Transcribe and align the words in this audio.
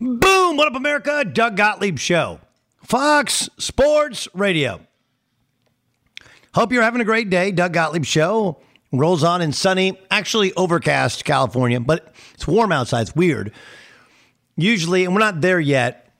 Boom! 0.00 0.56
What 0.56 0.68
up, 0.68 0.76
America? 0.76 1.24
Doug 1.24 1.56
Gottlieb 1.56 1.98
Show. 1.98 2.38
Fox 2.84 3.50
Sports 3.58 4.28
Radio. 4.32 4.80
Hope 6.54 6.70
you're 6.70 6.84
having 6.84 7.00
a 7.00 7.04
great 7.04 7.30
day. 7.30 7.50
Doug 7.50 7.72
Gottlieb 7.72 8.04
Show 8.04 8.60
rolls 8.92 9.24
on 9.24 9.42
in 9.42 9.52
sunny, 9.52 9.98
actually 10.08 10.52
overcast 10.54 11.24
California, 11.24 11.80
but 11.80 12.14
it's 12.34 12.46
warm 12.46 12.70
outside. 12.70 13.02
It's 13.02 13.16
weird. 13.16 13.52
Usually, 14.56 15.04
and 15.04 15.14
we're 15.14 15.20
not 15.20 15.40
there 15.40 15.58
yet. 15.58 16.12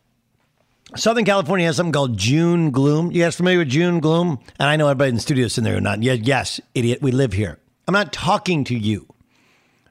Southern 0.96 1.24
California 1.24 1.66
has 1.66 1.76
something 1.76 1.92
called 1.92 2.16
June 2.16 2.72
gloom. 2.72 3.12
You 3.12 3.22
guys 3.22 3.36
familiar 3.36 3.60
with 3.60 3.68
June 3.68 4.00
gloom? 4.00 4.40
And 4.58 4.68
I 4.68 4.74
know 4.74 4.88
everybody 4.88 5.10
in 5.10 5.14
the 5.14 5.20
studio 5.20 5.46
is 5.46 5.56
in 5.56 5.62
there 5.62 5.76
or 5.76 5.80
not. 5.80 6.02
Yeah, 6.02 6.14
yes, 6.14 6.60
idiot. 6.74 7.00
We 7.00 7.12
live 7.12 7.32
here. 7.32 7.60
I'm 7.86 7.94
not 7.94 8.12
talking 8.12 8.64
to 8.64 8.74
you. 8.76 9.06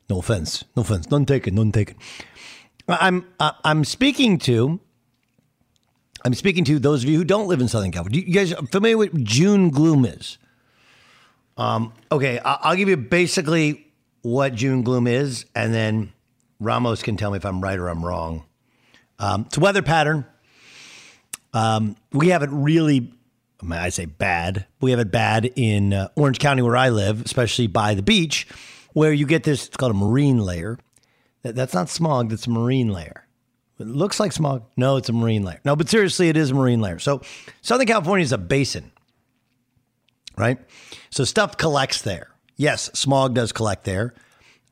No 0.10 0.20
offense. 0.20 0.66
No 0.76 0.82
offense. 0.82 1.10
None 1.10 1.26
taken. 1.26 1.56
None 1.56 1.72
taken. 1.72 1.96
I'm 2.88 3.26
I'm 3.40 3.84
speaking 3.84 4.38
to 4.40 4.80
I'm 6.24 6.34
speaking 6.34 6.64
to 6.66 6.80
those 6.80 7.04
of 7.04 7.10
you 7.10 7.18
who 7.18 7.24
don't 7.24 7.48
live 7.48 7.62
in 7.62 7.68
Southern 7.68 7.92
California. 7.92 8.22
You 8.22 8.34
guys 8.34 8.54
are 8.54 8.66
familiar 8.66 8.98
with 8.98 9.24
June 9.24 9.70
gloom 9.70 10.06
is? 10.06 10.38
Um, 11.58 11.94
okay, 12.12 12.40
I'll 12.40 12.76
give 12.76 12.90
you 12.90 12.98
basically 12.98 13.88
what 14.22 14.54
June 14.54 14.84
gloom 14.84 15.08
is, 15.08 15.46
and 15.56 15.74
then 15.74 16.14
Ramos 16.60 17.02
can 17.02 17.18
tell 17.18 17.32
me 17.32 17.38
if 17.38 17.46
I'm 17.46 17.62
right 17.62 17.78
or 17.80 17.88
I'm 17.88 18.06
wrong. 18.06 18.46
Um, 19.20 19.46
it's 19.48 19.58
a 19.58 19.60
weather 19.60 19.82
pattern. 19.82 20.26
Um, 21.54 21.96
we 22.12 22.28
have 22.28 22.44
it 22.44 22.50
really, 22.52 23.12
I, 23.68 23.86
I 23.86 23.90
say 23.90 24.06
bad. 24.06 24.66
We 24.82 24.92
have 24.92 25.00
it 25.00 25.12
bad 25.12 25.46
in 25.56 25.94
uh, 25.94 26.10
Orange 26.16 26.40
County 26.40 26.62
where 26.62 26.78
I 26.78 26.90
live, 26.90 27.24
especially 27.26 27.68
by 27.68 27.96
the 27.96 28.04
beach, 28.04 28.48
where 28.94 29.12
you 29.12 29.26
get 29.26 29.44
this. 29.44 29.68
It's 29.68 29.78
called 29.78 29.92
a 29.92 29.98
marine 29.98 30.40
layer. 30.40 30.78
That, 31.48 31.56
that's 31.56 31.74
not 31.74 31.90
smog. 31.90 32.30
That's 32.30 32.46
a 32.46 32.50
marine 32.50 32.90
layer. 32.90 33.26
It 33.80 33.88
looks 33.88 34.20
like 34.20 34.32
smog. 34.34 34.64
No, 34.76 34.98
it's 34.98 35.08
a 35.08 35.14
marine 35.14 35.44
layer. 35.44 35.62
No, 35.64 35.76
but 35.76 35.88
seriously, 35.88 36.30
it 36.30 36.36
is 36.36 36.52
a 36.52 36.54
marine 36.54 36.82
layer. 36.82 37.00
So 37.00 37.22
Southern 37.62 37.88
California 37.88 38.24
is 38.24 38.34
a 38.34 38.38
basin, 38.38 38.92
right? 40.36 40.58
So 41.10 41.24
stuff 41.24 41.58
collects 41.58 42.02
there. 42.02 42.30
Yes, 42.58 42.90
smog 42.94 43.36
does 43.36 43.52
collect 43.52 43.86
there, 43.86 44.16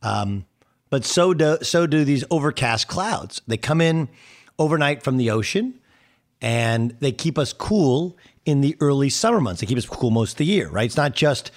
um, 0.02 0.46
but 0.90 1.06
so 1.06 1.34
do 1.34 1.60
so 1.62 1.86
do 1.86 2.04
these 2.04 2.24
overcast 2.32 2.88
clouds. 2.88 3.42
They 3.48 3.58
come 3.58 3.80
in 3.80 4.10
overnight 4.58 5.04
from 5.04 5.18
the 5.18 5.30
ocean, 5.30 5.76
and 6.42 6.98
they 7.00 7.12
keep 7.12 7.38
us 7.38 7.54
cool 7.54 8.18
in 8.44 8.62
the 8.62 8.76
early 8.80 9.10
summer 9.10 9.40
months. 9.40 9.62
They 9.62 9.68
keep 9.68 9.78
us 9.78 9.86
cool 9.86 10.10
most 10.10 10.32
of 10.34 10.38
the 10.40 10.46
year, 10.46 10.68
right? 10.68 10.86
It's 10.86 10.98
not 10.98 11.14
just 11.14 11.52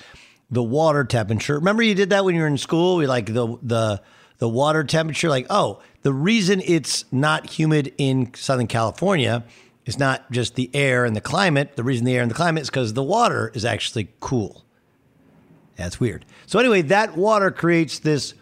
the 0.50 0.62
water 0.62 1.04
temperature. 1.04 1.54
Remember, 1.54 1.82
you 1.82 1.94
did 1.94 2.10
that 2.10 2.26
when 2.26 2.34
you 2.34 2.42
were 2.42 2.46
in 2.46 2.58
school. 2.58 2.96
We 2.96 3.06
like 3.06 3.26
the 3.26 3.56
the 3.62 4.02
the 4.38 4.48
water 4.48 4.84
temperature. 4.84 5.28
Like, 5.28 5.46
oh, 5.50 5.80
the 6.02 6.12
reason 6.12 6.62
it's 6.64 7.04
not 7.12 7.50
humid 7.50 7.92
in 7.98 8.32
Southern 8.34 8.66
California 8.66 9.44
is 9.84 9.98
not 9.98 10.30
just 10.30 10.54
the 10.54 10.70
air 10.74 11.04
and 11.04 11.14
the 11.14 11.20
climate. 11.20 11.76
The 11.76 11.84
reason 11.84 12.04
the 12.04 12.14
air 12.14 12.22
and 12.22 12.30
the 12.30 12.34
climate 12.34 12.62
is 12.62 12.70
because 12.70 12.92
the 12.94 13.02
water 13.02 13.50
is 13.54 13.64
actually 13.64 14.08
cool. 14.20 14.64
That's 15.76 16.00
weird. 16.00 16.24
So, 16.46 16.58
anyway, 16.58 16.82
that 16.82 17.16
water 17.16 17.50
creates 17.50 18.00
this 18.00 18.34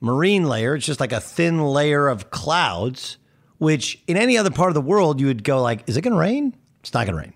marine 0.00 0.44
layer. 0.44 0.74
It's 0.74 0.84
just 0.84 1.00
like 1.00 1.12
a 1.12 1.20
thin 1.20 1.62
layer 1.62 2.08
of 2.08 2.30
clouds, 2.30 3.18
which 3.58 4.02
in 4.06 4.16
any 4.16 4.36
other 4.36 4.50
part 4.50 4.68
of 4.68 4.74
the 4.74 4.80
world, 4.80 5.20
you 5.20 5.28
would 5.28 5.44
go 5.44 5.62
like, 5.62 5.84
is 5.88 5.96
it 5.96 6.02
going 6.02 6.12
to 6.12 6.18
rain? 6.18 6.56
It's 6.80 6.92
not 6.92 7.06
going 7.06 7.16
to 7.16 7.22
rain. 7.22 7.32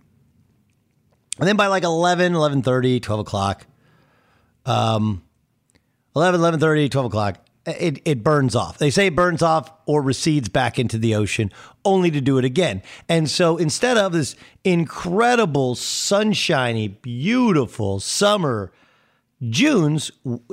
And 1.38 1.46
then 1.46 1.56
by 1.56 1.68
like 1.68 1.84
11, 1.84 2.32
11.30, 2.32 3.02
12 3.02 3.20
o'clock, 3.20 3.66
um, 4.64 5.22
11, 6.16 6.40
11.30, 6.40 6.90
12 6.90 7.06
o'clock, 7.06 7.45
it, 7.66 8.00
it 8.04 8.22
burns 8.22 8.54
off. 8.54 8.78
They 8.78 8.90
say 8.90 9.06
it 9.06 9.16
burns 9.16 9.42
off 9.42 9.70
or 9.86 10.02
recedes 10.02 10.48
back 10.48 10.78
into 10.78 10.98
the 10.98 11.14
ocean, 11.14 11.50
only 11.84 12.10
to 12.10 12.20
do 12.20 12.38
it 12.38 12.44
again. 12.44 12.82
And 13.08 13.28
so 13.28 13.56
instead 13.56 13.96
of 13.96 14.12
this 14.12 14.36
incredible, 14.64 15.74
sunshiny, 15.74 16.88
beautiful 16.88 18.00
summer 18.00 18.72
June's, 19.50 20.10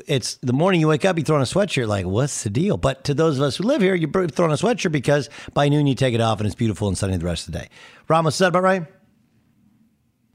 it's 0.07 0.35
the 0.41 0.51
morning 0.51 0.81
you 0.81 0.89
wake 0.89 1.05
up, 1.05 1.17
you 1.17 1.23
throw 1.23 1.37
on 1.37 1.41
a 1.41 1.45
sweatshirt, 1.45 1.87
like, 1.87 2.05
what's 2.05 2.43
the 2.43 2.49
deal? 2.49 2.75
But 2.75 3.05
to 3.05 3.13
those 3.13 3.37
of 3.37 3.43
us 3.43 3.55
who 3.55 3.63
live 3.63 3.81
here, 3.81 3.95
you 3.95 4.07
throw 4.07 4.45
on 4.45 4.51
a 4.51 4.55
sweatshirt 4.55 4.91
because 4.91 5.29
by 5.53 5.69
noon 5.69 5.87
you 5.87 5.95
take 5.95 6.13
it 6.13 6.19
off 6.19 6.39
and 6.39 6.47
it's 6.47 6.55
beautiful 6.55 6.89
and 6.89 6.97
sunny 6.97 7.15
the 7.15 7.25
rest 7.25 7.47
of 7.47 7.53
the 7.53 7.59
day. 7.59 7.69
Ramos, 8.09 8.35
is 8.35 8.39
that 8.39 8.47
about 8.47 8.63
right? 8.63 8.85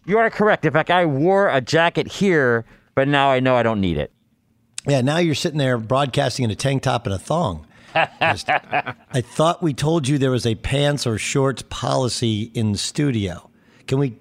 You 0.07 0.17
are 0.17 0.31
correct. 0.31 0.65
In 0.65 0.73
fact, 0.73 0.91
I 0.91 1.05
wore 1.05 1.51
a 1.51 1.61
jacket 1.61 2.09
here, 2.11 2.65
but 2.95 3.07
now 3.07 3.31
I 3.31 3.41
know 3.41 3.55
I 3.55 3.63
don't 3.63 3.83
need 3.83 3.99
it. 3.99 4.13
Yeah, 4.87 5.01
now 5.01 5.19
you're 5.19 5.35
sitting 5.35 5.59
there 5.59 5.79
broadcasting 5.79 6.45
in 6.45 6.51
a 6.51 6.55
tank 6.55 6.83
top 6.83 7.07
and 7.07 7.15
a 7.15 7.19
thong. 7.19 7.67
Just, 8.21 8.49
I 8.51 9.21
thought 9.21 9.63
we 9.63 9.75
told 9.75 10.09
you 10.09 10.19
there 10.19 10.31
was 10.31 10.47
a 10.47 10.55
pants 10.55 11.07
or 11.07 11.19
shorts 11.19 11.63
policy 11.69 12.51
in 12.55 12.73
the 12.73 12.79
studio. 12.79 13.51
Can 13.87 13.99
we, 13.99 14.17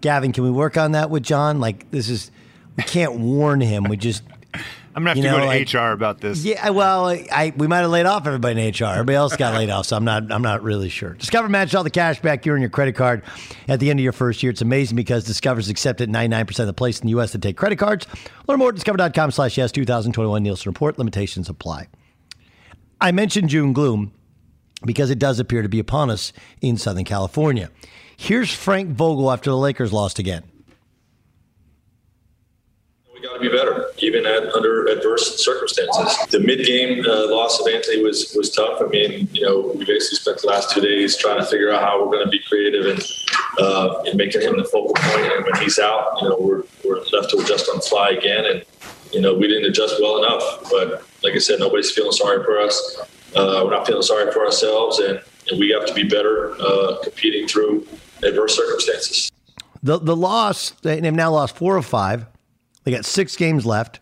Gavin, 0.00 0.32
can 0.32 0.44
we 0.44 0.50
work 0.50 0.76
on 0.76 0.92
that 0.92 1.10
with 1.10 1.22
John? 1.22 1.60
Like, 1.60 1.90
this 1.90 2.08
is 2.08 2.30
we 2.76 2.82
can't 2.82 3.14
warn 3.18 3.60
him. 3.60 3.84
We 3.84 3.96
just. 3.96 4.22
I'm 4.96 5.04
gonna 5.04 5.10
have 5.10 5.16
to 5.18 5.22
know, 5.24 5.36
go 5.36 5.40
to 5.40 5.46
like, 5.46 5.74
HR 5.74 5.92
about 5.92 6.22
this. 6.22 6.42
Yeah, 6.42 6.70
well, 6.70 7.08
I 7.08 7.52
we 7.54 7.66
might 7.66 7.80
have 7.80 7.90
laid 7.90 8.06
off 8.06 8.26
everybody 8.26 8.58
in 8.58 8.72
HR. 8.72 8.92
Everybody 8.92 9.16
else 9.16 9.36
got 9.36 9.52
laid 9.52 9.68
off, 9.68 9.84
so 9.84 9.94
I'm 9.94 10.06
not 10.06 10.32
I'm 10.32 10.40
not 10.40 10.62
really 10.62 10.88
sure. 10.88 11.12
Discover 11.12 11.50
match 11.50 11.74
all 11.74 11.84
the 11.84 11.90
cash 11.90 12.22
back 12.22 12.46
you 12.46 12.52
earn 12.52 12.62
your 12.62 12.70
credit 12.70 12.94
card 12.94 13.22
at 13.68 13.78
the 13.78 13.90
end 13.90 14.00
of 14.00 14.04
your 14.04 14.14
first 14.14 14.42
year. 14.42 14.50
It's 14.50 14.62
amazing 14.62 14.96
because 14.96 15.24
Discover's 15.24 15.68
accepted 15.68 16.08
99% 16.08 16.58
of 16.60 16.66
the 16.66 16.72
place 16.72 16.98
in 16.98 17.08
the 17.08 17.10
U.S. 17.10 17.32
that 17.32 17.42
take 17.42 17.58
credit 17.58 17.76
cards. 17.76 18.06
Learn 18.48 18.58
more 18.58 18.70
at 18.70 18.74
discover.com/slash 18.74 19.58
yes 19.58 19.70
2021 19.70 20.42
Nielsen 20.42 20.70
report. 20.70 20.98
Limitations 20.98 21.50
apply. 21.50 21.88
I 22.98 23.12
mentioned 23.12 23.50
June 23.50 23.74
gloom 23.74 24.12
because 24.86 25.10
it 25.10 25.18
does 25.18 25.38
appear 25.38 25.60
to 25.60 25.68
be 25.68 25.78
upon 25.78 26.08
us 26.08 26.32
in 26.62 26.78
Southern 26.78 27.04
California. 27.04 27.70
Here's 28.16 28.50
Frank 28.50 28.92
Vogel 28.92 29.30
after 29.30 29.50
the 29.50 29.58
Lakers 29.58 29.92
lost 29.92 30.18
again 30.18 30.44
got 33.20 33.34
to 33.34 33.40
be 33.40 33.48
better, 33.48 33.90
even 33.98 34.26
at 34.26 34.52
under 34.54 34.86
adverse 34.86 35.44
circumstances. 35.44 36.16
The 36.30 36.40
mid-game 36.40 37.04
uh, 37.04 37.30
loss 37.30 37.60
of 37.60 37.66
Anthony 37.66 38.02
was 38.02 38.32
was 38.36 38.50
tough. 38.50 38.80
I 38.80 38.86
mean, 38.86 39.28
you 39.32 39.42
know, 39.42 39.72
we 39.76 39.84
basically 39.84 40.18
spent 40.18 40.40
the 40.40 40.48
last 40.48 40.70
two 40.70 40.80
days 40.80 41.16
trying 41.16 41.38
to 41.38 41.46
figure 41.46 41.72
out 41.72 41.82
how 41.82 42.00
we're 42.00 42.12
going 42.12 42.24
to 42.24 42.30
be 42.30 42.40
creative 42.40 42.86
and 42.86 43.02
uh, 43.58 44.02
in 44.06 44.16
making 44.16 44.42
him 44.42 44.56
the 44.56 44.64
focal 44.64 44.94
point. 44.94 45.32
And 45.32 45.44
when 45.44 45.56
he's 45.62 45.78
out, 45.78 46.18
you 46.20 46.28
know, 46.28 46.36
we're 46.38 46.62
we're 46.84 47.00
left 47.12 47.30
to 47.30 47.38
adjust 47.38 47.68
on 47.68 47.76
the 47.76 47.82
fly 47.82 48.10
again. 48.10 48.44
And 48.44 48.64
you 49.12 49.20
know, 49.20 49.34
we 49.34 49.46
didn't 49.46 49.64
adjust 49.64 49.96
well 50.00 50.22
enough. 50.22 50.42
But 50.70 51.02
like 51.22 51.34
I 51.34 51.38
said, 51.38 51.58
nobody's 51.60 51.90
feeling 51.90 52.12
sorry 52.12 52.44
for 52.44 52.58
us. 52.60 53.00
Uh, 53.34 53.62
we're 53.64 53.70
not 53.70 53.86
feeling 53.86 54.02
sorry 54.02 54.32
for 54.32 54.44
ourselves, 54.44 54.98
and, 54.98 55.20
and 55.50 55.58
we 55.60 55.68
have 55.70 55.86
to 55.86 55.92
be 55.92 56.04
better 56.04 56.54
uh, 56.60 56.96
competing 57.02 57.46
through 57.46 57.86
adverse 58.22 58.56
circumstances. 58.56 59.30
The 59.82 59.98
the 59.98 60.16
loss, 60.16 60.70
they've 60.82 61.02
now 61.12 61.32
lost 61.32 61.56
four 61.56 61.76
or 61.76 61.82
five. 61.82 62.26
They 62.86 62.92
got 62.92 63.04
six 63.04 63.34
games 63.34 63.66
left. 63.66 63.98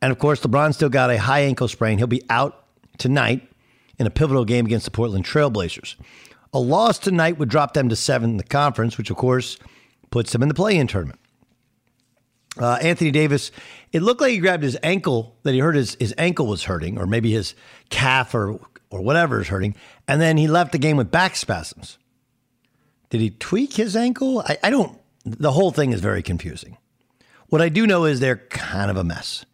And 0.00 0.12
of 0.12 0.20
course, 0.20 0.40
LeBron 0.40 0.72
still 0.72 0.88
got 0.88 1.10
a 1.10 1.18
high 1.18 1.40
ankle 1.40 1.66
sprain. 1.66 1.98
He'll 1.98 2.06
be 2.06 2.22
out 2.30 2.64
tonight 2.96 3.42
in 3.98 4.06
a 4.06 4.10
pivotal 4.10 4.44
game 4.44 4.66
against 4.66 4.84
the 4.84 4.92
Portland 4.92 5.24
Trailblazers. 5.24 5.96
A 6.52 6.60
loss 6.60 7.00
tonight 7.00 7.38
would 7.38 7.48
drop 7.48 7.74
them 7.74 7.88
to 7.88 7.96
seven 7.96 8.30
in 8.30 8.36
the 8.36 8.44
conference, 8.44 8.96
which 8.96 9.10
of 9.10 9.16
course 9.16 9.58
puts 10.10 10.30
them 10.30 10.42
in 10.42 10.48
the 10.48 10.54
play 10.54 10.76
in 10.76 10.86
tournament. 10.86 11.18
Uh, 12.56 12.78
Anthony 12.80 13.10
Davis, 13.10 13.50
it 13.90 14.00
looked 14.00 14.20
like 14.20 14.30
he 14.30 14.38
grabbed 14.38 14.62
his 14.62 14.78
ankle, 14.84 15.36
that 15.42 15.52
he 15.52 15.58
hurt 15.58 15.74
his, 15.74 15.96
his 15.96 16.14
ankle 16.16 16.46
was 16.46 16.62
hurting, 16.62 16.96
or 16.98 17.06
maybe 17.08 17.32
his 17.32 17.56
calf 17.90 18.32
or, 18.32 18.60
or 18.90 19.02
whatever 19.02 19.40
is 19.40 19.48
hurting. 19.48 19.74
And 20.06 20.20
then 20.20 20.36
he 20.36 20.46
left 20.46 20.70
the 20.70 20.78
game 20.78 20.96
with 20.96 21.10
back 21.10 21.34
spasms. 21.34 21.98
Did 23.10 23.20
he 23.20 23.30
tweak 23.30 23.72
his 23.72 23.96
ankle? 23.96 24.38
I, 24.46 24.56
I 24.62 24.70
don't, 24.70 25.00
the 25.24 25.50
whole 25.50 25.72
thing 25.72 25.92
is 25.92 26.00
very 26.00 26.22
confusing. 26.22 26.76
What 27.54 27.62
I 27.62 27.68
do 27.68 27.86
know 27.86 28.04
is 28.04 28.18
they're 28.18 28.48
kind 28.48 28.90
of 28.90 28.96
a 28.96 29.04
mess. 29.04 29.46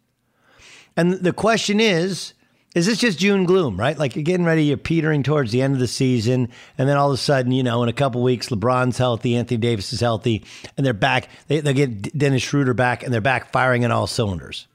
And 0.97 1.13
the 1.13 1.31
question 1.31 1.79
is, 1.79 2.33
is 2.73 2.87
this 2.87 2.97
just 2.97 3.19
June 3.19 3.43
gloom, 3.43 3.79
right? 3.79 3.95
Like 3.95 4.15
you're 4.15 4.23
getting 4.23 4.43
ready, 4.43 4.63
you're 4.63 4.77
petering 4.77 5.21
towards 5.21 5.51
the 5.51 5.61
end 5.61 5.75
of 5.75 5.79
the 5.79 5.87
season, 5.87 6.49
and 6.79 6.89
then 6.89 6.97
all 6.97 7.11
of 7.11 7.13
a 7.13 7.17
sudden, 7.17 7.51
you 7.51 7.61
know, 7.61 7.83
in 7.83 7.89
a 7.89 7.93
couple 7.93 8.23
weeks, 8.23 8.49
LeBron's 8.49 8.97
healthy, 8.97 9.35
Anthony 9.35 9.59
Davis 9.59 9.93
is 9.93 9.99
healthy, 9.99 10.43
and 10.75 10.83
they're 10.83 10.95
back. 10.95 11.29
They, 11.45 11.59
they 11.59 11.75
get 11.75 12.17
Dennis 12.17 12.41
Schroeder 12.41 12.73
back, 12.73 13.03
and 13.03 13.13
they're 13.13 13.21
back 13.21 13.51
firing 13.51 13.83
in 13.83 13.91
all 13.91 14.07
cylinders. 14.07 14.65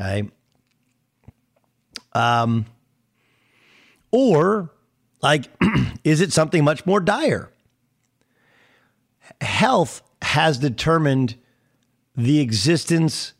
Okay. 0.00 0.30
Um, 2.12 2.66
or, 4.12 4.70
like, 5.22 5.46
is 6.04 6.20
it 6.20 6.32
something 6.32 6.62
much 6.62 6.86
more 6.86 7.00
dire? 7.00 7.50
Health 9.40 10.00
has 10.24 10.58
determined 10.58 11.36
the 12.16 12.40
existence 12.40 13.32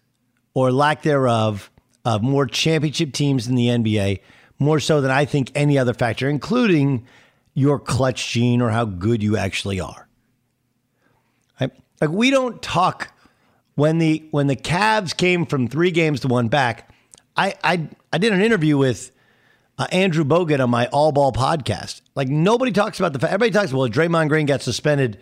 or 0.54 0.70
lack 0.70 1.02
thereof 1.02 1.70
of 2.04 2.22
more 2.22 2.46
championship 2.46 3.12
teams 3.12 3.48
in 3.48 3.54
the 3.54 3.66
NBA, 3.66 4.20
more 4.58 4.78
so 4.78 5.00
than 5.00 5.10
I 5.10 5.24
think 5.24 5.50
any 5.54 5.78
other 5.78 5.94
factor, 5.94 6.28
including 6.28 7.06
your 7.54 7.78
clutch 7.78 8.30
gene 8.30 8.60
or 8.60 8.70
how 8.70 8.84
good 8.84 9.22
you 9.22 9.36
actually 9.36 9.80
are. 9.80 10.04
Like 12.00 12.10
we 12.10 12.30
don't 12.30 12.60
talk 12.60 13.12
when 13.76 13.98
the 13.98 14.24
when 14.30 14.46
the 14.46 14.56
Cavs 14.56 15.16
came 15.16 15.46
from 15.46 15.68
three 15.68 15.90
games 15.90 16.20
to 16.20 16.28
one 16.28 16.48
back. 16.48 16.90
I 17.36 17.54
I, 17.64 17.88
I 18.12 18.18
did 18.18 18.32
an 18.32 18.42
interview 18.42 18.76
with 18.76 19.10
uh, 19.78 19.86
Andrew 19.90 20.24
Bogut 20.24 20.62
on 20.62 20.70
my 20.70 20.86
All 20.88 21.12
Ball 21.12 21.32
podcast. 21.32 22.02
Like 22.14 22.28
nobody 22.28 22.72
talks 22.72 22.98
about 22.98 23.12
the 23.12 23.18
fact. 23.18 23.32
Everybody 23.32 23.52
talks. 23.52 23.72
Well, 23.72 23.88
Draymond 23.88 24.28
Green 24.28 24.46
got 24.46 24.62
suspended. 24.62 25.18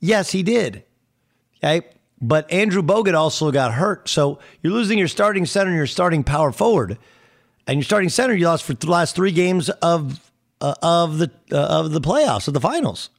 Yes, 0.00 0.30
he 0.30 0.42
did. 0.42 0.84
Okay. 1.62 1.86
But 2.20 2.50
Andrew 2.52 2.82
Bogut 2.82 3.14
also 3.14 3.50
got 3.50 3.74
hurt. 3.74 4.08
So 4.08 4.38
you're 4.62 4.72
losing 4.72 4.98
your 4.98 5.08
starting 5.08 5.44
center 5.44 5.70
and 5.70 5.76
your 5.76 5.88
starting 5.88 6.22
power 6.22 6.52
forward. 6.52 6.96
And 7.66 7.78
your 7.78 7.84
starting 7.84 8.08
center 8.08 8.34
you 8.34 8.46
lost 8.46 8.64
for 8.64 8.74
the 8.74 8.90
last 8.90 9.16
three 9.16 9.32
games 9.32 9.68
of 9.68 10.20
uh, 10.60 10.74
of 10.82 11.18
the 11.18 11.30
uh, 11.50 11.80
of 11.80 11.92
the 11.92 12.00
playoffs 12.00 12.46
of 12.48 12.54
the 12.54 12.60
finals. 12.60 13.10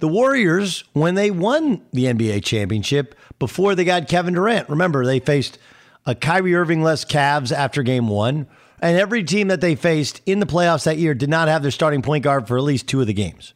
The 0.00 0.08
Warriors, 0.08 0.82
when 0.92 1.14
they 1.14 1.30
won 1.30 1.82
the 1.92 2.06
NBA 2.06 2.44
championship 2.44 3.14
before 3.38 3.76
they 3.76 3.84
got 3.84 4.08
Kevin 4.08 4.34
Durant, 4.34 4.68
remember 4.68 5.04
they 5.04 5.20
faced 5.20 5.58
a 6.04 6.14
Kyrie 6.14 6.54
Irving 6.54 6.82
less 6.82 7.04
Cavs 7.04 7.52
after 7.52 7.82
game 7.82 8.08
one. 8.08 8.48
And 8.80 8.98
every 8.98 9.22
team 9.24 9.48
that 9.48 9.60
they 9.60 9.76
faced 9.76 10.20
in 10.26 10.40
the 10.40 10.46
playoffs 10.46 10.84
that 10.84 10.98
year 10.98 11.14
did 11.14 11.30
not 11.30 11.48
have 11.48 11.62
their 11.62 11.70
starting 11.70 12.02
point 12.02 12.24
guard 12.24 12.46
for 12.46 12.58
at 12.58 12.64
least 12.64 12.88
two 12.88 13.00
of 13.00 13.06
the 13.06 13.14
games. 13.14 13.54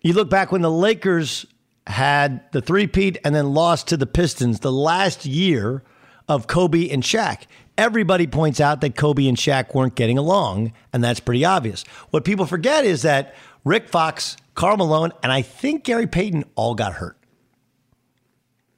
You 0.00 0.12
look 0.12 0.30
back 0.30 0.52
when 0.52 0.62
the 0.62 0.70
Lakers 0.70 1.46
had 1.86 2.50
the 2.52 2.60
three-peat 2.60 3.18
and 3.24 3.34
then 3.34 3.52
lost 3.52 3.88
to 3.88 3.96
the 3.96 4.06
Pistons 4.06 4.60
the 4.60 4.72
last 4.72 5.26
year 5.26 5.82
of 6.28 6.46
Kobe 6.46 6.88
and 6.90 7.02
Shaq. 7.02 7.42
Everybody 7.76 8.26
points 8.26 8.60
out 8.60 8.80
that 8.80 8.96
Kobe 8.96 9.26
and 9.26 9.36
Shaq 9.36 9.74
weren't 9.74 9.94
getting 9.94 10.18
along, 10.18 10.72
and 10.92 11.02
that's 11.02 11.20
pretty 11.20 11.44
obvious. 11.44 11.84
What 12.10 12.24
people 12.24 12.44
forget 12.44 12.84
is 12.84 13.02
that 13.02 13.34
Rick 13.64 13.88
Fox, 13.88 14.36
Karl 14.54 14.76
Malone, 14.76 15.12
and 15.22 15.32
I 15.32 15.42
think 15.42 15.84
Gary 15.84 16.06
Payton 16.06 16.44
all 16.54 16.74
got 16.74 16.94
hurt. 16.94 17.16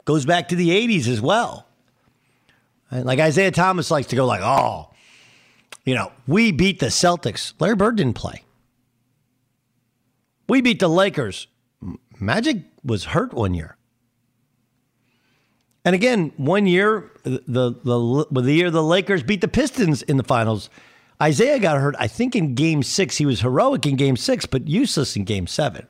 Goes 0.04 0.24
back 0.24 0.48
to 0.48 0.56
the 0.56 0.70
80s 0.70 1.08
as 1.08 1.20
well. 1.20 1.66
Like 2.90 3.18
Isiah 3.18 3.50
Thomas 3.52 3.90
likes 3.90 4.08
to 4.08 4.16
go 4.16 4.26
like, 4.26 4.40
oh, 4.42 4.90
you 5.84 5.94
know, 5.94 6.12
we 6.26 6.52
beat 6.52 6.80
the 6.80 6.86
Celtics. 6.86 7.54
Larry 7.60 7.76
Bird 7.76 7.96
didn't 7.96 8.14
play. 8.14 8.42
We 10.50 10.62
beat 10.62 10.80
the 10.80 10.88
Lakers. 10.88 11.46
Magic 12.18 12.64
was 12.82 13.04
hurt 13.04 13.32
one 13.32 13.54
year. 13.54 13.76
And 15.84 15.94
again, 15.94 16.32
one 16.36 16.66
year, 16.66 17.12
the, 17.22 17.40
the, 17.46 18.26
the 18.42 18.52
year 18.52 18.68
the 18.72 18.82
Lakers 18.82 19.22
beat 19.22 19.42
the 19.42 19.48
Pistons 19.48 20.02
in 20.02 20.16
the 20.16 20.24
finals, 20.24 20.68
Isiah 21.24 21.60
got 21.60 21.78
hurt, 21.78 21.94
I 22.00 22.08
think, 22.08 22.34
in 22.34 22.56
game 22.56 22.82
six. 22.82 23.16
He 23.16 23.26
was 23.26 23.42
heroic 23.42 23.86
in 23.86 23.94
game 23.94 24.16
six, 24.16 24.44
but 24.44 24.66
useless 24.66 25.14
in 25.14 25.22
game 25.22 25.46
seven. 25.46 25.86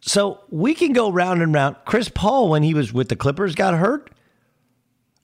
So 0.00 0.40
we 0.50 0.74
can 0.74 0.92
go 0.92 1.10
round 1.10 1.42
and 1.42 1.52
round. 1.52 1.76
Chris 1.84 2.08
Paul, 2.08 2.48
when 2.48 2.62
he 2.62 2.74
was 2.74 2.92
with 2.92 3.08
the 3.08 3.16
Clippers, 3.16 3.56
got 3.56 3.74
hurt. 3.74 4.08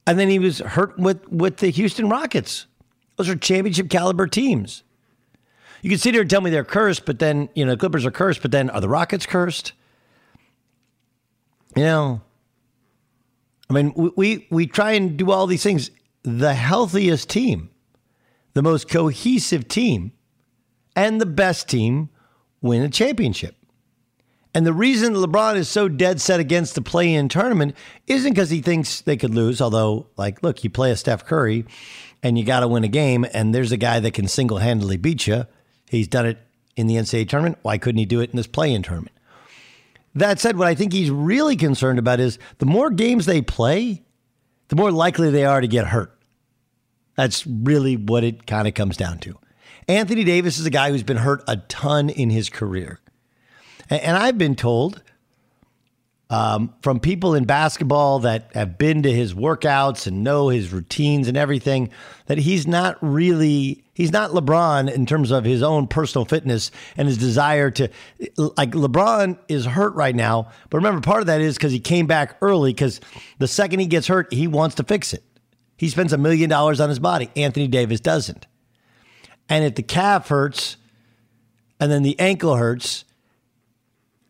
And 0.09 0.19
then 0.19 0.29
he 0.29 0.41
was 0.41 0.59
hurt 0.59 0.99
with, 0.99 1.29
with 1.29 1.59
the 1.59 1.69
Houston 1.69 2.09
Rockets. 2.09 2.67
Those 3.15 3.29
are 3.29 3.37
championship 3.37 3.91
caliber 3.91 4.27
teams. 4.27 4.83
You 5.83 5.91
can 5.91 5.99
sit 5.99 6.15
here 6.15 6.23
and 6.23 6.31
tell 6.31 6.41
me 6.41 6.51
they're 6.51 6.65
cursed, 6.65 7.05
but 7.05 7.19
then, 7.19 7.49
you 7.55 7.65
know, 7.65 7.73
the 7.73 7.77
Clippers 7.77 8.07
are 8.07 8.11
cursed, 8.11 8.43
but 8.43 8.51
then 8.51 8.71
are 8.71 8.81
the 8.81 8.89
Rockets 8.89 9.27
cursed? 9.27 9.73
You 11.77 11.85
know, 11.85 12.21
I 13.69 13.73
mean, 13.73 13.93
we, 13.95 14.11
we, 14.17 14.47
we 14.51 14.67
try 14.67 14.93
and 14.93 15.17
do 15.17 15.31
all 15.31 15.47
these 15.47 15.63
things. 15.63 15.91
The 16.23 16.55
healthiest 16.55 17.29
team, 17.29 17.71
the 18.55 18.63
most 18.63 18.89
cohesive 18.89 19.69
team, 19.69 20.13
and 20.95 21.21
the 21.21 21.27
best 21.27 21.69
team 21.69 22.09
win 22.63 22.83
a 22.83 22.89
championship. 22.89 23.57
And 24.55 24.65
the 24.67 24.73
reason 24.73 25.13
LeBron 25.13 25.57
is 25.57 25.69
so 25.69 25.87
dead 25.87 26.19
set 26.19 26.41
against 26.41 26.75
the 26.75 26.81
play 26.81 27.13
in 27.13 27.29
tournament 27.29 27.77
isn't 28.07 28.33
because 28.33 28.49
he 28.49 28.63
thinks 28.63 29.03
they 29.03 29.19
could 29.19 29.35
lose, 29.35 29.61
although, 29.61 30.07
like, 30.17 30.43
look, 30.43 30.65
you 30.65 30.71
play 30.71 30.91
a 30.91 30.97
Steph 30.97 31.27
Curry 31.27 31.67
and 32.23 32.39
you 32.39 32.45
got 32.45 32.61
to 32.61 32.69
win 32.69 32.83
a 32.83 32.89
game, 32.89 33.27
and 33.35 33.55
there's 33.55 33.73
a 33.73 33.77
guy 33.77 34.01
that 34.01 34.15
can 34.15 34.27
single 34.27 34.59
handedly 34.59 34.97
beat 34.97 35.27
you. 35.27 35.45
He's 35.89 36.09
done 36.09 36.27
it 36.27 36.39
in 36.77 36.87
the 36.87 36.97
NCAA 36.97 37.29
tournament. 37.29 37.59
Why 37.63 37.79
couldn't 37.79 37.99
he 37.99 38.05
do 38.05 38.21
it 38.21 38.31
in 38.31 38.37
this 38.37 38.47
play 38.47 38.73
in 38.73 38.83
tournament? 38.83 39.17
That 40.15 40.41
said, 40.41 40.57
what 40.57 40.69
I 40.69 40.75
think 40.75 40.93
he's 40.93 41.11
really 41.11 41.57
concerned 41.57 41.99
about 41.99 42.21
is 42.21 42.39
the 42.59 42.67
more 42.67 42.91
games 42.91 43.27
they 43.27 43.43
play, 43.43 44.03
the 44.69 44.77
more 44.77 44.91
likely 44.91 45.31
they 45.31 45.45
are 45.45 45.61
to 45.61 45.69
get 45.69 45.89
hurt. 45.89 46.19
That's 47.17 47.47
really 47.47 47.97
what 47.97 48.25
it 48.25 48.47
kind 48.47 48.67
of 48.67 48.75
comes 48.75 48.97
down 48.97 49.19
to. 49.21 49.39
Anthony 49.89 50.25
Davis 50.25 50.59
is 50.59 50.67
a 50.67 50.71
guy 50.71 50.91
who's 50.91 51.03
been 51.03 51.19
hurt 51.19 51.45
a 51.47 51.59
ton 51.59 52.09
in 52.09 52.31
his 52.31 52.49
career. 52.49 53.01
And 53.89 54.17
I've 54.17 54.37
been 54.37 54.57
told 54.57 55.03
um, 56.29 56.75
from 56.83 56.99
people 56.99 57.35
in 57.35 57.45
basketball 57.45 58.19
that 58.21 58.51
have 58.55 58.79
been 58.79 59.05
to 59.05 59.13
his 59.13 59.33
workouts 59.33 60.07
and 60.09 60.25
know 60.25 60.49
his 60.49 60.73
routines 60.73 61.29
and 61.29 61.37
everything 61.37 61.91
that 62.27 62.39
he's 62.39 62.67
not 62.67 62.99
really 63.01 63.85
he's 63.95 64.11
not 64.11 64.33
LeBron 64.33 64.93
in 64.93 65.07
terms 65.07 65.31
of 65.31 65.45
his 65.45 65.63
own 65.63 65.87
personal 65.87 66.25
fitness 66.25 66.73
and 66.97 67.07
his 67.07 67.17
desire 67.17 67.71
to 67.71 67.89
like 68.37 68.73
LeBron 68.73 69.39
is 69.47 69.67
hurt 69.67 69.95
right 69.95 70.17
now 70.17 70.51
but 70.69 70.79
remember 70.79 71.01
part 71.01 71.21
of 71.21 71.27
that 71.27 71.41
is 71.41 71.59
cuz 71.59 71.71
he 71.71 71.79
came 71.79 72.07
back 72.07 72.37
early 72.43 72.75
cuz 72.75 73.01
the 73.39 73.47
second 73.47 73.79
he 73.79 73.87
gets 73.87 74.09
hurt 74.09 74.33
he 74.33 74.49
wants 74.49 74.75
to 74.75 74.83
fix 74.83 75.15
it. 75.15 75.23
He 75.77 75.89
spends 75.89 76.13
a 76.13 76.19
million 76.19 76.49
dollars 76.51 76.81
on 76.81 76.89
his 76.89 76.99
body. 76.99 77.31
Anthony 77.37 77.69
Davis 77.69 78.01
doesn't. 78.01 78.47
And 79.49 79.65
if 79.65 79.77
the 79.77 79.83
calf 79.83 80.29
hurts 80.29 80.77
and 81.79 81.93
then 81.93 82.03
the 82.03 82.19
ankle 82.19 82.57
hurts 82.57 83.05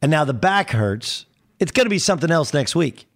and 0.03 0.11
now 0.11 0.25
the 0.25 0.35
back 0.35 0.73
hurts 0.73 1.25
it's 1.59 1.73
going 1.73 1.87
to 1.87 1.91
be 1.91 1.99
something 1.99 2.31
else 2.31 2.53
next 2.53 2.75
week. 2.75 3.07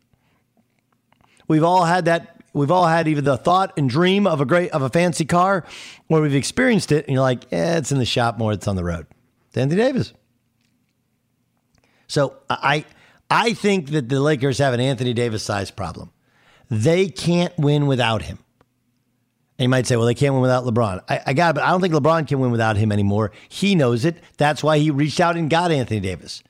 We've 1.49 1.65
all 1.65 1.85
had 1.85 2.05
that. 2.07 2.37
We've 2.53 2.71
all 2.71 2.87
had 2.87 3.07
either 3.07 3.21
the 3.21 3.37
thought 3.37 3.73
and 3.77 3.89
dream 3.89 4.27
of 4.27 4.41
a 4.41 4.45
great 4.45 4.71
of 4.73 4.83
a 4.83 4.89
fancy 4.89 5.25
car, 5.25 5.65
or 6.09 6.21
we've 6.21 6.35
experienced 6.35 6.93
it, 6.93 7.07
and 7.07 7.15
you're 7.15 7.23
like, 7.23 7.51
"Yeah, 7.51 7.79
it's 7.79 7.93
in 7.93 7.99
the 7.99 8.05
shop 8.05 8.39
more. 8.39 8.53
It's 8.53 8.69
on 8.69 8.77
the 8.77 8.85
road." 8.85 9.07
It's 9.49 9.57
Anthony 9.57 9.83
Davis. 9.83 10.13
So 12.07 12.37
I 12.49 12.85
I 13.31 13.53
think 13.53 13.91
that 13.91 14.09
the 14.09 14.21
Lakers 14.21 14.59
have 14.59 14.75
an 14.75 14.81
Anthony 14.81 15.13
Davis 15.15 15.43
size 15.43 15.71
problem. 15.71 16.11
They 16.71 17.09
can't 17.09 17.57
win 17.59 17.87
without 17.87 18.23
him. 18.23 18.39
And 19.59 19.65
you 19.65 19.69
might 19.69 19.87
say, 19.87 19.97
well, 19.97 20.07
they 20.07 20.15
can't 20.15 20.33
win 20.33 20.41
without 20.41 20.65
LeBron. 20.65 21.03
I, 21.09 21.21
I 21.27 21.33
got 21.35 21.51
it, 21.51 21.55
but 21.57 21.65
I 21.65 21.71
don't 21.71 21.81
think 21.81 21.93
LeBron 21.93 22.27
can 22.27 22.41
win 22.41 22.51
without 22.51 22.77
him 22.77 22.91
anymore. 22.91 23.31
He 23.49 23.75
knows 23.75 24.05
it. 24.05 24.17
That's 24.39 24.63
why 24.63 24.79
he 24.79 24.91
reached 24.91 25.21
out 25.21 25.37
and 25.37 25.51
got 25.51 25.71
Anthony 25.71 26.01
Davis. 26.01 26.43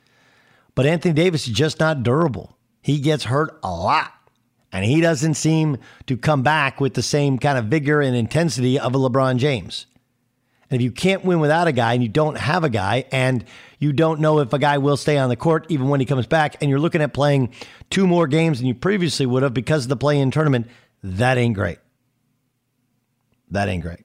But 0.74 0.86
Anthony 0.86 1.14
Davis 1.14 1.46
is 1.46 1.54
just 1.54 1.80
not 1.80 2.02
durable. 2.02 2.56
He 2.82 2.98
gets 2.98 3.24
hurt 3.24 3.58
a 3.62 3.70
lot. 3.70 4.12
And 4.72 4.84
he 4.84 5.00
doesn't 5.00 5.34
seem 5.34 5.78
to 6.06 6.16
come 6.16 6.42
back 6.42 6.80
with 6.80 6.94
the 6.94 7.02
same 7.02 7.38
kind 7.38 7.58
of 7.58 7.66
vigor 7.66 8.00
and 8.00 8.14
intensity 8.14 8.78
of 8.78 8.94
a 8.94 8.98
LeBron 8.98 9.36
James. 9.38 9.86
And 10.70 10.80
if 10.80 10.84
you 10.84 10.92
can't 10.92 11.24
win 11.24 11.40
without 11.40 11.66
a 11.66 11.72
guy 11.72 11.94
and 11.94 12.02
you 12.02 12.08
don't 12.08 12.38
have 12.38 12.62
a 12.62 12.70
guy 12.70 13.04
and 13.10 13.44
you 13.80 13.92
don't 13.92 14.20
know 14.20 14.38
if 14.38 14.52
a 14.52 14.58
guy 14.58 14.78
will 14.78 14.96
stay 14.96 15.18
on 15.18 15.28
the 15.28 15.36
court 15.36 15.66
even 15.68 15.88
when 15.88 15.98
he 15.98 16.06
comes 16.06 16.26
back 16.26 16.56
and 16.60 16.70
you're 16.70 16.78
looking 16.78 17.02
at 17.02 17.12
playing 17.12 17.52
two 17.90 18.06
more 18.06 18.28
games 18.28 18.58
than 18.58 18.68
you 18.68 18.74
previously 18.74 19.26
would 19.26 19.42
have 19.42 19.52
because 19.52 19.86
of 19.86 19.88
the 19.88 19.96
play 19.96 20.20
in 20.20 20.30
tournament, 20.30 20.68
that 21.02 21.38
ain't 21.38 21.56
great. 21.56 21.78
That 23.50 23.68
ain't 23.68 23.82
great. 23.82 24.04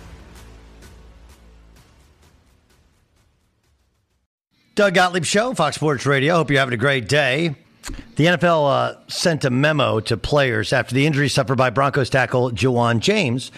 Doug 4.73 4.93
Gottlieb 4.93 5.25
Show, 5.25 5.53
Fox 5.53 5.75
Sports 5.75 6.05
Radio. 6.05 6.35
Hope 6.35 6.49
you're 6.49 6.59
having 6.59 6.73
a 6.73 6.77
great 6.77 7.09
day. 7.09 7.55
The 8.15 8.25
NFL 8.25 8.71
uh, 8.71 8.99
sent 9.09 9.43
a 9.43 9.49
memo 9.49 9.99
to 9.99 10.15
players 10.15 10.71
after 10.71 10.95
the 10.95 11.05
injury 11.05 11.27
suffered 11.27 11.57
by 11.57 11.69
Broncos 11.71 12.09
tackle 12.09 12.51
Ja'Wuan 12.51 13.01
James 13.01 13.51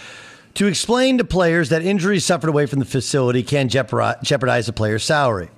to 0.55 0.65
explain 0.65 1.20
to 1.20 1.24
players 1.24 1.70
that 1.70 1.84
injuries 1.84 2.25
suffered 2.25 2.50
away 2.50 2.65
from 2.65 2.79
the 2.79 2.86
facility 2.86 3.43
can 3.43 3.70
jeopardize 3.70 4.67
a 4.67 4.74
player's 4.74 5.03
salary. 5.03 5.50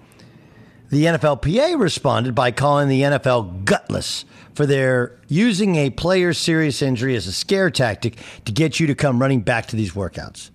The 0.90 1.06
NFLPA 1.06 1.80
responded 1.80 2.36
by 2.36 2.52
calling 2.52 2.90
the 2.90 3.04
NFL 3.04 3.64
gutless 3.64 4.26
for 4.56 4.66
their 4.66 5.18
using 5.30 5.78
a 5.78 5.90
player's 5.90 6.38
serious 6.38 6.82
injury 6.82 7.16
as 7.16 7.28
a 7.28 7.34
scare 7.34 7.70
tactic 7.70 8.18
to 8.44 8.52
get 8.52 8.82
you 8.82 8.88
to 8.88 8.96
come 8.96 9.22
running 9.22 9.40
back 9.40 9.68
to 9.68 9.78
these 9.78 9.94
workouts. 9.94 10.50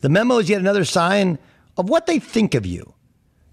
The 0.00 0.08
memo 0.08 0.38
is 0.38 0.48
yet 0.48 0.60
another 0.60 0.86
sign 0.86 1.38
of 1.76 1.90
what 1.90 2.06
they 2.06 2.18
think 2.18 2.54
of 2.54 2.64
you 2.64 2.91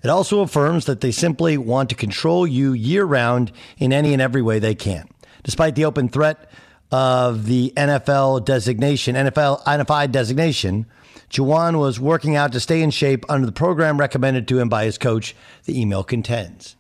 it 0.03 0.09
also 0.09 0.41
affirms 0.41 0.85
that 0.85 1.01
they 1.01 1.11
simply 1.11 1.57
want 1.57 1.89
to 1.89 1.95
control 1.95 2.47
you 2.47 2.73
year 2.73 3.05
round 3.05 3.51
in 3.77 3.91
any 3.91 4.13
and 4.13 4.21
every 4.21 4.41
way 4.41 4.59
they 4.59 4.75
can. 4.75 5.07
Despite 5.43 5.75
the 5.75 5.85
open 5.85 6.09
threat 6.09 6.49
of 6.91 7.45
the 7.45 7.73
NFL 7.75 8.45
designation, 8.45 9.15
NFL 9.15 9.63
NFI 9.63 10.11
designation, 10.11 10.85
Ja'Wuan 11.29 11.77
was 11.77 11.99
working 11.99 12.35
out 12.35 12.51
to 12.53 12.59
stay 12.59 12.81
in 12.81 12.89
shape 12.89 13.25
under 13.29 13.45
the 13.45 13.51
program 13.51 13.99
recommended 13.99 14.47
to 14.47 14.59
him 14.59 14.69
by 14.69 14.85
his 14.85 14.97
coach, 14.97 15.35
the 15.65 15.79
email 15.79 16.03
contends. 16.03 16.75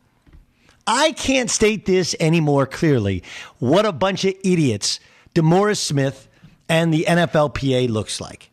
I 0.87 1.11
can't 1.11 1.51
state 1.51 1.85
this 1.85 2.15
any 2.19 2.39
more 2.39 2.65
clearly. 2.65 3.21
What 3.59 3.85
a 3.85 3.91
bunch 3.91 4.25
of 4.25 4.33
idiots 4.43 4.99
DeMaurice 5.35 5.77
Smith 5.77 6.27
and 6.67 6.91
the 6.91 7.05
NFLPA 7.07 7.89
looks 7.89 8.19
like. 8.19 8.48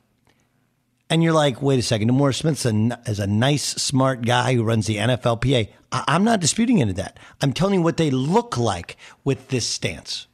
And 1.09 1.23
you're 1.23 1.33
like, 1.33 1.62
wait 1.62 1.79
a 1.79 1.83
second, 1.83 2.11
DeMaurice 2.11 2.37
Smith 2.37 3.09
is 3.09 3.19
a 3.21 3.27
nice, 3.27 3.64
smart 3.64 4.23
guy 4.23 4.55
who 4.55 4.64
runs 4.64 4.87
the 4.87 4.97
NFLPA. 4.97 5.69
I, 5.92 6.05
I'm 6.09 6.25
not 6.25 6.40
disputing 6.40 6.81
any 6.81 6.90
of 6.90 6.97
that. 6.97 7.19
I'm 7.40 7.53
telling 7.53 7.75
you 7.75 7.83
what 7.83 7.97
they 7.97 8.11
look 8.11 8.59
like 8.59 8.97
with 9.25 9.49
this 9.49 9.66
stance. 9.66 10.27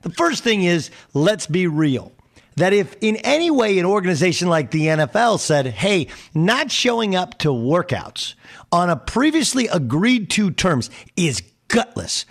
The 0.00 0.10
first 0.10 0.42
thing 0.42 0.62
is, 0.62 0.90
let's 1.12 1.46
be 1.46 1.66
real. 1.66 2.12
That 2.56 2.72
if 2.72 2.96
in 3.00 3.16
any 3.16 3.50
way 3.50 3.78
an 3.78 3.86
organization 3.86 4.48
like 4.48 4.70
the 4.70 4.86
NFL 4.86 5.38
said, 5.40 5.66
hey, 5.66 6.08
not 6.34 6.70
showing 6.70 7.14
up 7.14 7.38
to 7.38 7.48
workouts 7.48 8.34
on 8.70 8.90
a 8.90 8.96
previously 8.96 9.68
agreed 9.68 10.30
to 10.30 10.50
terms 10.50 10.90
is 11.16 11.42
gutless, 11.68 12.26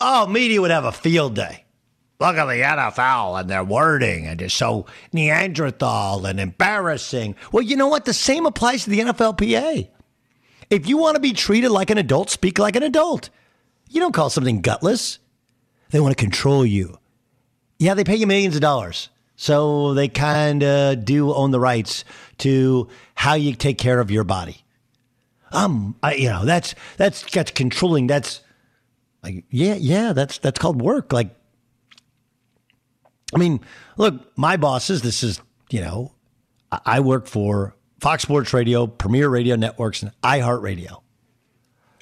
oh, 0.00 0.26
media 0.26 0.60
would 0.60 0.70
have 0.70 0.84
a 0.84 0.92
field 0.92 1.34
day. 1.34 1.64
Look 2.20 2.36
at 2.36 2.46
the 2.46 2.60
NFL 2.60 3.40
and 3.40 3.48
their 3.48 3.62
wording 3.62 4.26
and 4.26 4.42
it's 4.42 4.54
so 4.54 4.86
Neanderthal 5.12 6.26
and 6.26 6.40
embarrassing. 6.40 7.36
Well, 7.52 7.62
you 7.62 7.76
know 7.76 7.86
what? 7.86 8.06
The 8.06 8.12
same 8.12 8.44
applies 8.44 8.84
to 8.84 8.90
the 8.90 9.00
NFLPA. 9.00 9.88
If 10.68 10.88
you 10.88 10.98
want 10.98 11.14
to 11.14 11.20
be 11.20 11.32
treated 11.32 11.70
like 11.70 11.90
an 11.90 11.98
adult, 11.98 12.30
speak 12.30 12.58
like 12.58 12.74
an 12.74 12.82
adult. 12.82 13.30
You 13.88 14.00
don't 14.00 14.12
call 14.12 14.30
something 14.30 14.60
gutless. 14.60 15.18
They 15.90 16.00
want 16.00 16.16
to 16.16 16.22
control 16.22 16.66
you. 16.66 16.98
Yeah, 17.78 17.94
they 17.94 18.04
pay 18.04 18.16
you 18.16 18.26
millions 18.26 18.56
of 18.56 18.60
dollars. 18.60 19.08
So 19.36 19.94
they 19.94 20.08
kind 20.08 20.64
of 20.64 21.04
do 21.04 21.32
own 21.32 21.52
the 21.52 21.60
rights 21.60 22.04
to 22.38 22.88
how 23.14 23.34
you 23.34 23.54
take 23.54 23.78
care 23.78 24.00
of 24.00 24.10
your 24.10 24.24
body. 24.24 24.64
Um, 25.52 25.94
I, 26.02 26.14
you 26.14 26.28
know, 26.28 26.44
that's 26.44 26.74
that's 26.96 27.22
that's 27.30 27.52
controlling. 27.52 28.08
That's 28.08 28.40
like, 29.22 29.44
yeah, 29.48 29.76
yeah, 29.76 30.12
that's 30.12 30.38
that's 30.38 30.58
called 30.58 30.82
work. 30.82 31.12
Like 31.12 31.30
I 33.34 33.38
mean, 33.38 33.60
look, 33.96 34.36
my 34.36 34.56
bosses, 34.56 35.02
this 35.02 35.22
is, 35.22 35.40
you 35.70 35.80
know, 35.80 36.12
I 36.70 37.00
work 37.00 37.26
for 37.26 37.74
Fox 38.00 38.22
Sports 38.22 38.52
Radio, 38.52 38.86
Premier 38.86 39.28
Radio 39.28 39.56
Networks, 39.56 40.02
and 40.02 40.12
iHeartRadio. 40.22 41.02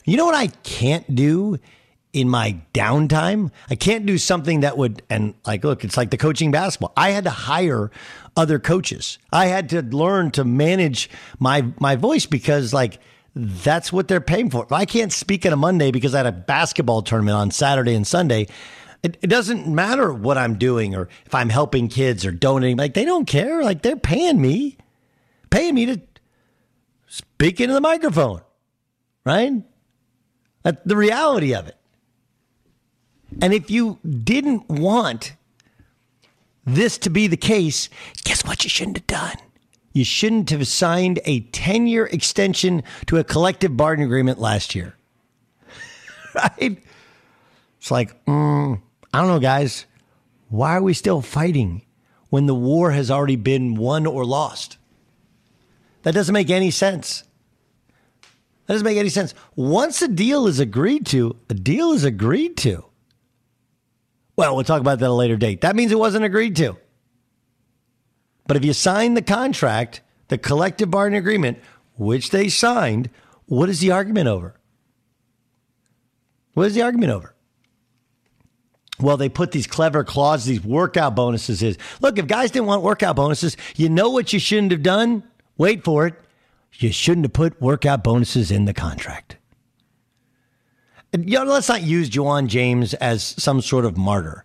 You 0.05 0.17
know 0.17 0.25
what 0.25 0.35
I 0.35 0.49
can't 0.63 1.15
do 1.15 1.59
in 2.13 2.29
my 2.29 2.61
downtime? 2.73 3.51
I 3.69 3.75
can't 3.75 4.07
do 4.07 4.19
something 4.19 4.61
that 4.61 4.79
would, 4.79 5.03
and 5.11 5.35
like, 5.47 5.65
look, 5.65 5.85
it's 5.85 5.97
like 5.97 6.11
the 6.11 6.17
coaching 6.17 6.51
basketball. 6.51 6.93
I 6.97 7.11
had 7.11 7.25
to 7.25 7.31
hire 7.31 7.91
other 8.37 8.59
coaches. 8.59 9.19
I 9.33 9.47
had 9.47 9.69
to 9.71 9.83
learn 9.83 10.31
to 10.33 10.45
manage 10.45 11.11
my 11.39 11.67
my 11.81 11.97
voice 11.97 12.27
because, 12.27 12.73
like, 12.73 13.01
that's 13.35 13.93
what 13.93 14.09
they're 14.09 14.21
paying 14.21 14.49
for. 14.51 14.67
I 14.71 14.87
can't 14.87 15.13
speak 15.13 15.45
on 15.45 15.53
a 15.53 15.57
Monday 15.57 15.91
because 15.91 16.15
I 16.15 16.19
had 16.19 16.27
a 16.27 16.33
basketball 16.33 17.03
tournament 17.03 17.37
on 17.37 17.51
Saturday 17.51 17.95
and 17.95 18.07
Sunday, 18.07 18.47
it, 19.07 19.19
it 19.23 19.29
doesn't 19.29 19.69
matter 19.69 20.13
what 20.13 20.37
I'm 20.37 20.59
doing 20.59 20.97
or 20.97 21.09
if 21.25 21.33
I'm 21.33 21.49
helping 21.49 21.87
kids 21.87 22.27
or 22.27 22.33
donating. 22.33 22.77
Like, 22.77 22.95
they 22.95 23.05
don't 23.05 23.25
care. 23.25 23.63
Like, 23.63 23.83
they're 23.83 23.97
paying 23.97 24.41
me, 24.41 24.79
paying 25.49 25.77
me 25.77 25.87
to 25.87 26.01
speak 27.07 27.61
into 27.61 27.73
the 27.73 27.81
microphone, 27.81 28.41
right? 29.25 29.63
That's 30.65 30.81
the 30.85 30.97
reality 30.97 31.55
of 31.55 31.69
it. 31.69 31.77
And 33.41 33.55
if 33.55 33.71
you 33.71 34.01
didn't 34.05 34.69
want 34.69 35.37
this 36.65 36.99
to 36.99 37.11
be 37.11 37.29
the 37.29 37.37
case, 37.37 37.89
guess 38.25 38.45
what 38.45 38.65
you 38.65 38.71
shouldn't 38.71 38.97
have 38.97 39.07
done? 39.07 39.37
You 39.93 40.05
shouldn't 40.05 40.51
have 40.51 40.67
signed 40.67 41.21
a 41.25 41.41
10 41.41 41.87
year 41.87 42.07
extension 42.07 42.83
to 43.07 43.19
a 43.19 43.25
collective 43.25 43.77
bargaining 43.77 44.07
agreement 44.07 44.41
last 44.41 44.75
year. 44.75 44.97
right? 46.35 46.83
It's 47.79 47.91
like, 47.93 48.25
mm, 48.25 48.81
I 49.13 49.19
don't 49.19 49.29
know, 49.29 49.41
guys. 49.41 49.87
Why 50.49 50.77
are 50.77 50.83
we 50.83 50.95
still 50.95 51.23
fighting 51.23 51.83
when 52.29 52.47
the 52.47 52.55
war 52.55 52.91
has 52.93 53.11
already 53.11 53.37
been 53.37 53.75
won 53.75 54.07
or 54.07 54.25
lost? 54.25 54.79
That 56.03 56.15
doesn't 56.15 56.33
make 56.33 56.51
any 56.51 56.71
sense. 56.71 57.25
That 58.67 58.75
doesn't 58.75 58.85
make 58.85 58.99
any 58.99 59.09
sense. 59.09 59.35
Once 59.55 60.03
a 60.03 60.09
deal 60.09 60.47
is 60.47 60.61
agreed 60.61 61.07
to, 61.07 61.37
a 61.49 61.55
deal 61.55 61.93
is 61.93 62.05
agreed 62.05 62.57
to. 62.59 62.85
Well, 64.37 64.55
we'll 64.55 64.65
talk 64.65 64.81
about 64.81 64.99
that 64.99 65.07
at 65.07 65.11
a 65.11 65.15
later 65.15 65.37
date. 65.37 65.63
That 65.63 65.77
means 65.77 65.93
it 65.93 65.99
wasn't 65.99 66.25
agreed 66.25 66.57
to. 66.57 66.77
But 68.47 68.57
if 68.57 68.65
you 68.65 68.73
sign 68.73 69.15
the 69.15 69.23
contract, 69.23 70.03
the 70.29 70.39
collective 70.39 70.91
bargaining 70.91 71.19
agreement, 71.19 71.59
which 71.97 72.31
they 72.31 72.49
signed, 72.49 73.09
what 73.47 73.69
is 73.69 73.81
the 73.81 73.93
argument 73.93 74.29
over? 74.29 74.55
What 76.55 76.67
is 76.67 76.75
the 76.75 76.83
argument 76.83 77.13
over? 77.13 77.36
Well, 79.01 79.17
they 79.17 79.29
put 79.29 79.53
these 79.53 79.67
clever 79.67 80.05
clauses, 80.05 80.47
these 80.47 80.65
workout 80.65 81.15
bonuses 81.15 81.63
is. 81.63 81.77
Look, 82.01 82.19
if 82.19 82.27
guys 82.27 82.51
didn't 82.51 82.67
want 82.67 82.83
workout 82.83 83.17
bonuses, 83.17 83.57
you 83.77 83.89
know 83.89 84.11
what 84.11 84.33
you 84.33 84.39
shouldn't 84.39 84.73
have 84.73 84.83
done? 84.83 85.23
Wait 85.59 85.85
for 85.85 86.07
it. 86.07 86.15
You 86.75 86.93
shouldn't 86.93 87.27
have 87.27 87.33
put 87.33 87.61
workout 87.61 88.05
bonuses 88.05 88.51
in 88.51 88.65
the 88.65 88.75
contract. 88.75 89.37
And, 91.13 91.29
you 91.29 91.39
know, 91.39 91.45
let's 91.45 91.69
not 91.69 91.83
use 91.83 92.11
Ja'Wuan 92.11 92.47
James 92.47 92.95
as 92.95 93.23
some 93.23 93.61
sort 93.61 93.85
of 93.85 93.97
martyr. 93.97 94.45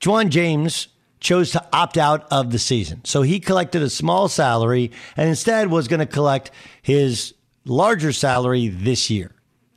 Ja'Wuan 0.00 0.28
James 0.28 0.88
chose 1.20 1.52
to 1.52 1.66
opt 1.72 1.96
out 1.96 2.26
of 2.30 2.52
the 2.52 2.58
season. 2.58 3.00
So 3.04 3.22
he 3.22 3.40
collected 3.40 3.82
a 3.82 3.88
small 3.90 4.28
salary 4.28 4.90
and 5.16 5.28
instead 5.28 5.70
was 5.70 5.88
going 5.88 6.00
to 6.00 6.06
collect 6.06 6.50
his 6.82 7.34
larger 7.64 8.12
salary 8.12 8.68
this 8.68 9.10
year. 9.10 9.32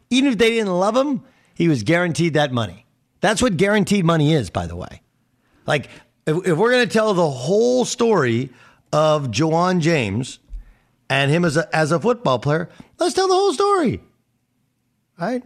Even 0.09 0.31
if 0.31 0.38
they 0.38 0.49
didn't 0.49 0.77
love 0.77 0.95
him, 0.95 1.23
he 1.53 1.67
was 1.67 1.83
guaranteed 1.83 2.33
that 2.33 2.51
money. 2.51 2.85
That's 3.21 3.41
what 3.41 3.58
guaranteed 3.58 4.05
money 4.05 4.34
is, 4.34 4.49
by 4.49 4.67
the 4.67 4.75
way. 4.75 5.01
Like, 5.65 5.89
if, 6.25 6.47
if 6.47 6.58
we're 6.58 6.71
going 6.71 6.88
to 6.88 6.93
tell 6.93 7.13
the 7.13 7.29
whole 7.29 7.86
story 7.86 8.49
of 8.93 9.27
Ja'Wuan 9.27 9.82
James 9.82 10.39
and 11.10 11.29
him 11.32 11.43
as 11.45 11.58
a, 11.58 11.75
as 11.75 11.91
a 11.91 11.99
football 11.99 12.39
player, 12.39 12.69
let's 12.97 13.13
tell 13.13 13.27
the 13.27 13.34
whole 13.34 13.53
story. 13.53 14.01
Right? 15.19 15.43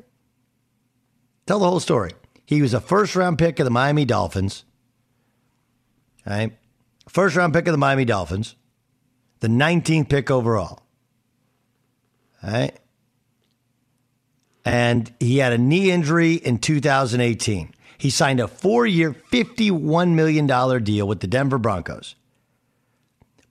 Tell 1.45 1.59
the 1.59 1.69
whole 1.69 1.79
story. 1.79 2.11
He 2.45 2.61
was 2.61 2.73
a 2.73 2.79
first 2.79 3.15
round 3.15 3.37
pick 3.37 3.59
of 3.59 3.65
the 3.65 3.71
Miami 3.71 4.05
Dolphins. 4.05 4.65
Right? 6.25 6.57
First 7.09 7.35
round 7.35 7.53
pick 7.53 7.67
of 7.67 7.71
the 7.73 7.77
Miami 7.77 8.05
Dolphins, 8.05 8.55
the 9.39 9.47
19th 9.47 10.09
pick 10.09 10.31
overall. 10.31 10.81
All 12.43 12.51
right? 12.51 12.77
And 14.65 15.11
he 15.19 15.39
had 15.39 15.53
a 15.53 15.57
knee 15.57 15.91
injury 15.91 16.35
in 16.35 16.57
2018. 16.57 17.73
He 17.97 18.09
signed 18.09 18.39
a 18.39 18.47
four 18.47 18.85
year, 18.85 19.13
$51 19.13 20.13
million 20.13 20.83
deal 20.83 21.07
with 21.07 21.19
the 21.19 21.27
Denver 21.27 21.57
Broncos. 21.57 22.15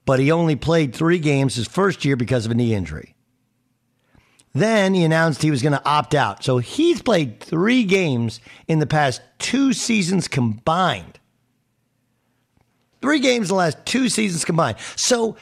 But 0.05 0.19
he 0.19 0.31
only 0.31 0.55
played 0.55 0.93
three 0.93 1.19
games 1.19 1.55
his 1.55 1.67
first 1.67 2.03
year 2.03 2.15
because 2.15 2.45
of 2.45 2.51
a 2.51 2.55
knee 2.55 2.73
injury. 2.73 3.15
Then 4.53 4.93
he 4.93 5.03
announced 5.03 5.41
he 5.41 5.51
was 5.51 5.63
going 5.63 5.73
to 5.73 5.85
opt 5.85 6.13
out. 6.13 6.43
So 6.43 6.59
he's 6.59 7.01
played 7.01 7.39
three 7.39 7.83
games 7.83 8.39
in 8.67 8.79
the 8.79 8.85
past 8.85 9.21
two 9.39 9.73
seasons 9.73 10.27
combined. 10.27 11.19
Three 13.01 13.19
games 13.19 13.49
in 13.49 13.55
the 13.55 13.59
last 13.59 13.77
two 13.85 14.07
seasons 14.09 14.45
combined. 14.45 14.77
So 14.95 15.35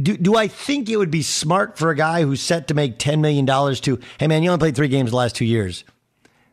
do, 0.00 0.16
do 0.16 0.36
I 0.36 0.48
think 0.48 0.88
it 0.88 0.96
would 0.96 1.10
be 1.10 1.22
smart 1.22 1.78
for 1.78 1.90
a 1.90 1.96
guy 1.96 2.22
who's 2.22 2.40
set 2.40 2.68
to 2.68 2.74
make 2.74 2.98
$10 2.98 3.20
million 3.20 3.46
to, 3.46 3.98
hey 4.18 4.26
man, 4.26 4.42
you 4.42 4.50
only 4.50 4.58
played 4.58 4.76
three 4.76 4.88
games 4.88 5.10
the 5.10 5.16
last 5.16 5.36
two 5.36 5.44
years. 5.44 5.84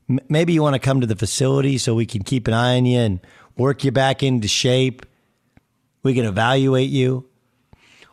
M- 0.10 0.20
maybe 0.30 0.54
you 0.54 0.62
want 0.62 0.76
to 0.76 0.80
come 0.80 1.02
to 1.02 1.08
the 1.08 1.16
facility 1.16 1.78
so 1.78 1.94
we 1.94 2.06
can 2.06 2.24
keep 2.24 2.48
an 2.48 2.54
eye 2.54 2.78
on 2.78 2.86
you 2.86 3.00
and 3.00 3.20
work 3.58 3.84
you 3.84 3.92
back 3.92 4.24
into 4.24 4.48
shape. 4.48 5.06
We 6.04 6.14
can 6.14 6.26
evaluate 6.26 6.90
you. 6.90 7.26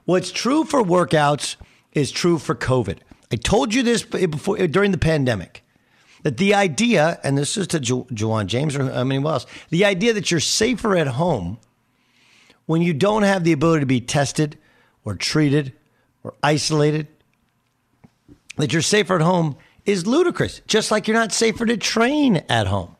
What's 0.05 0.33
true 0.33 0.64
for 0.64 0.83
workouts 0.83 1.57
is 1.93 2.11
true 2.11 2.38
for 2.38 2.55
COVID. 2.55 2.99
I 3.33 3.37
told 3.37 3.73
you 3.73 3.83
this 3.83 4.03
before 4.03 4.57
during 4.66 4.90
the 4.90 4.99
pandemic 4.99 5.62
that 6.25 6.37
the 6.37 6.55
idea, 6.55 7.21
and 7.23 7.38
this 7.38 7.57
is 7.57 7.69
to 7.69 7.81
jo- 7.81 8.07
Ja'Wuan 8.11 8.47
James 8.47 8.75
or 8.75 8.90
anyone 8.90 9.33
else, 9.33 9.47
the 9.71 9.85
idea 9.85 10.12
that 10.12 10.31
you're 10.31 10.40
safer 10.40 10.97
at 10.97 11.07
home 11.07 11.59
when 12.66 12.83
you 12.83 12.93
don't 12.93 13.23
have 13.23 13.45
the 13.45 13.53
ability 13.53 13.81
to 13.81 13.87
be 13.87 14.01
tested 14.01 14.59
or 15.04 15.14
treated 15.14 15.72
or 16.22 16.34
isolated, 16.42 17.08
that 18.56 18.72
you're 18.72 18.82
safer 18.82 19.16
at 19.16 19.22
home 19.22 19.56
is 19.86 20.06
ludicrous, 20.06 20.60
just 20.66 20.90
like 20.90 21.08
you're 21.08 21.16
not 21.16 21.32
safer 21.32 21.64
to 21.66 21.76
train 21.76 22.42
at 22.48 22.66
home. 22.66 22.96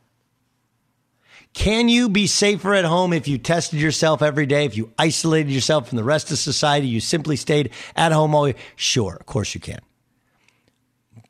Can 1.53 1.89
you 1.89 2.07
be 2.07 2.27
safer 2.27 2.73
at 2.73 2.85
home 2.85 3.11
if 3.11 3.27
you 3.27 3.37
tested 3.37 3.79
yourself 3.79 4.21
every 4.21 4.45
day, 4.45 4.65
if 4.65 4.77
you 4.77 4.91
isolated 4.97 5.51
yourself 5.51 5.89
from 5.89 5.97
the 5.97 6.03
rest 6.03 6.31
of 6.31 6.37
society, 6.37 6.87
you 6.87 7.01
simply 7.01 7.35
stayed 7.35 7.71
at 7.95 8.13
home 8.13 8.33
all 8.33 8.45
day? 8.45 8.55
Sure, 8.77 9.17
of 9.19 9.25
course 9.25 9.53
you 9.53 9.59
can. 9.59 9.79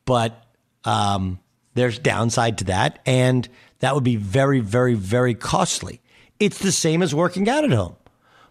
But 0.04 0.46
um, 0.84 1.40
there's 1.74 1.98
downside 1.98 2.58
to 2.58 2.64
that, 2.64 3.00
and 3.04 3.48
that 3.80 3.94
would 3.94 4.04
be 4.04 4.16
very, 4.16 4.60
very, 4.60 4.94
very 4.94 5.34
costly. 5.34 6.00
It's 6.38 6.58
the 6.58 6.72
same 6.72 7.02
as 7.02 7.14
working 7.14 7.48
out 7.48 7.64
at 7.64 7.72
home. 7.72 7.96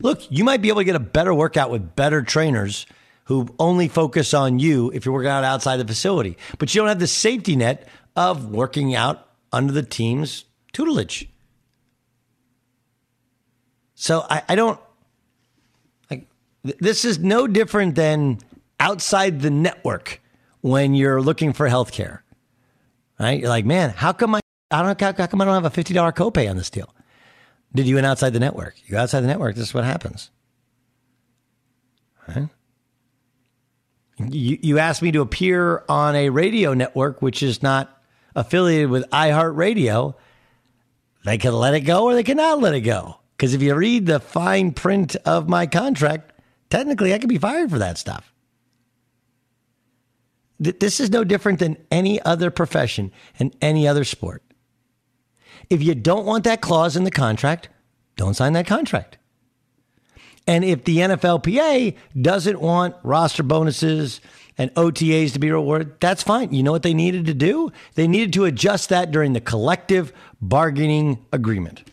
Look, 0.01 0.29
you 0.31 0.43
might 0.43 0.61
be 0.61 0.69
able 0.69 0.81
to 0.81 0.85
get 0.85 0.95
a 0.95 0.99
better 0.99 1.33
workout 1.33 1.69
with 1.69 1.95
better 1.95 2.21
trainers 2.21 2.85
who 3.25 3.47
only 3.59 3.87
focus 3.87 4.33
on 4.33 4.59
you 4.59 4.91
if 4.93 5.05
you're 5.05 5.13
working 5.13 5.29
out 5.29 5.43
outside 5.43 5.77
the 5.77 5.85
facility, 5.85 6.37
but 6.57 6.73
you 6.73 6.81
don't 6.81 6.89
have 6.89 6.99
the 6.99 7.07
safety 7.07 7.55
net 7.55 7.87
of 8.15 8.51
working 8.51 8.95
out 8.95 9.27
under 9.51 9.71
the 9.71 9.83
team's 9.83 10.45
tutelage. 10.73 11.29
So 13.95 14.25
I, 14.29 14.41
I 14.49 14.55
don't 14.55 14.79
like 16.09 16.27
this 16.63 17.05
is 17.05 17.19
no 17.19 17.47
different 17.47 17.95
than 17.95 18.39
outside 18.79 19.41
the 19.41 19.51
network 19.51 20.21
when 20.61 20.95
you're 20.95 21.21
looking 21.21 21.53
for 21.53 21.67
health 21.67 21.91
care. 21.91 22.23
Right? 23.19 23.39
You're 23.39 23.49
like, 23.49 23.65
man, 23.65 23.91
how 23.91 24.13
come 24.13 24.33
I 24.33 24.41
I 24.71 24.81
don't 24.81 24.99
how, 24.99 25.13
how 25.13 25.27
come 25.27 25.41
I 25.41 25.45
don't 25.45 25.53
have 25.53 25.65
a 25.65 25.69
fifty 25.69 25.93
dollar 25.93 26.11
copay 26.11 26.49
on 26.49 26.57
this 26.57 26.69
deal? 26.69 26.93
Did 27.73 27.87
you 27.87 27.95
went 27.95 28.07
outside 28.07 28.33
the 28.33 28.39
network? 28.39 28.75
You 28.85 28.97
outside 28.97 29.21
the 29.21 29.27
network, 29.27 29.55
this 29.55 29.69
is 29.69 29.73
what 29.73 29.83
happens. 29.83 30.29
Right? 32.27 32.49
You, 34.17 34.57
you 34.61 34.79
asked 34.79 35.01
me 35.01 35.11
to 35.13 35.21
appear 35.21 35.83
on 35.89 36.15
a 36.15 36.29
radio 36.29 36.73
network 36.73 37.21
which 37.21 37.41
is 37.41 37.63
not 37.63 38.01
affiliated 38.35 38.89
with 38.89 39.09
iHeartRadio. 39.09 40.15
They 41.25 41.37
can 41.37 41.53
let 41.53 41.73
it 41.73 41.81
go 41.81 42.05
or 42.05 42.13
they 42.13 42.23
cannot 42.23 42.59
let 42.59 42.73
it 42.73 42.81
go. 42.81 43.17
Because 43.35 43.53
if 43.53 43.61
you 43.61 43.73
read 43.73 44.05
the 44.05 44.19
fine 44.19 44.71
print 44.71 45.15
of 45.25 45.49
my 45.49 45.65
contract, 45.65 46.33
technically 46.69 47.13
I 47.13 47.19
could 47.19 47.29
be 47.29 47.37
fired 47.37 47.71
for 47.71 47.79
that 47.79 47.97
stuff. 47.97 48.31
This 50.59 50.99
is 50.99 51.09
no 51.09 51.23
different 51.23 51.57
than 51.57 51.77
any 51.89 52.21
other 52.21 52.51
profession 52.51 53.11
and 53.39 53.55
any 53.61 53.87
other 53.87 54.03
sport. 54.03 54.43
If 55.71 55.81
you 55.81 55.95
don't 55.95 56.25
want 56.25 56.43
that 56.43 56.59
clause 56.59 56.97
in 56.97 57.05
the 57.05 57.11
contract, 57.11 57.69
don't 58.17 58.33
sign 58.33 58.51
that 58.53 58.67
contract. 58.67 59.17
And 60.45 60.65
if 60.65 60.83
the 60.83 60.97
NFLPA 60.97 61.95
doesn't 62.19 62.59
want 62.59 62.97
roster 63.03 63.41
bonuses 63.41 64.19
and 64.57 64.73
OTAs 64.73 65.31
to 65.31 65.39
be 65.39 65.49
rewarded, 65.49 65.97
that's 66.01 66.23
fine. 66.23 66.53
You 66.53 66.61
know 66.61 66.73
what 66.73 66.83
they 66.83 66.93
needed 66.93 67.25
to 67.27 67.33
do? 67.33 67.71
They 67.95 68.05
needed 68.05 68.33
to 68.33 68.43
adjust 68.43 68.89
that 68.89 69.11
during 69.11 69.31
the 69.31 69.39
collective 69.39 70.11
bargaining 70.41 71.25
agreement. 71.31 71.89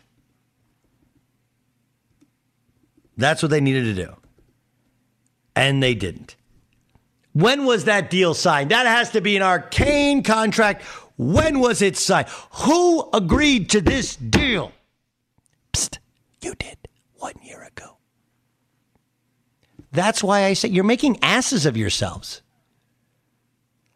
That's 3.17 3.43
what 3.43 3.53
they 3.53 3.61
needed 3.61 3.95
to 3.95 4.07
do. 4.07 4.17
And 5.55 5.81
they 5.81 5.95
didn't. 5.95 6.35
When 7.33 7.65
was 7.65 7.85
that 7.85 8.11
deal 8.11 8.35
signed? 8.35 8.73
That 8.73 8.87
has 8.87 9.11
to 9.11 9.21
be 9.21 9.37
an 9.37 9.43
arcane 9.43 10.25
contract. 10.25 10.83
When 11.19 11.59
was 11.59 11.83
it 11.83 11.97
signed? 11.97 12.29
Who 12.53 13.11
agreed 13.13 13.71
to 13.71 13.81
this 13.81 14.15
deal? 14.17 14.73
Psst, 15.75 15.99
you 16.41 16.55
did 16.55 16.79
one 17.15 17.35
year 17.43 17.65
ago. 17.65 17.97
That's 19.91 20.23
why 20.23 20.45
I 20.45 20.53
say 20.53 20.69
you're 20.69 20.85
making 20.85 21.19
asses 21.23 21.67
of 21.67 21.77
yourselves. 21.77 22.41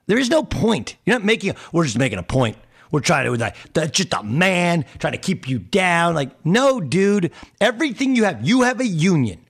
There 0.08 0.18
is 0.18 0.30
no 0.30 0.42
point. 0.42 0.96
You're 1.06 1.16
not 1.16 1.24
making, 1.24 1.54
we're 1.72 1.84
just 1.84 1.96
making 1.96 2.18
a 2.18 2.24
point. 2.24 2.56
We're 2.90 3.00
trying 3.00 3.24
to, 3.24 3.38
like, 3.38 3.56
that's 3.72 3.92
just 3.92 4.12
a 4.12 4.22
man 4.24 4.84
trying 4.98 5.12
to 5.12 5.18
keep 5.18 5.48
you 5.48 5.60
down. 5.60 6.14
Like, 6.14 6.44
no, 6.44 6.80
dude. 6.80 7.30
Everything 7.60 8.16
you 8.16 8.24
have, 8.24 8.46
you 8.46 8.62
have 8.62 8.80
a 8.80 8.86
union. 8.86 9.46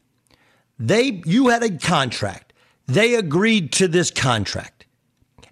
They, 0.79 1.23
you 1.25 1.49
had 1.49 1.63
a 1.63 1.79
contract. 1.79 2.53
They 2.87 3.15
agreed 3.15 3.73
to 3.73 3.89
this 3.89 4.11
contract. 4.11 4.72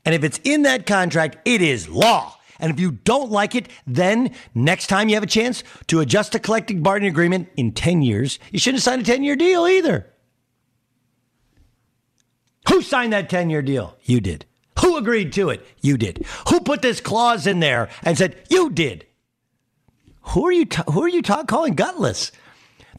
And 0.04 0.14
if 0.14 0.24
it's 0.24 0.40
in 0.44 0.62
that 0.62 0.86
contract, 0.86 1.36
it 1.44 1.62
is 1.62 1.88
law. 1.88 2.36
And 2.58 2.70
if 2.70 2.78
you 2.78 2.92
don't 2.92 3.30
like 3.30 3.54
it, 3.54 3.68
then 3.86 4.34
next 4.54 4.86
time 4.88 5.08
you 5.08 5.14
have 5.14 5.22
a 5.22 5.26
chance 5.28 5.64
to 5.86 6.00
adjust 6.00 6.34
a 6.34 6.38
collective 6.38 6.82
bargaining 6.82 7.10
agreement 7.10 7.48
in 7.56 7.72
10 7.72 8.02
years, 8.02 8.38
you 8.50 8.58
shouldn't 8.58 8.82
sign 8.82 9.00
a 9.00 9.02
10 9.02 9.22
year 9.22 9.36
deal 9.36 9.66
either. 9.66 10.06
Who 12.68 12.82
signed 12.82 13.12
that 13.12 13.30
10 13.30 13.50
year 13.50 13.62
deal? 13.62 13.96
You 14.02 14.20
did. 14.20 14.44
Who 14.80 14.96
agreed 14.96 15.32
to 15.34 15.50
it? 15.50 15.66
You 15.80 15.96
did. 15.96 16.24
Who 16.48 16.60
put 16.60 16.82
this 16.82 17.00
clause 17.00 17.46
in 17.46 17.60
there 17.60 17.88
and 18.02 18.16
said, 18.16 18.36
You 18.48 18.70
did? 18.70 19.06
Who 20.22 20.46
are 20.46 20.52
you, 20.52 20.66
ta- 20.66 20.90
who 20.90 21.02
are 21.02 21.08
you 21.08 21.22
ta- 21.22 21.44
calling 21.44 21.74
gutless? 21.74 22.30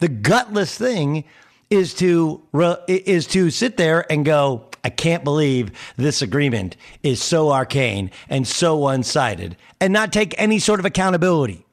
The 0.00 0.08
gutless 0.08 0.76
thing 0.76 1.24
is 1.70 1.94
to, 1.94 2.42
is 2.86 3.26
to 3.28 3.50
sit 3.50 3.76
there 3.76 4.10
and 4.12 4.24
go, 4.24 4.68
I 4.84 4.90
can't 4.90 5.22
believe 5.22 5.70
this 5.96 6.22
agreement 6.22 6.76
is 7.02 7.22
so 7.22 7.50
arcane 7.50 8.10
and 8.28 8.46
so 8.46 8.76
one 8.76 9.02
sided 9.02 9.56
and 9.80 9.92
not 9.92 10.12
take 10.12 10.34
any 10.38 10.58
sort 10.58 10.80
of 10.80 10.86
accountability. 10.86 11.64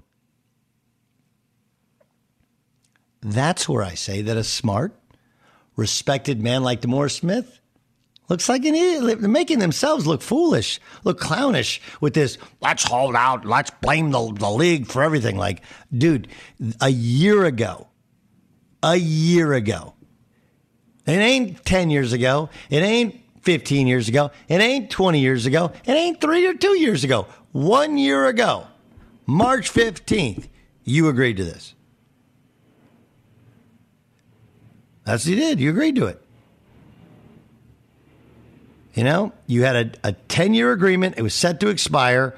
That's 3.21 3.67
where 3.67 3.83
I 3.83 3.95
say 3.95 4.21
that 4.21 4.37
a 4.37 4.43
smart, 4.43 4.95
respected 5.75 6.41
man 6.41 6.63
like 6.63 6.81
DeMaurice 6.81 7.19
Smith 7.19 7.59
looks 8.29 8.47
like 8.47 8.63
an 8.63 8.75
idiot. 8.75 9.19
They're 9.19 9.29
making 9.29 9.59
themselves 9.59 10.07
look 10.07 10.21
foolish, 10.21 10.79
look 11.03 11.19
clownish 11.19 11.81
with 11.99 12.13
this, 12.13 12.37
let's 12.61 12.83
hold 12.83 13.15
out, 13.15 13.43
let's 13.43 13.71
blame 13.81 14.11
the, 14.11 14.31
the 14.33 14.49
league 14.49 14.87
for 14.87 15.01
everything. 15.03 15.35
Like, 15.35 15.63
dude, 15.91 16.27
a 16.79 16.89
year 16.89 17.45
ago, 17.45 17.87
a 18.83 18.95
year 18.95 19.53
ago, 19.53 19.95
it 21.13 21.19
ain't 21.19 21.65
10 21.65 21.89
years 21.89 22.13
ago. 22.13 22.49
It 22.69 22.81
ain't 22.81 23.19
15 23.41 23.87
years 23.87 24.09
ago. 24.09 24.31
It 24.47 24.61
ain't 24.61 24.89
20 24.89 25.19
years 25.19 25.45
ago. 25.45 25.71
It 25.85 25.91
ain't 25.91 26.21
three 26.21 26.45
or 26.45 26.53
two 26.53 26.77
years 26.77 27.03
ago. 27.03 27.27
One 27.51 27.97
year 27.97 28.27
ago, 28.27 28.67
March 29.25 29.71
15th, 29.71 30.47
you 30.83 31.07
agreed 31.07 31.37
to 31.37 31.43
this. 31.43 31.73
That's 35.05 35.25
what 35.25 35.31
you 35.31 35.35
did. 35.37 35.59
You 35.59 35.71
agreed 35.71 35.95
to 35.95 36.05
it. 36.05 36.21
You 38.93 39.03
know, 39.03 39.31
you 39.47 39.63
had 39.63 39.97
a, 40.03 40.09
a 40.09 40.11
10 40.11 40.53
year 40.53 40.71
agreement. 40.71 41.15
It 41.17 41.21
was 41.21 41.33
set 41.33 41.59
to 41.61 41.69
expire. 41.69 42.35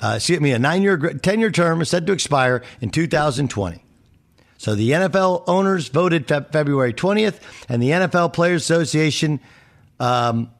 Uh, 0.00 0.14
excuse 0.16 0.40
me, 0.40 0.52
a 0.52 0.58
nine 0.58 0.82
year, 0.82 0.96
10 0.96 1.38
year 1.38 1.50
term 1.50 1.80
is 1.80 1.90
set 1.90 2.06
to 2.06 2.12
expire 2.12 2.62
in 2.80 2.90
2020. 2.90 3.81
So 4.62 4.76
the 4.76 4.92
NFL 4.92 5.42
owners 5.48 5.88
voted 5.88 6.28
fe- 6.28 6.46
February 6.52 6.92
20th, 6.92 7.40
and 7.68 7.82
the 7.82 7.90
NFL 7.90 8.32
Players 8.32 8.62
Association 8.62 9.40
um, 9.98 10.52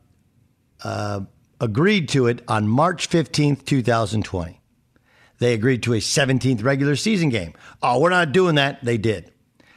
uh, 0.83 1.21
agreed 1.61 2.09
to 2.09 2.27
it 2.27 2.43
on 2.49 2.67
March 2.67 3.09
15th, 3.09 3.65
2020. 3.65 4.61
They 5.39 5.55
agreed 5.55 5.85
to 5.85 5.93
a 5.93 5.99
17th 5.99 6.65
regular 6.65 6.97
season 6.97 7.29
game. 7.29 7.53
Oh, 7.81 8.01
we're 8.01 8.11
not 8.11 8.33
doing 8.33 8.57
that. 8.57 8.85
They 8.85 8.99
did. 8.99 9.31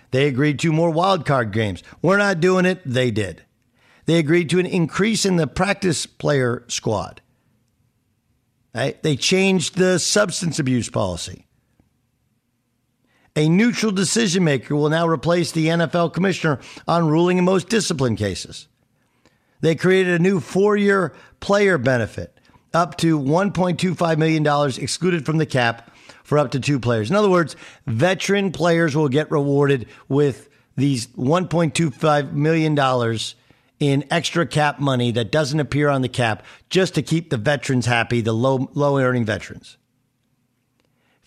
They 0.09 0.27
agreed 0.27 0.57
to 0.61 0.73
more 0.73 0.89
wild 0.89 1.27
card 1.27 1.51
games. 1.51 1.83
We're 2.01 2.17
not 2.17 2.39
doing 2.39 2.65
it. 2.65 2.81
They 2.83 3.11
did. 3.11 3.43
They 4.07 4.17
agreed 4.17 4.49
to 4.49 4.57
an 4.57 4.65
increase 4.65 5.27
in 5.27 5.35
the 5.35 5.45
practice 5.45 6.07
player 6.07 6.63
squad. 6.67 7.21
Right? 8.73 8.99
They 9.03 9.17
changed 9.17 9.77
the 9.77 9.99
substance 9.99 10.57
abuse 10.57 10.89
policy. 10.89 11.44
A 13.35 13.49
neutral 13.49 13.91
decision 13.91 14.43
maker 14.43 14.75
will 14.75 14.89
now 14.89 15.07
replace 15.07 15.51
the 15.51 15.67
NFL 15.67 16.13
commissioner 16.13 16.59
on 16.87 17.09
ruling 17.09 17.37
in 17.37 17.43
most 17.43 17.67
discipline 17.67 18.15
cases. 18.15 18.67
They 19.59 19.75
created 19.75 20.13
a 20.13 20.23
new 20.23 20.39
four 20.39 20.77
year 20.77 21.13
player 21.39 21.77
benefit 21.77 22.37
up 22.73 22.97
to 22.97 23.19
$1.25 23.19 24.17
million 24.17 24.71
excluded 24.81 25.25
from 25.25 25.37
the 25.37 25.45
cap 25.45 25.91
for 26.23 26.37
up 26.37 26.51
to 26.51 26.59
two 26.59 26.79
players. 26.79 27.09
In 27.09 27.15
other 27.15 27.29
words, 27.29 27.55
veteran 27.87 28.51
players 28.51 28.95
will 28.95 29.09
get 29.09 29.31
rewarded 29.31 29.87
with 30.07 30.49
these 30.75 31.07
$1.25 31.07 32.33
million 32.33 33.17
in 33.79 34.05
extra 34.11 34.45
cap 34.45 34.79
money 34.79 35.11
that 35.11 35.31
doesn't 35.31 35.59
appear 35.59 35.89
on 35.89 36.01
the 36.01 36.09
cap 36.09 36.43
just 36.69 36.95
to 36.95 37.01
keep 37.01 37.29
the 37.29 37.37
veterans 37.37 37.85
happy, 37.85 38.21
the 38.21 38.33
low, 38.33 38.69
low 38.73 38.97
earning 38.97 39.25
veterans. 39.25 39.77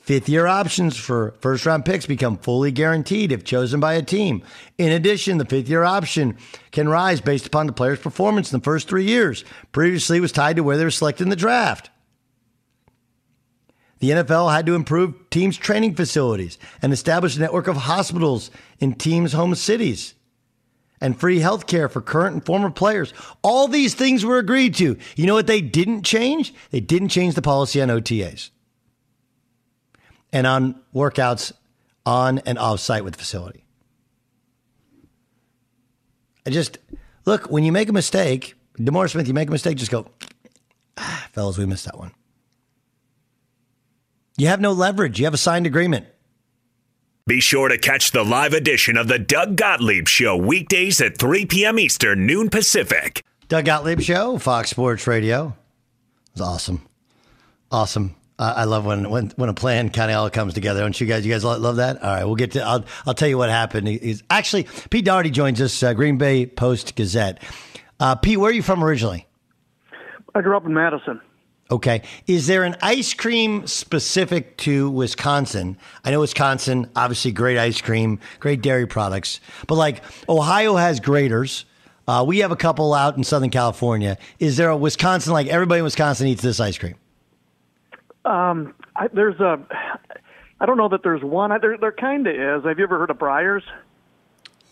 Fifth 0.08 0.30
year 0.30 0.46
options 0.46 0.96
for 0.96 1.34
first 1.42 1.66
round 1.66 1.84
picks 1.84 2.06
become 2.06 2.38
fully 2.38 2.72
guaranteed 2.72 3.30
if 3.30 3.44
chosen 3.44 3.78
by 3.78 3.92
a 3.92 4.00
team. 4.00 4.42
In 4.78 4.90
addition, 4.90 5.36
the 5.36 5.44
fifth 5.44 5.68
year 5.68 5.84
option 5.84 6.38
can 6.70 6.88
rise 6.88 7.20
based 7.20 7.46
upon 7.46 7.66
the 7.66 7.74
player's 7.74 7.98
performance 7.98 8.50
in 8.50 8.58
the 8.58 8.64
first 8.64 8.88
three 8.88 9.04
years. 9.04 9.44
Previously, 9.70 10.16
it 10.16 10.20
was 10.22 10.32
tied 10.32 10.56
to 10.56 10.62
where 10.62 10.78
they 10.78 10.84
were 10.84 10.90
selected 10.90 11.24
in 11.24 11.28
the 11.28 11.36
draft. 11.36 11.90
The 13.98 14.12
NFL 14.12 14.50
had 14.50 14.64
to 14.64 14.74
improve 14.74 15.28
teams' 15.28 15.58
training 15.58 15.94
facilities 15.94 16.56
and 16.80 16.90
establish 16.90 17.36
a 17.36 17.40
network 17.40 17.68
of 17.68 17.76
hospitals 17.76 18.50
in 18.78 18.94
teams' 18.94 19.34
home 19.34 19.54
cities 19.56 20.14
and 21.02 21.20
free 21.20 21.40
health 21.40 21.66
care 21.66 21.90
for 21.90 22.00
current 22.00 22.32
and 22.32 22.46
former 22.46 22.70
players. 22.70 23.12
All 23.42 23.68
these 23.68 23.92
things 23.92 24.24
were 24.24 24.38
agreed 24.38 24.74
to. 24.76 24.96
You 25.16 25.26
know 25.26 25.34
what 25.34 25.46
they 25.46 25.60
didn't 25.60 26.04
change? 26.04 26.54
They 26.70 26.80
didn't 26.80 27.10
change 27.10 27.34
the 27.34 27.42
policy 27.42 27.82
on 27.82 27.88
OTAs 27.88 28.48
and 30.32 30.46
on 30.46 30.80
workouts 30.94 31.52
on 32.04 32.38
and 32.40 32.58
off 32.58 32.80
site 32.80 33.04
with 33.04 33.14
the 33.14 33.18
facility. 33.18 33.64
I 36.46 36.50
just 36.50 36.78
look 37.26 37.50
when 37.50 37.64
you 37.64 37.72
make 37.72 37.88
a 37.88 37.92
mistake, 37.92 38.54
DeMaurice 38.78 39.10
Smith, 39.10 39.28
you 39.28 39.34
make 39.34 39.48
a 39.48 39.52
mistake, 39.52 39.76
just 39.76 39.90
go, 39.90 40.06
ah, 40.96 41.28
fellas, 41.32 41.58
we 41.58 41.66
missed 41.66 41.84
that 41.84 41.98
one. 41.98 42.12
You 44.38 44.46
have 44.46 44.60
no 44.60 44.72
leverage. 44.72 45.18
You 45.18 45.26
have 45.26 45.34
a 45.34 45.38
signed 45.38 45.66
agreement. 45.66 46.06
Be 47.26 47.40
sure 47.40 47.68
to 47.68 47.76
catch 47.76 48.12
the 48.12 48.24
live 48.24 48.54
edition 48.54 48.96
of 48.96 49.08
the 49.08 49.18
Doug 49.18 49.56
Gottlieb 49.56 50.08
Show 50.08 50.36
weekdays 50.36 51.00
at 51.02 51.18
3 51.18 51.44
p.m. 51.44 51.78
Eastern, 51.78 52.24
noon 52.24 52.48
Pacific. 52.48 53.22
Doug 53.48 53.66
Gottlieb 53.66 54.00
Show, 54.00 54.38
Fox 54.38 54.70
Sports 54.70 55.06
Radio. 55.06 55.48
It 56.28 56.32
was 56.34 56.40
awesome. 56.40 56.86
Awesome. 57.70 58.14
Uh, 58.38 58.54
I 58.58 58.64
love 58.64 58.86
when, 58.86 59.10
when 59.10 59.30
when 59.30 59.48
a 59.48 59.54
plan 59.54 59.88
kind 59.88 60.10
of 60.10 60.16
all 60.16 60.30
comes 60.30 60.54
together. 60.54 60.80
Don't 60.80 60.98
you 61.00 61.06
guys? 61.06 61.26
You 61.26 61.32
guys 61.32 61.44
love 61.44 61.76
that? 61.76 62.02
All 62.02 62.14
right, 62.14 62.24
we'll 62.24 62.36
get 62.36 62.52
to. 62.52 62.62
I'll 62.62 62.84
I'll 63.06 63.14
tell 63.14 63.28
you 63.28 63.36
what 63.36 63.50
happened. 63.50 63.88
He's 63.88 64.22
actually 64.30 64.68
Pete 64.90 65.04
Dougherty 65.04 65.30
joins 65.30 65.60
us, 65.60 65.82
uh, 65.82 65.92
Green 65.92 66.18
Bay 66.18 66.46
Post 66.46 66.94
Gazette. 66.94 67.42
Uh, 67.98 68.14
Pete, 68.14 68.38
where 68.38 68.50
are 68.50 68.54
you 68.54 68.62
from 68.62 68.84
originally? 68.84 69.26
I 70.34 70.40
grew 70.40 70.56
up 70.56 70.64
in 70.64 70.72
Madison. 70.72 71.20
Okay. 71.70 72.02
Is 72.26 72.46
there 72.46 72.64
an 72.64 72.76
ice 72.80 73.12
cream 73.12 73.66
specific 73.66 74.56
to 74.58 74.88
Wisconsin? 74.90 75.76
I 76.04 76.12
know 76.12 76.20
Wisconsin, 76.20 76.90
obviously, 76.96 77.32
great 77.32 77.58
ice 77.58 77.80
cream, 77.80 78.20
great 78.40 78.62
dairy 78.62 78.86
products, 78.86 79.40
but 79.66 79.74
like 79.74 80.02
Ohio 80.28 80.76
has 80.76 81.00
Graeter's. 81.00 81.64
Uh, 82.06 82.24
we 82.26 82.38
have 82.38 82.52
a 82.52 82.56
couple 82.56 82.94
out 82.94 83.18
in 83.18 83.24
Southern 83.24 83.50
California. 83.50 84.16
Is 84.38 84.56
there 84.56 84.70
a 84.70 84.76
Wisconsin 84.76 85.34
like 85.34 85.48
everybody 85.48 85.80
in 85.80 85.84
Wisconsin 85.84 86.26
eats 86.28 86.40
this 86.40 86.58
ice 86.58 86.78
cream? 86.78 86.94
Um, 88.28 88.74
I, 88.94 89.08
there's 89.08 89.40
a, 89.40 89.58
I 90.60 90.66
don't 90.66 90.76
know 90.76 90.88
that 90.88 91.02
there's 91.02 91.22
one. 91.22 91.50
There, 91.60 91.78
there 91.78 91.92
kind 91.92 92.26
of 92.26 92.34
is. 92.34 92.64
Have 92.64 92.78
you 92.78 92.84
ever 92.84 92.98
heard 92.98 93.10
of 93.10 93.18
Breyers? 93.18 93.62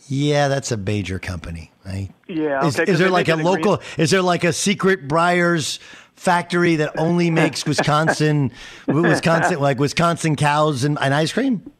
Yeah, 0.08 0.48
that's 0.48 0.70
a 0.70 0.76
major 0.76 1.18
company, 1.18 1.72
right? 1.84 2.10
Yeah. 2.28 2.64
Is, 2.66 2.78
okay, 2.78 2.90
is 2.90 2.98
there 2.98 3.10
like 3.10 3.28
a 3.28 3.36
local? 3.36 3.78
Green... 3.78 3.88
Is 3.98 4.10
there 4.10 4.22
like 4.22 4.44
a 4.44 4.52
secret 4.52 5.08
Breyers 5.08 5.78
factory 6.14 6.76
that 6.76 6.98
only 6.98 7.30
makes 7.30 7.66
Wisconsin, 7.66 8.52
Wisconsin 8.86 9.58
like 9.58 9.78
Wisconsin 9.78 10.36
cows 10.36 10.84
and, 10.84 10.98
and 11.00 11.12
ice 11.12 11.32
cream? 11.32 11.72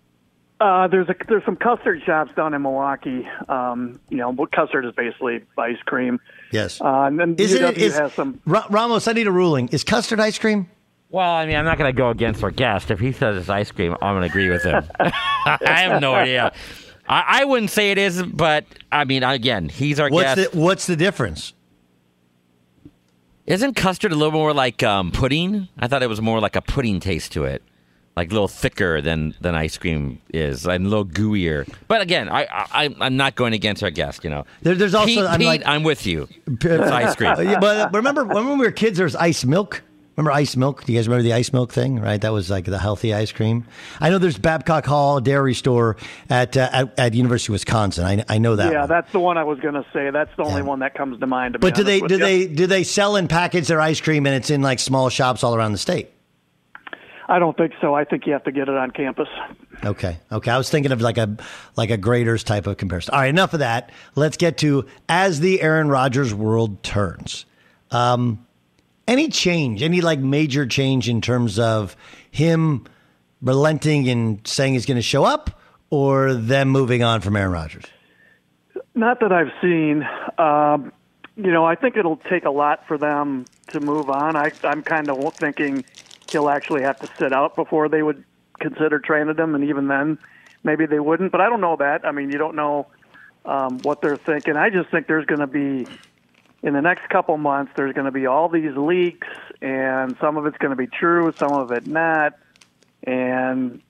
Uh, 0.59 0.89
there's 0.89 1.09
a 1.09 1.15
there's 1.29 1.45
some 1.45 1.57
custard 1.57 2.03
shops 2.05 2.33
down 2.35 2.55
in 2.55 2.63
Milwaukee. 2.63 3.29
Um, 3.49 4.01
you 4.09 4.17
know, 4.17 4.35
custard 4.53 4.87
is 4.87 4.95
basically 4.95 5.43
ice 5.59 5.77
cream. 5.85 6.19
Yes. 6.51 6.81
Uh, 6.81 7.03
and 7.03 7.21
then 7.21 7.35
is 7.37 7.53
it, 7.53 7.77
is, 7.77 7.97
has 7.99 8.15
some. 8.15 8.41
Ramos, 8.47 9.07
I 9.07 9.13
need 9.13 9.27
a 9.27 9.33
ruling. 9.33 9.69
Is 9.69 9.85
custard 9.85 10.19
ice 10.19 10.39
cream? 10.39 10.69
Well, 11.09 11.31
I 11.31 11.47
mean, 11.47 11.57
I'm 11.57 11.65
not 11.65 11.79
going 11.79 11.93
to 11.93 11.97
go 11.97 12.11
against 12.11 12.43
our 12.43 12.51
guest. 12.51 12.91
If 12.91 12.99
he 12.99 13.13
says 13.13 13.37
it's 13.37 13.49
ice 13.49 13.71
cream, 13.71 13.97
I'm 14.03 14.15
going 14.17 14.23
to 14.23 14.29
agree 14.29 14.51
with 14.51 14.65
him. 14.65 14.85
I 14.99 15.59
have 15.65 16.01
no 16.01 16.15
idea. 16.15 16.53
I, 17.09 17.41
I, 17.41 17.45
wouldn't 17.45 17.71
say 17.71 17.93
it 17.93 17.99
is, 17.99 18.23
but 18.23 18.65
I 18.91 19.05
mean, 19.05 19.23
again, 19.23 19.69
he's 19.69 20.01
our 20.01 20.11
what's 20.11 20.35
guest. 20.35 20.53
The, 20.53 20.59
what's 20.59 20.87
the 20.87 20.97
difference? 20.97 21.53
Isn't 23.47 23.75
custard 23.75 24.11
a 24.11 24.17
little 24.17 24.33
more 24.33 24.53
like 24.53 24.83
um, 24.83 25.13
pudding? 25.13 25.69
I 25.79 25.87
thought 25.87 26.03
it 26.03 26.09
was 26.09 26.21
more 26.21 26.41
like 26.41 26.57
a 26.57 26.63
pudding 26.63 26.99
taste 26.99 27.31
to 27.33 27.45
it, 27.45 27.63
like 28.17 28.31
a 28.31 28.35
little 28.35 28.49
thicker 28.49 29.01
than, 29.01 29.37
than 29.41 29.55
ice 29.55 29.79
cream 29.79 30.21
is, 30.35 30.67
and 30.67 30.85
a 30.85 30.89
little 30.89 31.05
gooier. 31.05 31.73
But 31.87 32.01
again, 32.01 32.29
I, 32.29 32.49
I 32.51 32.95
I'm 33.01 33.17
not 33.17 33.37
going 33.37 33.53
against 33.53 33.85
our 33.85 33.91
guest. 33.91 34.25
You 34.25 34.31
know, 34.31 34.47
there, 34.63 34.75
there's 34.75 34.97
also 34.97 35.07
Pete, 35.07 35.25
I'm 35.25 35.39
Pete, 35.39 35.47
like 35.47 35.63
I'm 35.65 35.85
with 35.85 36.07
you. 36.07 36.29
It's 36.49 36.91
ice 36.91 37.15
cream. 37.15 37.61
but 37.61 37.95
remember, 37.95 38.25
when 38.25 38.59
we 38.59 38.65
were 38.65 38.73
kids, 38.73 38.97
there 38.97 39.05
was 39.05 39.15
ice 39.15 39.45
milk. 39.45 39.85
Remember 40.17 40.33
ice 40.33 40.57
milk? 40.57 40.85
Do 40.85 40.93
you 40.93 40.99
guys 40.99 41.09
remember 41.09 41.25
the 41.25 41.35
ice 41.35 41.53
milk 41.53 41.73
thing? 41.73 42.01
Right, 42.01 42.19
that 42.23 42.33
was 42.33 42.49
like 42.49 42.65
the 42.65 42.79
healthy 42.79 43.13
ice 43.13 43.33
cream. 43.33 43.67
I 44.01 44.09
know 44.09 44.17
there's 44.17 44.39
Babcock 44.39 44.87
Hall 44.87 45.21
Dairy 45.21 45.53
Store 45.53 45.97
at 46.31 46.57
uh, 46.57 46.71
at, 46.73 46.99
at, 46.99 47.15
University 47.15 47.53
of 47.53 47.55
Wisconsin. 47.55 48.07
I, 48.07 48.25
I 48.27 48.39
know 48.39 48.57
that. 48.57 48.73
Yeah, 48.73 48.81
one. 48.81 48.89
that's 48.89 49.13
the 49.13 49.21
one 49.21 49.37
I 49.37 49.45
was 49.45 49.61
going 49.61 49.75
to 49.75 49.85
say. 49.93 50.11
That's 50.11 50.35
the 50.37 50.45
only 50.45 50.63
yeah. 50.63 50.69
one 50.69 50.79
that 50.79 50.95
comes 50.95 51.21
to 51.21 51.27
mind. 51.27 51.53
To 51.53 51.59
but 51.59 51.75
do 51.75 51.85
they 51.85 52.01
do 52.01 52.15
you. 52.15 52.19
they 52.19 52.47
do 52.47 52.67
they 52.67 52.83
sell 52.83 53.17
and 53.17 53.29
package 53.29 53.69
their 53.69 53.81
ice 53.81 54.01
cream 54.01 54.25
and 54.27 54.35
it's 54.35 54.49
in 54.49 54.63
like 54.63 54.79
small 54.79 55.11
shops 55.11 55.45
all 55.45 55.55
around 55.55 55.73
the 55.73 55.79
state? 55.79 56.11
I 57.29 57.39
don't 57.39 57.57
think 57.57 57.73
so. 57.81 57.95
I 57.95 58.05
think 58.05 58.27
you 58.27 58.33
have 58.33 58.45
to 58.45 58.53
get 58.53 58.69
it 58.69 58.77
on 58.77 58.93
campus. 58.93 59.29
Okay. 59.85 60.17
Okay. 60.33 60.51
I 60.51 60.57
was 60.57 60.71
thinking 60.71 60.93
of 60.93 61.03
like 61.03 61.19
a 61.19 61.37
like 61.77 61.91
a 61.91 61.99
Graeter's 61.99 62.43
type 62.43 62.67
of 62.67 62.79
comparison. 62.79 63.13
All 63.13 63.21
right, 63.21 63.29
enough 63.29 63.53
of 63.53 63.59
that. 63.59 63.91
Let's 64.15 64.39
get 64.39 64.57
to 64.59 64.87
as 65.11 65.41
the 65.41 65.61
Aaron 65.61 65.89
Rodgers 65.89 66.33
world 66.33 66.83
turns. 66.83 67.45
Um, 67.91 68.46
any 69.07 69.29
change, 69.29 69.83
any 69.83 70.01
like 70.01 70.19
major 70.19 70.67
change 70.67 71.09
in 71.09 71.21
terms 71.21 71.59
of 71.59 71.97
him 72.31 72.85
relenting 73.41 74.09
and 74.09 74.47
saying 74.47 74.75
he's 74.75 74.87
going 74.87 74.97
to 74.97 75.03
show 75.03 75.25
up, 75.25 75.61
or 75.91 76.35
them 76.35 76.69
moving 76.69 77.03
on 77.03 77.21
from 77.21 77.37
Aaron 77.37 77.53
Rodgers? 77.53 77.85
Not 78.95 79.21
that 79.21 79.33
I've 79.33 79.53
seen. 79.61 80.07
Um, 80.39 80.93
you 81.37 81.53
know, 81.53 81.65
I 81.65 81.75
think 81.75 81.97
it'll 81.97 82.17
take 82.17 82.45
a 82.45 82.51
lot 82.51 82.87
for 82.89 82.97
them 82.97 83.45
to 83.69 83.81
move 83.81 84.09
on. 84.09 84.37
I, 84.37 84.53
I'm 84.65 84.83
kind 84.83 85.11
of 85.11 85.35
thinking 85.35 85.85
he'll 86.31 86.49
actually 86.49 86.83
have 86.83 86.99
to 87.01 87.09
sit 87.19 87.33
out 87.33 87.55
before 87.55 87.89
they 87.89 88.03
would 88.03 88.25
consider 88.59 88.99
training 88.99 89.37
him, 89.37 89.55
and 89.55 89.65
even 89.65 89.87
then, 89.89 90.19
maybe 90.65 90.87
they 90.87 90.99
wouldn't. 90.99 91.31
But 91.31 91.41
I 91.41 91.49
don't 91.49 91.61
know 91.61 91.77
that. 91.77 92.05
I 92.05 92.13
mean, 92.13 92.31
you 92.31 92.39
don't 92.39 92.57
know 92.57 92.87
um, 93.45 93.79
what 93.81 94.01
they're 94.01 94.17
thinking. 94.17 94.57
I 94.57 94.71
just 94.71 94.91
think 94.91 95.07
there's 95.07 95.27
going 95.27 95.41
to 95.41 95.47
be 95.47 95.87
in 96.63 96.73
the 96.75 96.81
next 96.83 97.09
couple 97.09 97.37
months, 97.37 97.73
there's 97.77 97.93
going 97.95 98.07
to 98.07 98.13
be 98.13 98.27
all 98.27 98.49
these 98.49 98.77
leaks, 98.77 99.29
and 99.61 100.17
some 100.21 100.37
of 100.37 100.47
it's 100.47 100.59
going 100.59 100.71
to 100.71 100.77
be 100.77 100.87
true, 100.87 101.33
some 101.39 101.53
of 101.53 101.71
it 101.71 101.87
not, 101.87 102.35
and 103.05 103.81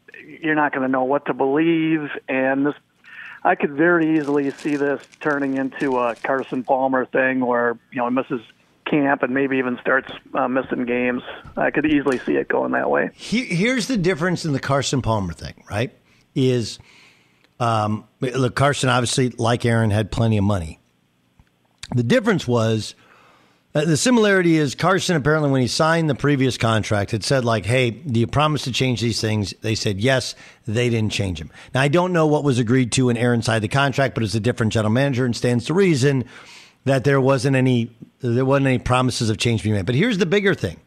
you're 0.42 0.54
not 0.54 0.72
going 0.72 0.82
to 0.82 0.88
know 0.88 1.04
what 1.04 1.26
to 1.26 1.34
believe. 1.34 2.10
And 2.28 2.66
this, 2.66 2.74
I 3.44 3.54
could 3.54 3.72
very 3.72 4.18
easily 4.18 4.50
see 4.50 4.76
this 4.76 5.00
turning 5.20 5.56
into 5.56 5.98
a 5.98 6.14
Carson 6.16 6.64
Palmer 6.64 7.06
thing, 7.06 7.40
where 7.40 7.78
you 7.92 7.98
know 7.98 8.10
misses 8.10 8.40
camp 8.84 9.22
and 9.22 9.34
maybe 9.34 9.58
even 9.58 9.78
starts 9.80 10.12
uh, 10.34 10.46
missing 10.48 10.84
games. 10.84 11.22
I 11.56 11.70
could 11.70 11.86
easily 11.86 12.18
see 12.18 12.34
it 12.36 12.48
going 12.48 12.72
that 12.72 12.90
way. 12.90 13.10
Here's 13.14 13.88
the 13.88 13.96
difference 13.96 14.44
in 14.44 14.52
the 14.52 14.60
Carson 14.60 15.02
Palmer 15.02 15.32
thing, 15.32 15.64
right? 15.70 15.92
Is 16.34 16.78
Um, 17.58 18.06
look, 18.20 18.54
Carson 18.54 18.88
obviously, 18.88 19.30
like 19.30 19.64
Aaron, 19.64 19.90
had 19.90 20.10
plenty 20.10 20.36
of 20.36 20.44
money. 20.44 20.78
The 21.94 22.02
difference 22.02 22.48
was 22.48 22.94
uh, 23.76 23.84
the 23.84 23.96
similarity 23.98 24.56
is 24.56 24.74
Carson 24.74 25.16
apparently 25.16 25.50
when 25.50 25.60
he 25.60 25.68
signed 25.68 26.08
the 26.08 26.14
previous 26.14 26.56
contract, 26.56 27.12
it 27.12 27.22
said 27.22 27.44
like, 27.44 27.66
"Hey, 27.66 27.90
do 27.90 28.18
you 28.18 28.26
promise 28.26 28.64
to 28.64 28.72
change 28.72 29.02
these 29.02 29.20
things?" 29.20 29.52
They 29.60 29.74
said 29.74 30.00
yes. 30.00 30.34
They 30.66 30.88
didn't 30.88 31.12
change 31.12 31.40
them. 31.40 31.50
Now 31.74 31.82
I 31.82 31.88
don't 31.88 32.14
know 32.14 32.26
what 32.26 32.42
was 32.42 32.58
agreed 32.58 32.90
to 32.92 33.10
in 33.10 33.18
Aaron 33.18 33.42
signed 33.42 33.62
the 33.62 33.68
contract, 33.68 34.14
but 34.14 34.22
it's 34.24 34.34
a 34.34 34.40
different 34.40 34.72
general 34.72 34.92
manager 34.92 35.26
and 35.26 35.36
stands 35.36 35.66
to 35.66 35.74
reason 35.74 36.24
that 36.84 37.04
there 37.04 37.20
wasn't 37.20 37.54
any 37.54 37.90
there 38.20 38.46
wasn't 38.46 38.68
any 38.68 38.78
promises 38.78 39.28
of 39.28 39.36
change 39.36 39.62
being 39.62 39.74
made. 39.74 39.84
But 39.84 39.94
here's 39.94 40.16
the 40.16 40.24
bigger 40.24 40.54
thing: 40.54 40.80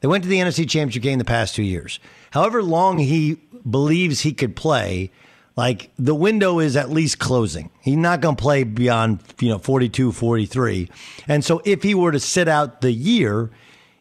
they 0.00 0.08
went 0.08 0.24
to 0.24 0.28
the 0.28 0.38
NFC 0.38 0.68
Championship 0.68 1.04
game 1.04 1.20
the 1.20 1.24
past 1.24 1.54
two 1.54 1.62
years. 1.62 2.00
However 2.32 2.64
long 2.64 2.98
he 2.98 3.36
believes 3.70 4.22
he 4.22 4.32
could 4.32 4.56
play, 4.56 5.12
like 5.56 5.90
the 5.98 6.14
window 6.14 6.58
is 6.58 6.76
at 6.76 6.90
least 6.90 7.18
closing. 7.18 7.70
He's 7.80 7.96
not 7.96 8.20
going 8.20 8.36
to 8.36 8.42
play 8.42 8.64
beyond, 8.64 9.20
you 9.40 9.50
know, 9.50 9.58
42, 9.58 10.12
43. 10.12 10.90
And 11.28 11.44
so 11.44 11.62
if 11.64 11.82
he 11.82 11.94
were 11.94 12.12
to 12.12 12.20
sit 12.20 12.48
out 12.48 12.80
the 12.80 12.92
year, 12.92 13.50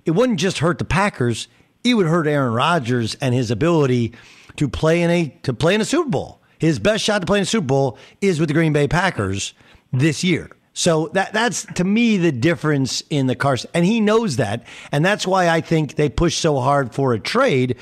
it 0.05 0.11
wouldn't 0.11 0.39
just 0.39 0.59
hurt 0.59 0.79
the 0.79 0.85
Packers, 0.85 1.47
it 1.83 1.93
would 1.93 2.07
hurt 2.07 2.27
Aaron 2.27 2.53
Rodgers 2.53 3.15
and 3.15 3.33
his 3.33 3.51
ability 3.51 4.13
to 4.55 4.67
play 4.67 5.01
in 5.01 5.09
a 5.09 5.29
to 5.43 5.53
play 5.53 5.75
in 5.75 5.81
a 5.81 5.85
Super 5.85 6.09
Bowl. 6.09 6.39
His 6.59 6.79
best 6.79 7.03
shot 7.03 7.19
to 7.19 7.25
play 7.25 7.39
in 7.39 7.43
a 7.43 7.45
Super 7.45 7.67
Bowl 7.67 7.97
is 8.21 8.39
with 8.39 8.47
the 8.47 8.53
Green 8.53 8.73
Bay 8.73 8.87
Packers 8.87 9.53
this 9.91 10.23
year. 10.23 10.49
So 10.73 11.09
that 11.13 11.33
that's 11.33 11.65
to 11.75 11.83
me 11.83 12.17
the 12.17 12.31
difference 12.31 13.03
in 13.09 13.27
the 13.27 13.35
Carson, 13.35 13.69
and 13.73 13.85
he 13.85 13.99
knows 13.99 14.37
that, 14.37 14.65
and 14.91 15.05
that's 15.05 15.27
why 15.27 15.49
I 15.49 15.61
think 15.61 15.95
they 15.95 16.09
pushed 16.09 16.39
so 16.39 16.59
hard 16.59 16.93
for 16.95 17.13
a 17.13 17.19
trade 17.19 17.77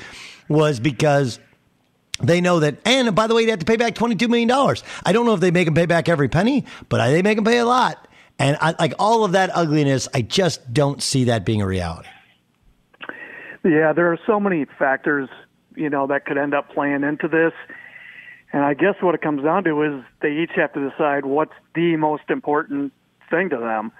was 0.48 0.78
because 0.78 1.38
they 2.22 2.40
know 2.40 2.60
that, 2.60 2.76
and 2.84 3.14
by 3.14 3.26
the 3.26 3.34
way, 3.34 3.44
they 3.44 3.50
have 3.50 3.60
to 3.60 3.66
pay 3.66 3.76
back 3.76 3.94
$22 3.94 4.28
million. 4.28 4.50
I 5.04 5.12
don't 5.12 5.26
know 5.26 5.34
if 5.34 5.40
they 5.40 5.50
make 5.50 5.66
them 5.66 5.74
pay 5.74 5.86
back 5.86 6.08
every 6.08 6.28
penny, 6.28 6.64
but 6.88 7.04
they 7.08 7.22
make 7.22 7.36
them 7.36 7.44
pay 7.44 7.58
a 7.58 7.66
lot. 7.66 8.08
And 8.38 8.56
I, 8.60 8.74
like 8.78 8.94
all 8.98 9.24
of 9.24 9.32
that 9.32 9.50
ugliness, 9.54 10.08
I 10.14 10.22
just 10.22 10.72
don't 10.72 11.02
see 11.02 11.24
that 11.24 11.44
being 11.44 11.62
a 11.62 11.66
reality. 11.66 12.08
Yeah, 13.64 13.92
there 13.92 14.12
are 14.12 14.18
so 14.26 14.40
many 14.40 14.64
factors, 14.78 15.28
you 15.76 15.88
know, 15.88 16.06
that 16.08 16.26
could 16.26 16.38
end 16.38 16.54
up 16.54 16.72
playing 16.72 17.04
into 17.04 17.28
this. 17.28 17.52
And 18.52 18.64
I 18.64 18.74
guess 18.74 18.94
what 19.00 19.14
it 19.14 19.22
comes 19.22 19.42
down 19.42 19.64
to 19.64 19.82
is 19.82 20.04
they 20.20 20.32
each 20.32 20.50
have 20.56 20.72
to 20.74 20.90
decide 20.90 21.24
what's 21.24 21.52
the 21.74 21.96
most 21.96 22.24
important 22.28 22.92
thing 23.30 23.50
to 23.50 23.56
them. 23.56 23.92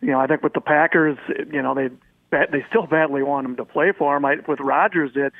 You 0.00 0.08
know, 0.08 0.20
I 0.20 0.26
think 0.26 0.42
with 0.42 0.52
the 0.54 0.60
Packers, 0.60 1.16
you 1.52 1.62
know, 1.62 1.74
they 1.74 1.88
they 2.30 2.64
still 2.68 2.86
badly 2.86 3.22
want 3.22 3.46
him 3.46 3.56
to 3.56 3.64
play 3.64 3.92
for 3.96 4.14
them. 4.14 4.24
I, 4.24 4.36
with 4.46 4.60
Rodgers, 4.60 5.12
it's 5.14 5.34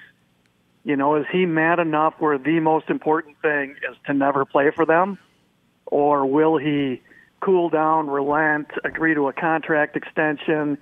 you 0.85 0.97
know, 0.97 1.17
is 1.17 1.27
he 1.31 1.47
mad 1.47 1.79
enough 1.79 2.15
where 2.19 2.39
the 2.39 2.61
most 2.61 2.89
important 2.89 3.37
thing 3.43 3.77
is 3.91 3.97
to 4.07 4.15
never 4.15 4.45
play 4.45 4.71
for 4.75 4.87
them? 4.87 5.19
Or 5.87 6.25
will 6.25 6.57
he 6.57 7.03
cool 7.41 7.69
down, 7.69 8.09
relent, 8.09 8.69
agree 8.85 9.15
to 9.15 9.29
a 9.29 9.33
contract 9.33 9.97
extension, 9.97 10.79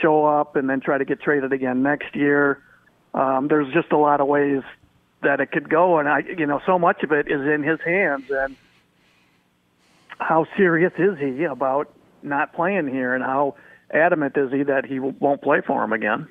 show 0.00 0.24
up, 0.24 0.56
and 0.56 0.68
then 0.70 0.80
try 0.80 0.98
to 0.98 1.04
get 1.04 1.20
traded 1.20 1.52
again 1.52 1.82
next 1.82 2.14
year? 2.14 2.62
Um, 3.12 3.48
there's 3.48 3.72
just 3.72 3.92
a 3.92 3.96
lot 3.96 4.20
of 4.20 4.26
ways 4.26 4.62
that 5.22 5.40
it 5.40 5.50
could 5.50 5.68
go, 5.68 5.98
and 5.98 6.08
I, 6.08 6.20
you 6.20 6.46
know, 6.46 6.60
so 6.66 6.78
much 6.78 7.02
of 7.02 7.12
it 7.12 7.30
is 7.30 7.40
in 7.40 7.62
his 7.62 7.80
hands. 7.80 8.30
And 8.30 8.56
how 10.18 10.46
serious 10.56 10.92
is 10.98 11.18
he 11.18 11.44
about 11.44 11.92
not 12.22 12.54
playing 12.54 12.88
here, 12.88 13.14
and 13.14 13.24
how 13.24 13.56
adamant 13.90 14.36
is 14.36 14.52
he 14.52 14.62
that 14.64 14.84
he 14.86 14.98
won't 14.98 15.42
play 15.42 15.60
for 15.66 15.82
him 15.82 15.92
again? 15.92 16.28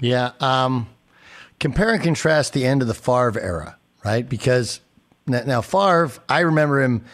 Yeah. 0.00 0.32
Um, 0.40 0.88
compare 1.60 1.92
and 1.92 2.02
contrast 2.02 2.52
the 2.52 2.64
end 2.64 2.82
of 2.82 2.88
the 2.88 2.94
Favre 2.94 3.40
era, 3.40 3.76
right? 4.04 4.28
Because 4.28 4.80
now 5.26 5.60
Favre, 5.60 6.10
I 6.28 6.40
remember 6.40 6.82
him 6.82 7.04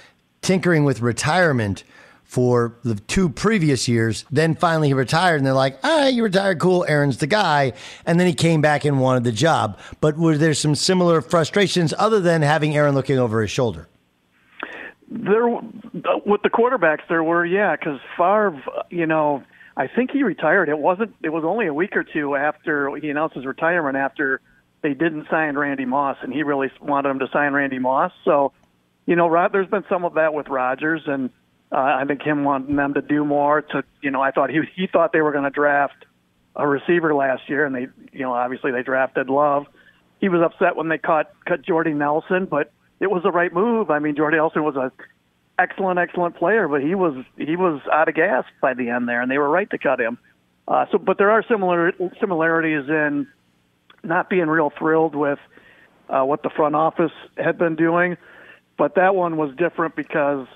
tinkering 0.41 0.85
with 0.85 1.01
retirement 1.01 1.85
for 2.25 2.75
the 2.83 2.95
two 2.95 3.29
previous 3.29 3.89
years. 3.89 4.25
Then 4.31 4.55
finally 4.55 4.89
he 4.89 4.95
retired, 4.95 5.37
and 5.37 5.47
they're 5.47 5.53
like, 5.53 5.79
"Ah, 5.85 6.07
you 6.07 6.23
retired, 6.23 6.59
cool. 6.61 6.85
Aaron's 6.89 7.19
the 7.19 7.27
guy." 7.27 7.75
And 8.07 8.19
then 8.19 8.27
he 8.27 8.33
came 8.33 8.63
back 8.63 8.87
and 8.87 9.01
wanted 9.01 9.25
the 9.25 9.33
job. 9.33 9.79
But 10.01 10.17
were 10.17 10.39
there 10.39 10.55
some 10.55 10.75
similar 10.75 11.21
frustrations 11.21 11.93
other 11.99 12.21
than 12.21 12.41
having 12.41 12.75
Aaron 12.75 12.95
looking 12.95 13.19
over 13.19 13.43
his 13.43 13.51
shoulder? 13.51 13.87
There, 15.11 15.47
with 15.47 16.41
the 16.41 16.49
quarterbacks, 16.49 17.03
there 17.11 17.23
were, 17.23 17.45
yeah, 17.45 17.77
because 17.77 18.01
Favre, 18.17 18.63
you 18.89 19.05
know, 19.05 19.43
I 19.77 19.87
think 19.87 20.11
he 20.11 20.23
retired. 20.23 20.69
It 20.69 20.79
wasn't. 20.79 21.15
It 21.23 21.31
was 21.31 21.45
only 21.45 21.67
a 21.67 21.75
week 21.75 21.97
or 21.97 22.05
two 22.05 22.37
after 22.37 22.95
he 22.97 23.11
announced 23.11 23.37
his 23.37 23.47
retirement. 23.47 23.97
After 23.97 24.41
they 24.83 24.95
didn't 24.95 25.29
sign 25.31 25.57
Randy 25.57 25.85
Moss, 25.85 26.19
and 26.23 26.33
he 26.33 26.43
really 26.43 26.71
wanted 26.81 27.11
him 27.11 27.19
to 27.21 27.29
sign 27.33 27.53
Randy 27.53 27.79
Moss. 27.79 28.13
So, 28.25 28.53
you 29.07 29.17
know, 29.17 29.29
Rod, 29.29 29.53
there's 29.53 29.69
been 29.69 29.85
some 29.89 30.05
of 30.05 30.15
that 30.15 30.35
with 30.35 30.49
Rodgers, 30.49 31.03
and 31.07 31.31
uh, 31.71 31.77
I 31.77 32.05
think 32.07 32.23
him 32.23 32.45
wanting 32.45 32.77
them 32.77 32.95
to 32.95 33.03
do 33.03 33.25
more. 33.25 33.63
To 33.63 33.85
you 34.03 34.11
know, 34.11 34.21
I 34.21 34.31
thought 34.31 34.51
he 34.51 34.61
he 34.77 34.87
thought 34.87 35.13
they 35.13 35.23
were 35.23 35.33
going 35.33 35.45
to 35.45 35.51
draft 35.51 36.05
a 36.55 36.69
receiver 36.69 37.15
last 37.15 37.49
year, 37.49 37.65
and 37.65 37.75
they 37.75 37.87
you 38.13 38.21
know 38.21 38.35
obviously 38.35 38.73
they 38.73 38.83
drafted 38.83 39.31
Love. 39.31 39.67
He 40.21 40.29
was 40.29 40.43
upset 40.43 40.77
when 40.77 40.89
they 40.89 40.99
cut 40.99 41.33
cut 41.47 41.63
Jordy 41.63 41.95
Nelson, 41.95 42.45
but 42.45 42.73
it 43.01 43.11
was 43.11 43.23
the 43.23 43.33
right 43.33 43.53
move. 43.53 43.91
I 43.91 44.01
mean, 44.01 44.17
Jordy 44.17 44.37
Nelson 44.37 44.63
was 44.63 44.77
a 44.77 44.93
excellent, 45.63 45.99
excellent 45.99 46.37
player, 46.37 46.69
but 46.69 46.83
he 46.83 46.95
was 46.95 47.25
he 47.37 47.57
was 47.57 47.81
out 47.93 48.09
of 48.09 48.15
gas 48.15 48.45
by 48.61 48.75
the 48.75 48.91
end 48.91 49.09
there, 49.09 49.21
and 49.21 49.31
they 49.31 49.39
were 49.39 49.49
right 49.49 49.71
to 49.71 49.79
cut 49.79 50.01
him. 50.01 50.19
Uh, 50.69 50.87
so, 50.91 50.99
but 50.99 51.19
there 51.19 51.31
are 51.31 51.45
similar 51.49 51.93
similarities 52.21 52.89
in 52.89 53.27
not 54.05 54.29
being 54.29 54.47
real 54.47 54.73
thrilled 54.79 55.15
with 55.15 55.39
uh, 56.09 56.23
what 56.23 56.43
the 56.43 56.51
front 56.51 56.75
office 56.75 57.13
had 57.37 57.59
been 57.59 57.77
doing, 57.77 58.17
but 58.77 58.95
that 58.97 59.15
one 59.15 59.37
was 59.37 59.55
different 59.57 59.97
because 59.97 60.47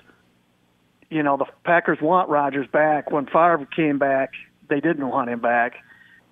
you 1.09 1.23
know 1.23 1.37
the 1.37 1.45
Packers 1.63 1.99
want 2.01 2.29
Rodgers 2.29 2.67
back. 2.67 3.11
When 3.11 3.25
Favre 3.25 3.67
came 3.75 3.97
back, 3.97 4.31
they 4.69 4.79
didn't 4.79 5.07
want 5.07 5.29
him 5.29 5.39
back. 5.39 5.75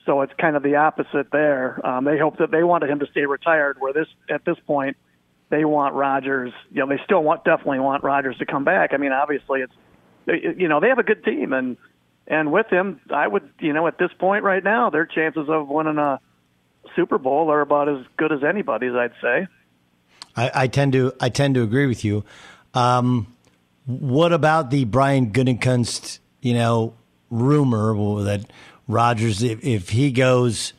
So 0.06 0.22
it's 0.22 0.34
kind 0.40 0.56
of 0.56 0.62
the 0.62 0.76
opposite 0.76 1.32
there. 1.32 1.84
Um, 1.86 2.06
they 2.06 2.20
hope 2.20 2.38
that 2.38 2.52
they 2.52 2.64
wanted 2.64 2.90
him 2.90 3.00
to 3.00 3.08
stay 3.08 3.26
retired. 3.26 3.78
Where 3.80 3.94
this 3.94 4.08
at 4.30 4.46
this 4.46 4.58
point, 4.68 4.98
they 5.50 5.66
want 5.66 5.94
Rodgers. 5.96 6.54
You 6.72 6.82
know, 6.82 6.88
they 6.88 7.02
still 7.04 7.24
want 7.24 7.44
definitely 7.44 7.80
want 7.80 8.04
Rodgers 8.04 8.38
to 8.38 8.46
come 8.46 8.64
back. 8.64 8.92
I 8.94 8.98
mean, 8.98 9.12
obviously, 9.12 9.62
it's 9.62 10.56
you 10.58 10.68
know 10.68 10.80
they 10.80 10.90
have 10.90 11.00
a 11.00 11.04
good 11.04 11.24
team, 11.24 11.54
and 11.54 11.78
and 12.28 12.52
with 12.52 12.68
him, 12.68 13.02
I 13.14 13.28
would 13.28 13.50
you 13.60 13.74
know 13.74 13.88
at 13.88 13.98
this 13.98 14.12
point 14.18 14.44
right 14.44 14.64
now, 14.64 14.90
their 14.90 15.06
chances 15.06 15.48
of 15.50 15.68
winning 15.68 15.98
a 15.98 16.20
Super 16.96 17.18
Bowl 17.18 17.52
are 17.52 17.62
about 17.62 17.90
as 17.90 18.06
good 18.18 18.32
as 18.32 18.44
anybody's. 18.44 18.94
I'd 18.94 19.14
say. 19.22 19.48
I, 20.36 20.52
I 20.54 20.68
tend 20.68 20.94
to 20.94 21.14
I 21.20 21.30
tend 21.30 21.56
to 21.56 21.64
agree 21.64 21.88
with 21.88 22.04
you. 22.04 22.26
Um, 22.74 23.28
what 23.86 24.34
about 24.34 24.70
the 24.72 24.86
Brian 24.86 25.32
Gutekunst, 25.32 26.20
you 26.42 26.56
know, 26.56 26.96
rumor 27.30 28.24
that 28.24 28.50
Rodgers, 28.88 29.44
if, 29.44 29.64
if 29.64 29.90
he 29.90 30.12
goes, 30.12 30.74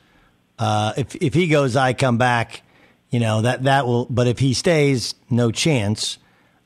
uh, 0.59 0.93
if 0.97 1.15
if 1.17 1.35
he 1.35 1.49
goes, 1.49 1.77
I 1.77 1.93
come 1.93 2.19
back 2.19 2.63
you 3.17 3.21
know 3.21 3.41
that 3.41 3.63
that 3.63 3.87
will. 3.87 4.05
But 4.11 4.27
if 4.27 4.39
he 4.39 4.53
stays, 4.53 5.15
no 5.31 5.51
chance. 5.51 6.19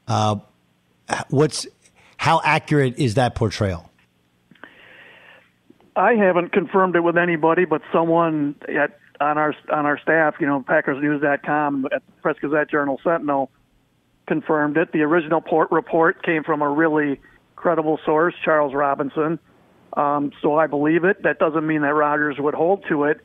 Uh, 0.09 0.41
what's 1.29 1.65
how 2.17 2.41
accurate 2.43 2.99
is 2.99 3.15
that 3.15 3.37
portrayal? 3.37 3.89
I 5.95 6.15
haven't 6.15 6.51
confirmed 6.51 6.97
it 6.97 7.03
with 7.03 7.17
anybody, 7.17 7.67
but 7.67 7.83
someone 7.93 8.57
at 8.69 8.99
on 9.21 9.39
our 9.39 9.55
on 9.73 9.87
our 9.87 9.97
staff, 10.01 10.35
you 10.41 10.47
know, 10.49 10.65
PackersNews.com 10.69 11.87
at 11.93 12.03
Press 12.21 12.35
Gazette 12.41 12.69
Journal 12.69 13.01
Sentinel 13.05 13.49
confirmed 14.27 14.77
it. 14.77 14.91
The 14.91 15.03
original 15.03 15.41
port 15.41 15.71
report 15.71 16.21
came 16.25 16.43
from 16.43 16.63
a 16.63 16.69
really 16.69 17.21
credible 17.55 18.01
source, 18.05 18.35
Charles 18.45 18.75
Robinson. 18.75 19.39
Um, 19.93 20.33
so 20.43 20.57
I 20.57 20.67
believe 20.67 21.05
it. 21.05 21.23
That 21.23 21.39
doesn't 21.39 21.65
mean 21.65 21.83
that 21.83 21.95
Rodgers 21.95 22.39
would 22.41 22.55
hold 22.55 22.85
to 22.89 23.05
it 23.05 23.25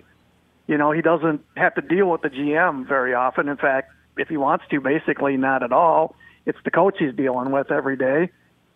you 0.68 0.78
know, 0.78 0.92
he 0.92 1.02
doesn't 1.02 1.42
have 1.56 1.76
to 1.76 1.82
deal 1.82 2.08
with 2.10 2.22
the 2.22 2.30
GM 2.30 2.88
very 2.88 3.14
often. 3.14 3.48
In 3.48 3.58
fact, 3.58 3.92
if 4.18 4.28
he 4.28 4.38
wants 4.38 4.66
to, 4.72 4.82
basically 4.82 5.38
not 5.38 5.64
at 5.64 5.72
all. 5.72 6.16
It's 6.46 6.58
the 6.64 6.72
coach 6.72 6.96
he's 7.00 7.14
dealing 7.14 7.52
with 7.52 7.72
every 7.72 7.98
day. 7.98 8.30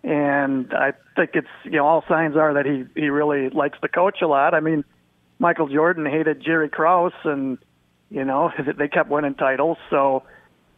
And 0.04 0.74
I 0.74 0.94
think 1.16 1.32
it's, 1.34 1.48
you 1.66 1.72
know, 1.72 1.86
all 1.86 2.04
signs 2.08 2.36
are 2.36 2.54
that 2.54 2.66
he, 2.66 2.86
he 3.00 3.10
really 3.10 3.50
likes 3.50 3.78
the 3.82 3.88
coach 3.88 4.22
a 4.22 4.28
lot. 4.28 4.54
I 4.54 4.60
mean, 4.60 4.84
Michael 5.40 5.68
Jordan 5.68 6.06
hated 6.06 6.42
Jerry 6.42 6.70
Krause 6.70 7.12
and, 7.24 7.58
you 8.10 8.24
know, 8.24 8.52
they 8.78 8.88
kept 8.88 9.10
winning 9.10 9.36
titles. 9.36 9.78
So, 9.90 10.24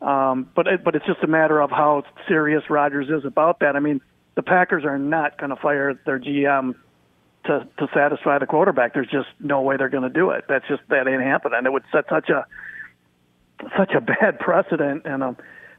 um, 0.01 0.49
but, 0.55 0.67
it, 0.67 0.83
but 0.83 0.95
it's 0.95 1.05
just 1.05 1.23
a 1.23 1.27
matter 1.27 1.61
of 1.61 1.69
how 1.69 2.03
serious 2.27 2.63
Rodgers 2.69 3.09
is 3.09 3.25
about 3.25 3.59
that. 3.59 3.75
I 3.75 3.79
mean, 3.79 4.01
the 4.35 4.43
Packers 4.43 4.85
are 4.85 4.97
not 4.97 5.37
going 5.37 5.51
to 5.51 5.55
fire 5.55 5.99
their 6.05 6.19
GM 6.19 6.75
to 7.45 7.67
to 7.77 7.87
satisfy 7.93 8.39
the 8.39 8.45
quarterback. 8.45 8.93
There's 8.93 9.09
just 9.09 9.29
no 9.39 9.61
way 9.61 9.77
they're 9.77 9.89
going 9.89 10.03
to 10.03 10.09
do 10.09 10.29
it. 10.31 10.45
That's 10.47 10.67
just 10.67 10.81
that 10.89 11.07
ain't 11.07 11.21
happening. 11.21 11.61
It 11.65 11.71
would 11.71 11.83
set 11.91 12.05
such 12.09 12.29
a 12.29 12.45
such 13.77 13.91
a 13.91 14.01
bad 14.21 14.39
precedent 14.39 15.03
and 15.05 15.23
a 15.23 15.35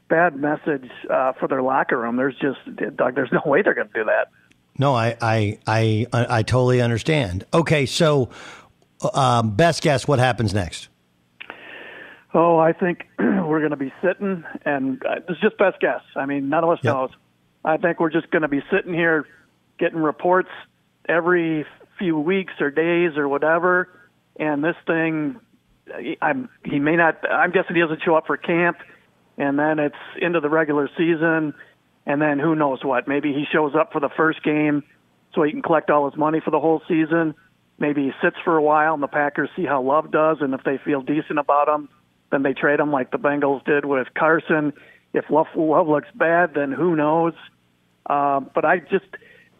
bad 0.09 0.35
message 0.35 0.89
uh, 1.09 1.33
for 1.33 1.47
their 1.47 1.61
locker 1.61 1.99
room. 1.99 2.17
There's 2.17 2.35
just 2.35 2.59
Doug. 2.95 3.15
There's 3.15 3.31
no 3.31 3.41
way 3.45 3.61
they're 3.61 3.73
going 3.73 3.87
to 3.87 3.93
do 3.93 4.05
that. 4.05 4.29
No, 4.77 4.95
I 4.95 5.15
I 5.21 5.59
I 5.67 6.07
I 6.11 6.43
totally 6.43 6.81
understand. 6.81 7.45
Okay, 7.53 7.85
so 7.85 8.29
um, 9.13 9.55
best 9.55 9.81
guess, 9.83 10.07
what 10.07 10.19
happens 10.19 10.53
next? 10.53 10.89
Oh, 12.33 12.57
I 12.57 12.73
think 12.73 13.07
we're 13.19 13.59
going 13.59 13.71
to 13.71 13.77
be 13.77 13.93
sitting, 14.01 14.43
and 14.65 15.03
uh, 15.05 15.19
it's 15.27 15.39
just 15.39 15.57
best 15.57 15.79
guess. 15.79 16.01
I 16.15 16.25
mean, 16.25 16.49
none 16.49 16.63
of 16.63 16.71
us 16.71 16.79
yep. 16.81 16.93
knows. 16.93 17.09
I 17.63 17.77
think 17.77 17.99
we're 17.99 18.09
just 18.09 18.29
going 18.31 18.41
to 18.41 18.47
be 18.47 18.61
sitting 18.71 18.93
here 18.93 19.25
getting 19.79 19.99
reports 19.99 20.49
every 21.07 21.65
few 21.97 22.17
weeks 22.17 22.53
or 22.59 22.71
days 22.71 23.17
or 23.17 23.27
whatever, 23.27 23.89
and 24.37 24.63
this 24.63 24.75
thing, 24.87 25.39
I'm 26.21 26.49
he 26.63 26.79
may 26.79 26.95
not. 26.95 27.19
I'm 27.29 27.51
guessing 27.51 27.75
he 27.75 27.81
doesn't 27.81 28.01
show 28.03 28.15
up 28.15 28.27
for 28.27 28.37
camp, 28.37 28.77
and 29.37 29.59
then 29.59 29.79
it's 29.79 29.95
into 30.21 30.39
the 30.39 30.49
regular 30.49 30.89
season, 30.97 31.53
and 32.05 32.21
then 32.21 32.39
who 32.39 32.55
knows 32.55 32.83
what? 32.83 33.07
Maybe 33.07 33.33
he 33.33 33.45
shows 33.51 33.73
up 33.75 33.91
for 33.91 33.99
the 33.99 34.09
first 34.09 34.43
game, 34.43 34.83
so 35.35 35.43
he 35.43 35.51
can 35.51 35.61
collect 35.61 35.89
all 35.89 36.09
his 36.09 36.17
money 36.17 36.39
for 36.43 36.51
the 36.51 36.59
whole 36.59 36.81
season. 36.87 37.35
Maybe 37.79 38.03
he 38.03 38.11
sits 38.21 38.37
for 38.43 38.55
a 38.55 38.61
while, 38.61 38.93
and 38.93 39.03
the 39.03 39.07
Packers 39.07 39.49
see 39.55 39.65
how 39.65 39.81
Love 39.81 40.11
does, 40.11 40.37
and 40.41 40.53
if 40.53 40.63
they 40.63 40.79
feel 40.83 41.01
decent 41.01 41.39
about 41.39 41.67
him 41.67 41.89
then 42.33 42.41
they 42.41 42.53
trade 42.53 42.79
him 42.79 42.91
like 42.91 43.11
the 43.11 43.19
Bengals 43.19 43.63
did 43.63 43.85
with 43.85 44.07
Carson. 44.17 44.73
If 45.13 45.29
Love, 45.29 45.45
Love 45.55 45.87
looks 45.87 46.07
bad, 46.15 46.55
then 46.55 46.71
who 46.71 46.95
knows? 46.95 47.33
Uh, 48.07 48.39
but 48.39 48.65
I 48.65 48.79
just, 48.79 49.05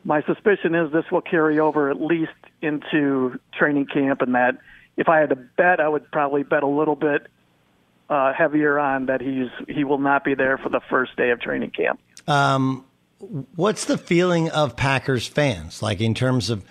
my 0.04 0.22
suspicion 0.24 0.76
is 0.76 0.92
this 0.92 1.06
will 1.12 1.22
carry 1.22 1.60
over 1.60 1.90
at 1.90 2.02
least 2.02 2.32
into 2.62 3.40
training 3.58 3.88
camp, 3.88 4.22
and 4.22 4.36
that 4.36 4.58
if 4.98 5.10
I 5.10 5.20
had 5.20 5.30
to 5.30 5.36
bet, 5.36 5.80
I 5.80 5.88
would 5.88 6.10
probably 6.12 6.44
bet 6.44 6.64
a 6.64 6.68
little 6.68 6.96
bit 6.96 7.28
uh, 8.10 8.34
heavier 8.34 8.78
on 8.80 9.08
that 9.08 9.22
he's 9.22 9.50
he 9.68 9.84
will 9.84 10.00
not 10.00 10.24
be 10.24 10.36
there 10.36 10.58
for 10.58 10.70
the 10.70 10.82
first 10.90 11.16
day 11.16 11.32
of 11.32 11.42
training 11.42 11.72
camp. 11.72 12.00
Um, 12.28 12.86
what's 13.56 13.86
the 13.86 13.98
feeling 13.98 14.50
of 14.50 14.76
Packers 14.76 15.28
fans 15.28 15.82
like 15.82 16.02
in 16.02 16.14
terms 16.14 16.50
of? 16.50 16.64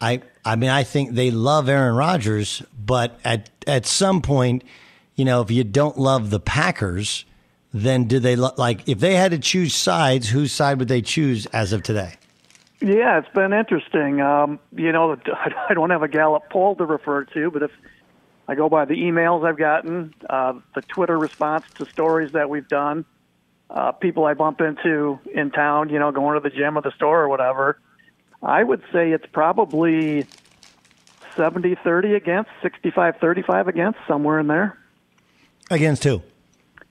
I 0.00 0.22
I 0.44 0.56
mean 0.56 0.70
I 0.70 0.84
think 0.84 1.14
they 1.14 1.30
love 1.30 1.68
Aaron 1.68 1.96
Rodgers, 1.96 2.62
but 2.78 3.18
at 3.24 3.50
at 3.66 3.86
some 3.86 4.22
point 4.22 4.62
you 5.16 5.24
know, 5.24 5.40
if 5.40 5.50
you 5.50 5.64
don't 5.64 5.98
love 5.98 6.30
the 6.30 6.38
Packers, 6.38 7.24
then 7.72 8.04
do 8.04 8.18
they 8.18 8.36
lo- 8.36 8.52
like 8.56 8.86
if 8.88 9.00
they 9.00 9.16
had 9.16 9.32
to 9.32 9.38
choose 9.38 9.74
sides, 9.74 10.28
whose 10.28 10.52
side 10.52 10.78
would 10.78 10.88
they 10.88 11.02
choose 11.02 11.46
as 11.46 11.72
of 11.72 11.82
today? 11.82 12.14
Yeah, 12.80 13.18
it's 13.18 13.28
been 13.34 13.52
interesting. 13.52 14.20
Um, 14.20 14.58
you 14.74 14.92
know, 14.92 15.16
I 15.68 15.74
don't 15.74 15.90
have 15.90 16.02
a 16.02 16.08
Gallup 16.08 16.50
poll 16.50 16.76
to 16.76 16.84
refer 16.84 17.24
to, 17.24 17.50
but 17.50 17.62
if 17.62 17.70
I 18.48 18.54
go 18.54 18.68
by 18.68 18.84
the 18.84 18.94
emails 18.94 19.46
I've 19.46 19.58
gotten, 19.58 20.14
uh, 20.28 20.54
the 20.74 20.82
Twitter 20.82 21.18
response 21.18 21.64
to 21.76 21.86
stories 21.86 22.32
that 22.32 22.50
we've 22.50 22.68
done, 22.68 23.04
uh, 23.70 23.92
people 23.92 24.24
I 24.24 24.34
bump 24.34 24.60
into 24.60 25.18
in 25.32 25.50
town, 25.50 25.88
you 25.88 25.98
know, 25.98 26.12
going 26.12 26.40
to 26.40 26.48
the 26.48 26.54
gym 26.54 26.78
or 26.78 26.82
the 26.82 26.92
store 26.92 27.22
or 27.22 27.28
whatever, 27.28 27.80
I 28.42 28.62
would 28.62 28.82
say 28.92 29.10
it's 29.10 29.26
probably 29.32 30.26
70 31.36 31.76
30 31.82 32.14
against, 32.14 32.50
65 32.62 33.16
35 33.20 33.68
against, 33.68 33.98
somewhere 34.06 34.38
in 34.38 34.46
there. 34.46 34.78
Against 35.70 36.04
who? 36.04 36.22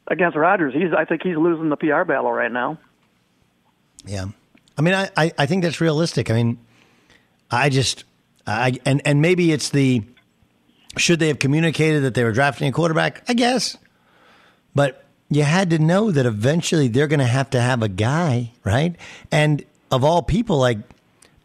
Against 0.07 0.35
Rodgers. 0.35 0.73
He's. 0.73 0.93
I 0.95 1.05
think 1.05 1.23
he's 1.23 1.37
losing 1.37 1.69
the 1.69 1.77
PR 1.77 2.03
battle 2.03 2.31
right 2.31 2.51
now. 2.51 2.77
Yeah, 4.05 4.27
I 4.77 4.81
mean, 4.81 4.93
I, 4.93 5.09
I, 5.15 5.31
I 5.37 5.45
think 5.45 5.63
that's 5.63 5.79
realistic. 5.79 6.29
I 6.29 6.33
mean, 6.33 6.57
I 7.49 7.69
just, 7.69 8.03
I 8.45 8.77
and 8.85 9.01
and 9.05 9.21
maybe 9.21 9.51
it's 9.51 9.69
the 9.69 10.03
should 10.97 11.19
they 11.19 11.27
have 11.29 11.39
communicated 11.39 12.01
that 12.01 12.13
they 12.13 12.23
were 12.23 12.31
drafting 12.31 12.67
a 12.67 12.71
quarterback? 12.71 13.23
I 13.27 13.33
guess, 13.33 13.77
but 14.73 15.05
you 15.29 15.43
had 15.43 15.69
to 15.71 15.79
know 15.79 16.11
that 16.11 16.25
eventually 16.25 16.87
they're 16.87 17.07
going 17.07 17.19
to 17.19 17.25
have 17.25 17.49
to 17.51 17.61
have 17.61 17.81
a 17.81 17.89
guy, 17.89 18.51
right? 18.63 18.95
And 19.31 19.63
of 19.91 20.03
all 20.03 20.21
people, 20.21 20.57
like 20.57 20.77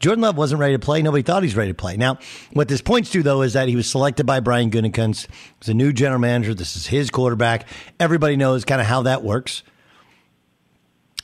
Jordan 0.00 0.22
Love 0.22 0.36
wasn't 0.36 0.60
ready 0.60 0.74
to 0.74 0.78
play. 0.78 1.02
Nobody 1.02 1.22
thought 1.22 1.42
he's 1.42 1.56
ready 1.56 1.70
to 1.70 1.74
play. 1.74 1.96
Now, 1.96 2.18
what 2.52 2.68
this 2.68 2.80
points 2.80 3.10
to, 3.10 3.22
though, 3.22 3.42
is 3.42 3.52
that 3.52 3.68
he 3.68 3.76
was 3.76 3.88
selected 3.88 4.26
by 4.26 4.40
Brian 4.40 4.70
Gutekunst. 4.70 5.26
He's 5.60 5.68
a 5.68 5.74
new 5.74 5.92
general 5.92 6.20
manager. 6.20 6.54
This 6.54 6.74
is 6.76 6.86
his 6.86 7.10
quarterback. 7.10 7.66
Everybody 7.98 8.36
knows 8.36 8.64
kind 8.64 8.80
of 8.80 8.86
how 8.86 9.02
that 9.02 9.22
works. 9.22 9.62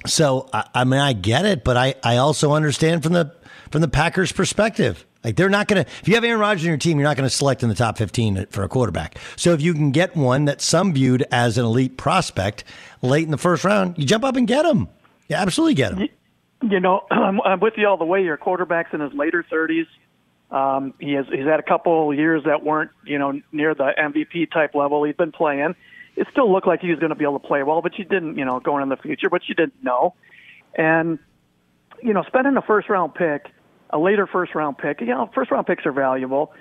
So, 0.05 0.49
I, 0.53 0.69
I 0.75 0.85
mean, 0.85 1.01
I 1.01 1.13
get 1.13 1.47
it, 1.47 1.65
but 1.65 1.77
I, 1.77 1.95
I 2.03 2.19
also 2.19 2.53
understand 2.53 3.03
from 3.03 3.13
the 3.13 3.35
from 3.71 3.81
the 3.81 3.89
Packers' 3.89 4.33
perspective. 4.33 5.05
Like 5.25 5.35
they're 5.35 5.49
not 5.49 5.67
going 5.67 5.85
to. 5.85 5.91
If 5.91 6.07
you 6.07 6.15
have 6.15 6.23
Aaron 6.23 6.39
Rodgers 6.39 6.63
in 6.63 6.69
your 6.69 6.79
team, 6.79 6.99
you're 6.99 7.09
not 7.09 7.17
going 7.17 7.29
to 7.29 7.35
select 7.35 7.65
in 7.65 7.69
the 7.69 7.75
top 7.75 7.99
15 7.99 8.47
for 8.51 8.63
a 8.63 8.69
quarterback. 8.69 9.19
So 9.35 9.53
if 9.53 9.61
you 9.61 9.75
can 9.75 9.91
get 9.91 10.15
one 10.15 10.45
that 10.45 10.61
some 10.61 10.93
viewed 10.93 11.25
as 11.33 11.59
an 11.59 11.65
elite 11.65 11.97
prospect 11.97 12.63
late 13.03 13.25
in 13.25 13.33
the 13.33 13.39
first 13.39 13.65
round, 13.65 13.99
you 13.99 14.07
jump 14.07 14.23
up 14.23 14.37
and 14.37 14.47
get 14.47 14.65
him. 14.65 14.89
You 15.29 15.35
absolutely 15.35 15.75
get 15.75 15.95
him. 15.95 16.09
You 16.63 16.79
know, 16.79 17.07
I'm, 17.11 17.41
I'm 17.41 17.59
with 17.59 17.75
you 17.77 17.89
all 17.89 17.97
the 17.97 18.05
way. 18.05 18.23
Your 18.23 18.37
quarterback's 18.37 18.91
in 18.93 19.01
his 19.01 19.13
later 19.15 19.45
30s. 19.51 19.87
Um, 20.49 20.95
he 21.01 21.15
has 21.15 21.27
he's 21.27 21.45
had 21.45 21.59
a 21.59 21.65
couple 21.65 22.15
years 22.15 22.45
that 22.45 22.63
weren't 22.63 22.93
you 23.05 23.19
know 23.19 23.41
near 23.51 23.75
the 23.75 23.91
MVP 23.99 24.53
type 24.53 24.77
level. 24.77 25.03
He's 25.03 25.17
been 25.17 25.33
playing. 25.33 25.75
It 26.17 26.27
still 26.31 26.51
looked 26.51 26.67
like 26.67 26.81
he 26.81 26.91
was 26.91 26.99
going 26.99 27.11
to 27.11 27.17
be 27.17 27.25
able 27.25 27.39
to 27.39 27.47
play 27.47 27.63
well, 27.63 27.83
but 27.83 27.99
you 27.99 28.05
didn't 28.05 28.37
you 28.39 28.45
know 28.45 28.61
going 28.61 28.83
in 28.83 28.89
the 28.89 28.97
future, 28.97 29.31
but 29.31 29.43
you 29.49 29.55
didn't 29.55 29.83
know. 29.83 30.15
And 30.75 31.19
you 32.03 32.13
know, 32.13 32.23
spending 32.27 32.57
a 32.57 32.63
first 32.63 32.89
round 32.89 33.15
pick, 33.15 33.47
a 33.91 33.99
later 33.99 34.27
first 34.27 34.55
round 34.55 34.79
pick, 34.79 35.01
you 35.01 35.07
know, 35.07 35.31
first 35.35 35.51
round 35.51 35.67
picks 35.67 35.87
are 35.87 35.93
valuable, 35.93 36.53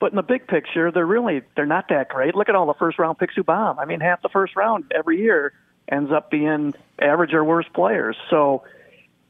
but 0.00 0.12
in 0.12 0.16
the 0.16 0.22
big 0.22 0.46
picture, 0.46 0.90
they're 0.90 1.06
really 1.06 1.42
they're 1.56 1.66
not 1.66 1.88
that 1.88 2.08
great. 2.08 2.34
Look 2.34 2.48
at 2.48 2.54
all 2.54 2.66
the 2.66 2.74
first 2.74 2.98
round 2.98 3.18
picks 3.18 3.34
who 3.34 3.42
bomb. 3.42 3.78
I 3.78 3.84
mean, 3.84 4.00
half 4.00 4.22
the 4.22 4.28
first 4.28 4.56
round 4.56 4.92
every 4.94 5.20
year 5.20 5.52
ends 5.88 6.10
up 6.12 6.30
being 6.30 6.74
average 7.00 7.32
or 7.32 7.44
worse 7.44 7.66
players. 7.74 8.16
So 8.30 8.64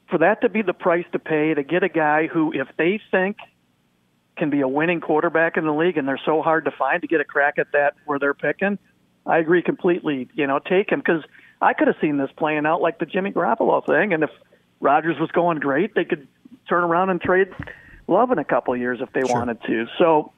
for 0.09 0.19
that 0.19 0.41
to 0.41 0.49
be 0.49 0.61
the 0.61 0.73
price 0.73 1.05
to 1.11 1.19
pay 1.19 1.53
to 1.53 1.63
get 1.63 1.83
a 1.83 1.89
guy 1.89 2.27
who, 2.27 2.53
if 2.53 2.67
they 2.77 2.99
think 3.11 3.37
can 4.37 4.49
be 4.49 4.61
a 4.61 4.67
winning 4.67 4.99
quarterback 4.99 5.57
in 5.57 5.65
the 5.65 5.73
league, 5.73 5.97
and 5.97 6.07
they're 6.07 6.19
so 6.25 6.41
hard 6.41 6.65
to 6.65 6.71
find 6.71 7.01
to 7.01 7.07
get 7.07 7.21
a 7.21 7.23
crack 7.23 7.57
at 7.57 7.71
that 7.71 7.93
where 8.05 8.19
they're 8.19 8.33
picking, 8.33 8.77
I 9.25 9.39
agree 9.39 9.61
completely. 9.61 10.29
You 10.33 10.47
know, 10.47 10.59
take 10.59 10.91
him 10.91 10.99
because 10.99 11.23
I 11.61 11.73
could 11.73 11.87
have 11.87 11.97
seen 12.01 12.17
this 12.17 12.29
playing 12.37 12.65
out 12.65 12.81
like 12.81 12.99
the 12.99 13.05
Jimmy 13.05 13.31
Garoppolo 13.31 13.85
thing, 13.85 14.13
and 14.13 14.23
if 14.23 14.29
Rodgers 14.79 15.19
was 15.19 15.31
going 15.31 15.59
great, 15.59 15.95
they 15.95 16.05
could 16.05 16.27
turn 16.67 16.83
around 16.83 17.09
and 17.09 17.21
trade 17.21 17.49
Love 18.07 18.31
in 18.31 18.37
a 18.37 18.45
couple 18.45 18.71
of 18.71 18.79
years 18.79 18.99
if 19.01 19.11
they 19.13 19.21
sure. 19.21 19.35
wanted 19.35 19.59
to. 19.63 19.87
So 19.97 20.31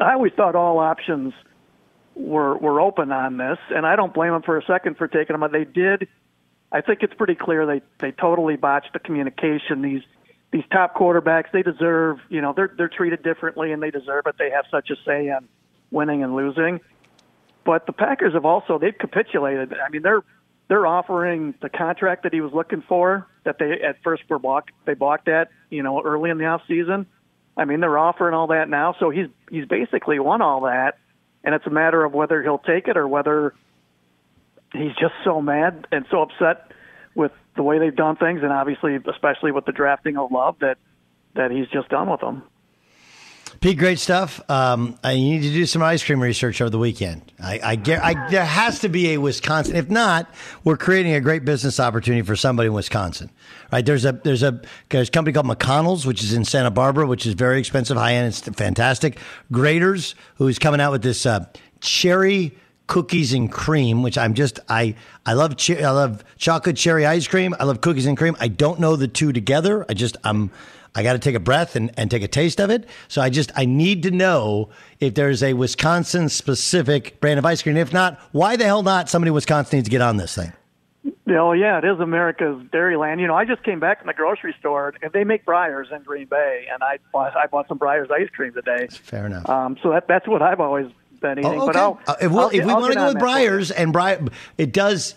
I 0.00 0.14
always 0.14 0.32
thought 0.32 0.54
all 0.54 0.78
options 0.78 1.34
were 2.14 2.56
were 2.56 2.80
open 2.80 3.12
on 3.12 3.36
this, 3.36 3.58
and 3.68 3.84
I 3.86 3.96
don't 3.96 4.14
blame 4.14 4.32
them 4.32 4.42
for 4.42 4.56
a 4.56 4.64
second 4.64 4.96
for 4.96 5.06
taking 5.06 5.38
them. 5.38 5.52
They 5.52 5.64
did 5.64 6.08
I 6.72 6.80
think 6.80 7.02
it's 7.02 7.14
pretty 7.14 7.34
clear 7.34 7.66
they 7.66 7.82
they 8.00 8.12
totally 8.12 8.56
botched 8.56 8.92
the 8.92 8.98
communication. 8.98 9.82
These 9.82 10.02
these 10.52 10.64
top 10.72 10.94
quarterbacks, 10.94 11.50
they 11.52 11.62
deserve, 11.62 12.18
you 12.28 12.40
know, 12.40 12.52
they're 12.54 12.72
they're 12.76 12.88
treated 12.88 13.22
differently 13.22 13.72
and 13.72 13.82
they 13.82 13.90
deserve 13.90 14.26
it. 14.26 14.36
They 14.38 14.50
have 14.50 14.64
such 14.70 14.90
a 14.90 14.96
say 15.04 15.28
in 15.28 15.48
winning 15.90 16.22
and 16.22 16.34
losing. 16.34 16.80
But 17.66 17.84
the 17.86 17.92
Packers 17.92 18.34
have 18.34 18.44
also 18.44 18.78
they've 18.78 18.96
capitulated. 18.96 19.74
I 19.74 19.90
mean, 19.90 20.02
they're 20.02 20.22
they're 20.68 20.86
offering 20.86 21.54
the 21.60 21.68
contract 21.68 22.22
that 22.22 22.32
he 22.32 22.40
was 22.40 22.52
looking 22.52 22.82
for 22.88 23.26
that 23.44 23.58
they 23.58 23.80
at 23.82 24.02
first 24.02 24.22
were 24.28 24.38
balked 24.38 24.70
they 24.86 24.94
balked 24.94 25.28
at, 25.28 25.48
you 25.68 25.82
know, 25.82 26.00
early 26.00 26.30
in 26.30 26.38
the 26.38 26.46
off 26.46 26.62
season. 26.68 27.06
I 27.56 27.64
mean, 27.64 27.80
they're 27.80 27.98
offering 27.98 28.34
all 28.34 28.48
that 28.48 28.68
now, 28.68 28.94
so 29.00 29.10
he's 29.10 29.26
he's 29.50 29.66
basically 29.66 30.18
won 30.20 30.42
all 30.42 30.62
that, 30.62 30.98
and 31.42 31.54
it's 31.54 31.66
a 31.66 31.70
matter 31.70 32.04
of 32.04 32.14
whether 32.14 32.42
he'll 32.42 32.58
take 32.58 32.86
it 32.86 32.96
or 32.96 33.08
whether 33.08 33.54
he's 34.72 34.94
just 35.00 35.14
so 35.24 35.42
mad 35.42 35.86
and 35.90 36.06
so 36.10 36.22
upset 36.22 36.70
with 37.14 37.32
the 37.56 37.62
way 37.62 37.78
they've 37.78 37.96
done 37.96 38.16
things, 38.16 38.42
and 38.42 38.52
obviously, 38.52 38.96
especially 38.96 39.50
with 39.50 39.64
the 39.64 39.72
drafting 39.72 40.16
of 40.16 40.30
Love, 40.30 40.56
that 40.60 40.78
that 41.34 41.50
he's 41.50 41.66
just 41.68 41.88
done 41.88 42.08
with 42.08 42.20
them. 42.20 42.42
Pete, 43.60 43.78
great 43.78 43.98
stuff. 43.98 44.40
Um, 44.50 44.98
I 45.02 45.14
need 45.14 45.42
to 45.42 45.50
do 45.50 45.66
some 45.66 45.82
ice 45.82 46.04
cream 46.04 46.20
research 46.22 46.60
over 46.60 46.70
the 46.70 46.78
weekend. 46.78 47.32
I, 47.42 47.58
I, 47.58 47.72
I, 48.02 48.30
there 48.30 48.44
has 48.44 48.80
to 48.80 48.88
be 48.88 49.14
a 49.14 49.18
Wisconsin. 49.18 49.76
If 49.76 49.88
not, 49.88 50.32
we're 50.62 50.76
creating 50.76 51.14
a 51.14 51.20
great 51.20 51.44
business 51.44 51.80
opportunity 51.80 52.22
for 52.22 52.36
somebody 52.36 52.68
in 52.68 52.74
Wisconsin. 52.74 53.30
Right? 53.72 53.84
There's 53.84 54.04
a 54.04 54.12
there's 54.12 54.42
a 54.42 54.60
there's 54.90 55.08
a 55.08 55.10
company 55.10 55.32
called 55.32 55.46
McConnell's, 55.46 56.06
which 56.06 56.22
is 56.22 56.32
in 56.32 56.44
Santa 56.44 56.70
Barbara, 56.70 57.06
which 57.06 57.26
is 57.26 57.34
very 57.34 57.58
expensive, 57.58 57.96
high 57.96 58.14
end. 58.14 58.28
It's 58.28 58.40
fantastic. 58.40 59.18
Graeter's, 59.50 60.14
who's 60.36 60.58
coming 60.58 60.80
out 60.80 60.92
with 60.92 61.02
this 61.02 61.26
uh, 61.26 61.46
cherry 61.80 62.56
cookies 62.86 63.32
and 63.32 63.50
cream, 63.50 64.02
which 64.02 64.16
I'm 64.16 64.34
just 64.34 64.60
I 64.68 64.94
I 65.24 65.32
love 65.32 65.56
che- 65.56 65.82
I 65.82 65.90
love 65.90 66.24
chocolate 66.36 66.76
cherry 66.76 67.06
ice 67.06 67.26
cream. 67.26 67.54
I 67.58 67.64
love 67.64 67.80
cookies 67.80 68.06
and 68.06 68.16
cream. 68.16 68.36
I 68.38 68.48
don't 68.48 68.78
know 68.80 68.96
the 68.96 69.08
two 69.08 69.32
together. 69.32 69.84
I 69.88 69.94
just 69.94 70.16
I'm 70.22 70.50
I 70.96 71.02
got 71.02 71.12
to 71.12 71.18
take 71.20 71.36
a 71.36 71.40
breath 71.40 71.76
and, 71.76 71.92
and 71.96 72.10
take 72.10 72.22
a 72.22 72.28
taste 72.28 72.60
of 72.60 72.70
it. 72.70 72.88
So 73.06 73.22
I 73.22 73.30
just 73.30 73.52
I 73.54 73.66
need 73.66 74.02
to 74.04 74.10
know 74.10 74.70
if 74.98 75.14
there's 75.14 75.42
a 75.42 75.52
Wisconsin 75.52 76.28
specific 76.28 77.20
brand 77.20 77.38
of 77.38 77.46
ice 77.46 77.62
cream. 77.62 77.76
If 77.76 77.92
not, 77.92 78.18
why 78.32 78.56
the 78.56 78.64
hell 78.64 78.82
not? 78.82 79.08
Somebody 79.08 79.28
in 79.28 79.34
Wisconsin 79.34 79.76
needs 79.76 79.86
to 79.86 79.90
get 79.90 80.00
on 80.00 80.16
this 80.16 80.34
thing. 80.34 80.52
Oh 81.28 81.52
yeah, 81.52 81.78
it 81.78 81.84
is 81.84 82.00
America's 82.00 82.60
Dairyland. 82.72 83.20
You 83.20 83.28
know, 83.28 83.34
I 83.34 83.44
just 83.44 83.62
came 83.62 83.78
back 83.78 83.98
from 83.98 84.08
the 84.08 84.14
grocery 84.14 84.54
store 84.58 84.94
and 85.02 85.12
they 85.12 85.22
make 85.22 85.44
Breyers 85.44 85.92
in 85.94 86.02
Green 86.02 86.26
Bay, 86.26 86.66
and 86.72 86.82
I 86.82 86.98
bought 87.12 87.36
I 87.36 87.46
bought 87.46 87.68
some 87.68 87.78
Breyers 87.78 88.10
ice 88.10 88.28
cream 88.30 88.52
today. 88.52 88.88
Fair 88.88 89.26
enough. 89.26 89.48
Um, 89.48 89.76
so 89.82 89.90
that 89.90 90.08
that's 90.08 90.26
what 90.26 90.42
I've 90.42 90.60
always 90.60 90.90
anything. 91.22 91.52
Oh, 91.52 91.62
okay. 91.62 91.66
But 91.66 91.76
I'll, 91.76 92.00
uh, 92.06 92.14
if, 92.20 92.32
we'll, 92.32 92.48
if 92.48 92.64
we 92.64 92.72
want 92.72 92.92
to 92.92 92.98
go 92.98 93.06
with 93.08 93.16
Breyers 93.16 93.72
and 93.76 93.92
Breyers, 93.92 94.32
it 94.58 94.72
does. 94.72 95.14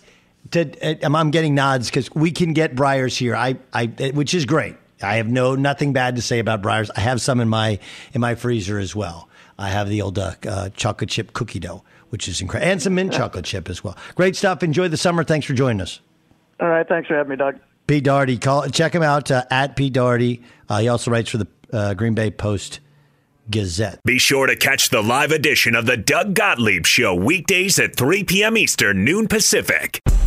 To, 0.52 1.04
uh, 1.04 1.16
I'm 1.16 1.30
getting 1.30 1.54
nods 1.54 1.90
because 1.90 2.10
we 2.12 2.32
can 2.32 2.54
get 2.54 2.74
Breyers 2.74 3.16
here. 3.16 3.36
I, 3.36 3.56
I, 3.72 3.86
which 4.14 4.34
is 4.34 4.46
great. 4.46 4.76
I 5.02 5.16
have 5.16 5.28
no 5.28 5.54
nothing 5.54 5.92
bad 5.92 6.16
to 6.16 6.22
say 6.22 6.38
about 6.38 6.62
Breyers. 6.62 6.90
I 6.96 7.00
have 7.00 7.20
some 7.20 7.40
in 7.40 7.48
my 7.48 7.78
in 8.12 8.20
my 8.20 8.34
freezer 8.34 8.78
as 8.78 8.94
well. 8.94 9.28
I 9.58 9.68
have 9.68 9.88
the 9.88 10.02
old 10.02 10.18
uh, 10.18 10.34
uh, 10.48 10.68
chocolate 10.70 11.10
chip 11.10 11.32
cookie 11.32 11.60
dough, 11.60 11.84
which 12.08 12.28
is 12.28 12.40
incredible, 12.40 12.70
and 12.72 12.82
some 12.82 12.94
mint 12.94 13.12
chocolate 13.20 13.44
chip 13.44 13.68
as 13.68 13.84
well. 13.84 13.96
Great 14.14 14.36
stuff. 14.36 14.62
Enjoy 14.62 14.88
the 14.88 14.96
summer. 14.96 15.24
Thanks 15.24 15.46
for 15.46 15.54
joining 15.54 15.80
us. 15.80 16.00
All 16.60 16.68
right, 16.68 16.86
thanks 16.86 17.08
for 17.08 17.16
having 17.16 17.30
me, 17.30 17.36
Doug. 17.36 17.58
Pete 17.86 18.04
Dougherty, 18.04 18.38
call 18.38 18.68
check 18.68 18.94
him 18.94 19.02
out 19.02 19.30
uh, 19.30 19.44
at 19.50 19.76
Pete 19.76 19.92
Dougherty. 19.92 20.42
Uh, 20.68 20.78
he 20.78 20.88
also 20.88 21.10
writes 21.10 21.30
for 21.30 21.38
the 21.38 21.48
uh, 21.72 21.94
Green 21.94 22.14
Bay 22.14 22.30
Post 22.30 22.80
Gazette. 23.50 24.00
Be 24.04 24.18
sure 24.18 24.46
to 24.46 24.56
catch 24.56 24.90
the 24.90 25.02
live 25.02 25.32
edition 25.32 25.74
of 25.74 25.86
the 25.86 25.96
Doug 25.96 26.34
Gottlieb 26.34 26.86
Show 26.86 27.14
weekdays 27.14 27.78
at 27.78 27.96
3 27.96 28.24
p.m. 28.24 28.56
Eastern, 28.56 29.04
noon 29.04 29.26
Pacific. 29.26 30.00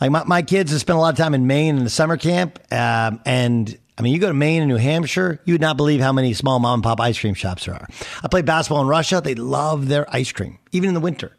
Like 0.00 0.10
my, 0.10 0.24
my 0.24 0.42
kids 0.42 0.70
have 0.70 0.80
spent 0.80 0.96
a 0.96 1.00
lot 1.00 1.12
of 1.12 1.18
time 1.18 1.34
in 1.34 1.46
Maine 1.46 1.76
in 1.76 1.84
the 1.84 1.90
summer 1.90 2.16
camp. 2.16 2.58
Um, 2.72 3.20
and 3.24 3.76
I 3.96 4.02
mean, 4.02 4.12
you 4.12 4.20
go 4.20 4.28
to 4.28 4.34
Maine 4.34 4.62
and 4.62 4.68
New 4.68 4.76
Hampshire, 4.76 5.40
you 5.44 5.54
would 5.54 5.60
not 5.60 5.76
believe 5.76 6.00
how 6.00 6.12
many 6.12 6.32
small 6.34 6.60
mom 6.60 6.74
and 6.74 6.82
pop 6.84 7.00
ice 7.00 7.18
cream 7.18 7.34
shops 7.34 7.66
there 7.66 7.74
are. 7.74 7.88
I 8.22 8.28
played 8.28 8.46
basketball 8.46 8.82
in 8.82 8.88
Russia. 8.88 9.20
They 9.22 9.34
love 9.34 9.88
their 9.88 10.06
ice 10.14 10.30
cream, 10.30 10.58
even 10.70 10.88
in 10.88 10.94
the 10.94 11.00
winter. 11.00 11.36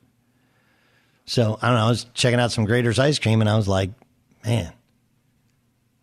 So 1.26 1.58
I 1.62 1.68
don't 1.68 1.78
know. 1.78 1.86
I 1.86 1.90
was 1.90 2.06
checking 2.14 2.40
out 2.40 2.52
some 2.52 2.66
Graeter's 2.66 3.00
ice 3.00 3.20
cream, 3.20 3.40
and 3.40 3.50
I 3.50 3.56
was 3.56 3.68
like, 3.68 3.92
man, 4.44 4.74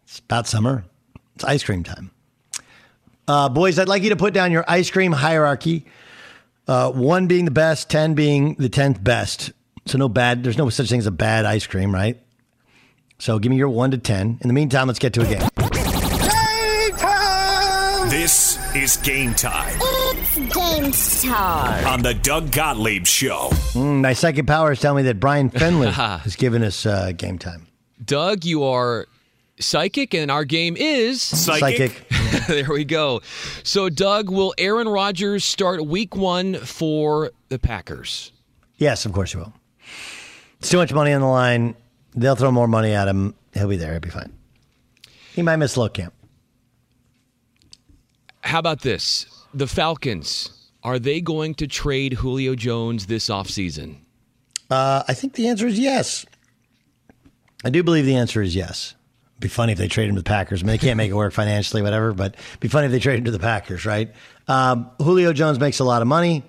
it's 0.04 0.20
about 0.20 0.46
summer. 0.46 0.84
It's 1.34 1.44
ice 1.44 1.64
cream 1.64 1.82
time. 1.82 2.10
Uh, 3.28 3.48
boys, 3.48 3.78
I'd 3.78 3.88
like 3.88 4.02
you 4.04 4.10
to 4.10 4.16
put 4.16 4.32
down 4.32 4.52
your 4.52 4.64
ice 4.68 4.88
cream 4.88 5.12
hierarchy. 5.12 5.84
Uh, 6.68 6.92
one 6.92 7.26
being 7.26 7.44
the 7.44 7.50
best, 7.50 7.90
ten 7.90 8.14
being 8.14 8.54
the 8.54 8.68
tenth 8.68 9.02
best. 9.02 9.52
So 9.86 9.98
no 9.98 10.08
bad. 10.08 10.42
There's 10.42 10.56
no 10.56 10.70
such 10.70 10.88
thing 10.88 11.00
as 11.00 11.06
a 11.06 11.10
bad 11.10 11.44
ice 11.44 11.66
cream, 11.66 11.92
right? 11.92 12.18
So 13.18 13.38
give 13.38 13.50
me 13.50 13.56
your 13.56 13.68
one 13.68 13.90
to 13.92 13.98
ten. 13.98 14.38
In 14.42 14.48
the 14.48 14.52
meantime, 14.54 14.86
let's 14.86 14.98
get 14.98 15.12
to 15.14 15.22
a 15.22 15.24
game. 15.24 15.48
Game 15.58 16.96
time! 16.96 18.08
This 18.10 18.58
is 18.76 18.96
game 18.98 19.34
time 19.34 19.74
It's 19.80 20.36
game 21.22 21.32
time. 21.32 21.86
on 21.86 22.02
the 22.02 22.14
Doug 22.14 22.52
Gottlieb 22.52 23.06
Show. 23.06 23.48
Mm, 23.72 24.02
my 24.02 24.12
psychic 24.12 24.46
powers 24.46 24.80
tell 24.80 24.94
me 24.94 25.02
that 25.02 25.18
Brian 25.18 25.50
Finley 25.50 25.90
has 25.90 26.36
given 26.36 26.62
us 26.62 26.84
uh, 26.86 27.12
game 27.12 27.38
time. 27.38 27.66
Doug, 28.04 28.44
you 28.44 28.62
are 28.64 29.06
psychic, 29.58 30.12
and 30.14 30.30
our 30.30 30.44
game 30.44 30.76
is 30.76 31.22
Psychic. 31.22 32.06
there 32.48 32.68
we 32.68 32.84
go. 32.84 33.22
So, 33.62 33.88
Doug, 33.88 34.28
will 34.30 34.54
Aaron 34.58 34.86
Rodgers 34.88 35.44
start 35.44 35.84
week 35.86 36.14
one 36.14 36.54
for 36.56 37.32
the 37.48 37.58
Packers? 37.58 38.32
Yes, 38.76 39.06
of 39.06 39.12
course 39.12 39.32
he 39.32 39.38
will. 39.38 39.54
It's 40.58 40.68
too 40.68 40.76
much 40.76 40.92
money 40.92 41.12
on 41.14 41.22
the 41.22 41.26
line. 41.26 41.74
They'll 42.16 42.34
throw 42.34 42.50
more 42.50 42.66
money 42.66 42.92
at 42.92 43.08
him. 43.08 43.34
He'll 43.52 43.68
be 43.68 43.76
there. 43.76 43.92
He'll 43.92 44.00
be 44.00 44.08
fine. 44.08 44.32
He 45.34 45.42
might 45.42 45.56
miss 45.56 45.76
low 45.76 45.88
camp. 45.90 46.14
How 48.40 48.58
about 48.58 48.80
this? 48.80 49.26
The 49.52 49.66
Falcons, 49.66 50.70
are 50.82 50.98
they 50.98 51.20
going 51.20 51.54
to 51.56 51.66
trade 51.66 52.14
Julio 52.14 52.54
Jones 52.54 53.06
this 53.06 53.28
offseason? 53.28 53.98
Uh, 54.70 55.02
I 55.06 55.14
think 55.14 55.34
the 55.34 55.48
answer 55.48 55.66
is 55.66 55.78
yes. 55.78 56.24
I 57.64 57.70
do 57.70 57.82
believe 57.82 58.06
the 58.06 58.16
answer 58.16 58.40
is 58.40 58.56
yes. 58.56 58.94
It'd 59.32 59.42
be 59.42 59.48
funny 59.48 59.72
if 59.72 59.78
they 59.78 59.88
trade 59.88 60.08
him 60.08 60.14
to 60.14 60.22
the 60.22 60.28
Packers. 60.28 60.62
I 60.62 60.66
mean, 60.66 60.72
they 60.72 60.78
can't 60.78 60.96
make 60.96 61.10
it 61.10 61.14
work 61.14 61.32
financially, 61.34 61.82
whatever, 61.82 62.12
but 62.12 62.34
it'd 62.34 62.60
be 62.60 62.68
funny 62.68 62.86
if 62.86 62.92
they 62.92 62.98
trade 62.98 63.18
him 63.18 63.24
to 63.26 63.30
the 63.30 63.38
Packers, 63.38 63.84
right? 63.84 64.10
Um, 64.48 64.90
Julio 64.98 65.32
Jones 65.32 65.58
makes 65.60 65.78
a 65.80 65.84
lot 65.84 66.00
of 66.00 66.08
money. 66.08 66.42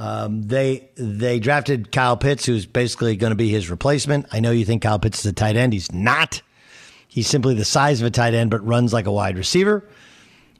Um, 0.00 0.40
they 0.44 0.88
they 0.96 1.38
drafted 1.40 1.92
Kyle 1.92 2.16
Pitts, 2.16 2.46
who's 2.46 2.64
basically 2.64 3.16
going 3.16 3.32
to 3.32 3.36
be 3.36 3.50
his 3.50 3.68
replacement. 3.68 4.26
I 4.32 4.40
know 4.40 4.50
you 4.50 4.64
think 4.64 4.80
Kyle 4.80 4.98
Pitts 4.98 5.20
is 5.20 5.26
a 5.26 5.32
tight 5.34 5.56
end. 5.56 5.74
He's 5.74 5.92
not. 5.92 6.40
He's 7.06 7.26
simply 7.26 7.54
the 7.54 7.66
size 7.66 8.00
of 8.00 8.06
a 8.06 8.10
tight 8.10 8.32
end, 8.32 8.50
but 8.50 8.66
runs 8.66 8.94
like 8.94 9.06
a 9.06 9.12
wide 9.12 9.36
receiver. 9.36 9.84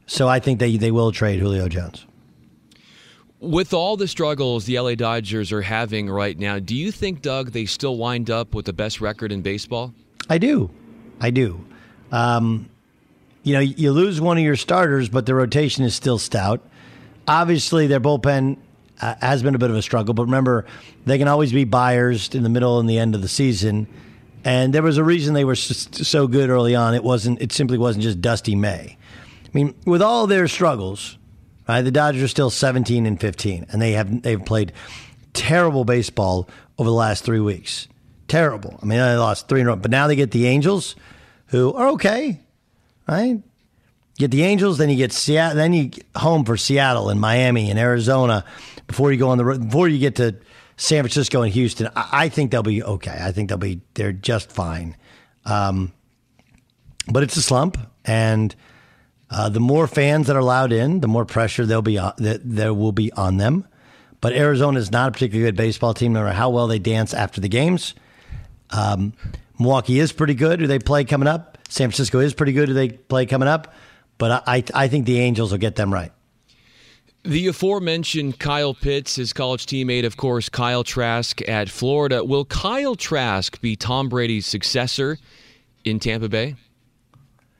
So 0.06 0.28
I 0.28 0.40
think 0.40 0.58
they, 0.58 0.76
they 0.76 0.90
will 0.90 1.10
trade 1.10 1.38
Julio 1.38 1.68
Jones. 1.68 2.04
With 3.38 3.72
all 3.72 3.96
the 3.96 4.08
struggles 4.08 4.66
the 4.66 4.78
LA 4.78 4.94
Dodgers 4.94 5.52
are 5.52 5.62
having 5.62 6.10
right 6.10 6.38
now, 6.38 6.58
do 6.58 6.76
you 6.76 6.92
think, 6.92 7.22
Doug, 7.22 7.52
they 7.52 7.64
still 7.64 7.96
wind 7.96 8.28
up 8.28 8.54
with 8.54 8.66
the 8.66 8.74
best 8.74 9.00
record 9.00 9.32
in 9.32 9.40
baseball? 9.40 9.94
I 10.28 10.36
do. 10.36 10.68
I 11.18 11.30
do. 11.30 11.64
Um, 12.12 12.68
you 13.42 13.54
know, 13.54 13.60
you 13.60 13.92
lose 13.92 14.20
one 14.20 14.36
of 14.36 14.44
your 14.44 14.56
starters, 14.56 15.08
but 15.08 15.24
the 15.24 15.34
rotation 15.34 15.84
is 15.84 15.94
still 15.94 16.18
stout. 16.18 16.60
Obviously, 17.26 17.86
their 17.86 18.00
bullpen 18.00 18.58
uh, 19.00 19.14
has 19.20 19.42
been 19.42 19.54
a 19.54 19.58
bit 19.58 19.70
of 19.70 19.76
a 19.76 19.82
struggle, 19.82 20.14
but 20.14 20.24
remember, 20.24 20.66
they 21.06 21.18
can 21.18 21.28
always 21.28 21.52
be 21.52 21.64
buyers 21.64 22.34
in 22.34 22.42
the 22.42 22.48
middle 22.48 22.78
and 22.78 22.88
the 22.88 22.98
end 22.98 23.14
of 23.14 23.22
the 23.22 23.28
season. 23.28 23.86
And 24.44 24.72
there 24.72 24.82
was 24.82 24.96
a 24.96 25.04
reason 25.04 25.34
they 25.34 25.44
were 25.44 25.54
so 25.54 26.26
good 26.26 26.50
early 26.50 26.74
on. 26.74 26.94
It 26.94 27.04
wasn't. 27.04 27.42
It 27.42 27.52
simply 27.52 27.78
wasn't 27.78 28.04
just 28.04 28.20
Dustin 28.20 28.60
May. 28.60 28.96
I 29.44 29.48
mean, 29.52 29.74
with 29.84 30.00
all 30.00 30.26
their 30.26 30.48
struggles, 30.48 31.18
right? 31.68 31.82
The 31.82 31.90
Dodgers 31.90 32.22
are 32.22 32.28
still 32.28 32.50
17 32.50 33.04
and 33.04 33.20
15, 33.20 33.66
and 33.70 33.82
they 33.82 33.92
have 33.92 34.22
they've 34.22 34.44
played 34.44 34.72
terrible 35.32 35.84
baseball 35.84 36.48
over 36.78 36.88
the 36.88 36.94
last 36.94 37.24
three 37.24 37.40
weeks. 37.40 37.88
Terrible. 38.28 38.78
I 38.82 38.86
mean, 38.86 38.98
they 38.98 39.16
lost 39.16 39.48
three 39.48 39.60
in 39.60 39.66
a 39.66 39.70
row, 39.70 39.76
but 39.76 39.90
now 39.90 40.06
they 40.06 40.16
get 40.16 40.30
the 40.30 40.46
Angels, 40.46 40.96
who 41.46 41.74
are 41.74 41.88
okay, 41.88 42.40
right? 43.08 43.42
Get 44.18 44.30
the 44.30 44.42
Angels, 44.42 44.78
then 44.78 44.90
you 44.90 44.96
get 44.96 45.12
Seattle, 45.12 45.56
then 45.56 45.72
you 45.72 45.90
home 46.14 46.44
for 46.44 46.56
Seattle 46.56 47.10
and 47.10 47.20
Miami 47.20 47.70
and 47.70 47.78
Arizona 47.78 48.44
before 48.90 49.12
you 49.12 49.18
go 49.18 49.30
on 49.30 49.38
the 49.38 49.44
road. 49.44 49.64
Before 49.64 49.88
you 49.88 49.98
get 49.98 50.16
to 50.16 50.36
San 50.76 51.02
Francisco 51.02 51.42
and 51.42 51.52
Houston, 51.52 51.88
I, 51.96 52.08
I 52.12 52.28
think 52.28 52.50
they'll 52.50 52.62
be 52.62 52.82
okay. 52.82 53.16
I 53.20 53.32
think 53.32 53.48
they'll 53.48 53.58
be 53.58 53.80
they're 53.94 54.12
just 54.12 54.50
fine. 54.52 54.96
Um, 55.44 55.92
but 57.08 57.22
it's 57.22 57.36
a 57.36 57.42
slump, 57.42 57.78
and 58.04 58.54
uh, 59.30 59.48
the 59.48 59.60
more 59.60 59.86
fans 59.86 60.26
that 60.26 60.36
are 60.36 60.40
allowed 60.40 60.72
in, 60.72 61.00
the 61.00 61.08
more 61.08 61.24
pressure 61.24 61.64
they'll 61.64 61.82
be 61.82 61.98
on, 61.98 62.12
that 62.18 62.40
there 62.44 62.74
will 62.74 62.92
be 62.92 63.12
on 63.12 63.36
them. 63.36 63.66
But 64.20 64.34
Arizona 64.34 64.78
is 64.78 64.90
not 64.90 65.08
a 65.08 65.12
particularly 65.12 65.48
good 65.48 65.56
baseball 65.56 65.94
team, 65.94 66.12
no 66.12 66.22
matter 66.22 66.34
how 66.34 66.50
well 66.50 66.66
they 66.66 66.78
dance 66.78 67.14
after 67.14 67.40
the 67.40 67.48
games. 67.48 67.94
Um, 68.70 69.14
Milwaukee 69.58 69.98
is 69.98 70.12
pretty 70.12 70.34
good. 70.34 70.60
Who 70.60 70.66
they 70.66 70.78
play 70.78 71.04
coming 71.04 71.28
up? 71.28 71.58
San 71.68 71.88
Francisco 71.88 72.18
is 72.18 72.34
pretty 72.34 72.52
good. 72.52 72.68
Who 72.68 72.74
they 72.74 72.90
play 72.90 73.24
coming 73.24 73.48
up? 73.48 73.72
But 74.18 74.42
I, 74.46 74.62
I 74.74 74.88
think 74.88 75.06
the 75.06 75.18
Angels 75.20 75.52
will 75.52 75.58
get 75.58 75.76
them 75.76 75.92
right. 75.92 76.12
The 77.22 77.48
aforementioned 77.48 78.38
Kyle 78.38 78.72
Pitts, 78.72 79.16
his 79.16 79.32
college 79.34 79.66
teammate, 79.66 80.06
of 80.06 80.16
course, 80.16 80.48
Kyle 80.48 80.82
Trask 80.82 81.46
at 81.46 81.68
Florida. 81.68 82.24
Will 82.24 82.46
Kyle 82.46 82.94
Trask 82.94 83.60
be 83.60 83.76
Tom 83.76 84.08
Brady's 84.08 84.46
successor 84.46 85.18
in 85.84 86.00
Tampa 86.00 86.30
Bay? 86.30 86.56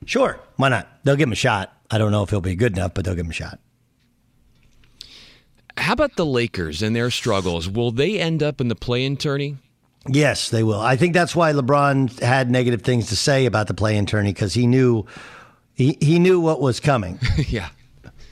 Sure, 0.05 0.39
why 0.55 0.69
not? 0.69 0.87
They'll 1.03 1.15
give 1.15 1.27
him 1.27 1.33
a 1.33 1.35
shot. 1.35 1.71
I 1.91 1.99
don't 1.99 2.11
know 2.11 2.23
if 2.23 2.31
he'll 2.31 2.41
be 2.41 2.55
good 2.55 2.75
enough, 2.75 2.95
but 2.95 3.05
they'll 3.05 3.13
give 3.13 3.25
him 3.25 3.31
a 3.31 3.35
shot. 3.35 3.59
How 5.77 5.93
about 5.93 6.15
the 6.15 6.25
Lakers 6.25 6.81
and 6.81 6.95
their 6.95 7.11
struggles? 7.11 7.69
Will 7.69 7.91
they 7.91 8.19
end 8.19 8.41
up 8.41 8.61
in 8.61 8.67
the 8.67 8.75
play-in 8.75 9.15
tourney? 9.15 9.57
Yes, 10.07 10.49
they 10.49 10.63
will. 10.63 10.79
I 10.79 10.95
think 10.95 11.13
that's 11.13 11.35
why 11.35 11.53
LeBron 11.53 12.19
had 12.19 12.49
negative 12.49 12.81
things 12.81 13.09
to 13.09 13.15
say 13.15 13.45
about 13.45 13.67
the 13.67 13.73
play-in 13.75 14.07
tourney 14.07 14.33
because 14.33 14.53
he 14.55 14.65
knew 14.65 15.05
he, 15.73 15.97
he 16.01 16.17
knew 16.17 16.39
what 16.39 16.59
was 16.61 16.79
coming. 16.79 17.19
yeah. 17.47 17.69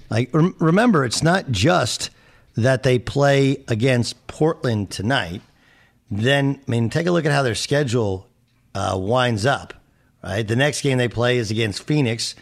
Like 0.10 0.34
rem- 0.34 0.56
remember, 0.60 1.06
it's 1.06 1.24
not 1.24 1.52
just 1.52 2.10
that 2.56 2.84
they 2.84 3.00
play 3.00 3.64
against 3.68 4.28
Portland 4.28 4.90
tonight. 4.90 5.42
Then 6.10 6.60
I 6.68 6.72
mean, 6.72 6.90
take 6.90 7.08
a 7.08 7.12
look 7.12 7.26
at 7.26 7.32
how 7.32 7.44
their 7.44 7.56
schedule 7.56 8.28
uh, 8.74 8.98
winds 9.00 9.46
up. 9.46 9.74
Right, 10.24 10.46
the 10.46 10.58
next 10.58 10.82
game 10.82 10.98
they 10.98 11.08
play 11.08 11.38
is 11.38 11.50
against 11.50 11.84
Phoenix. 11.84 12.36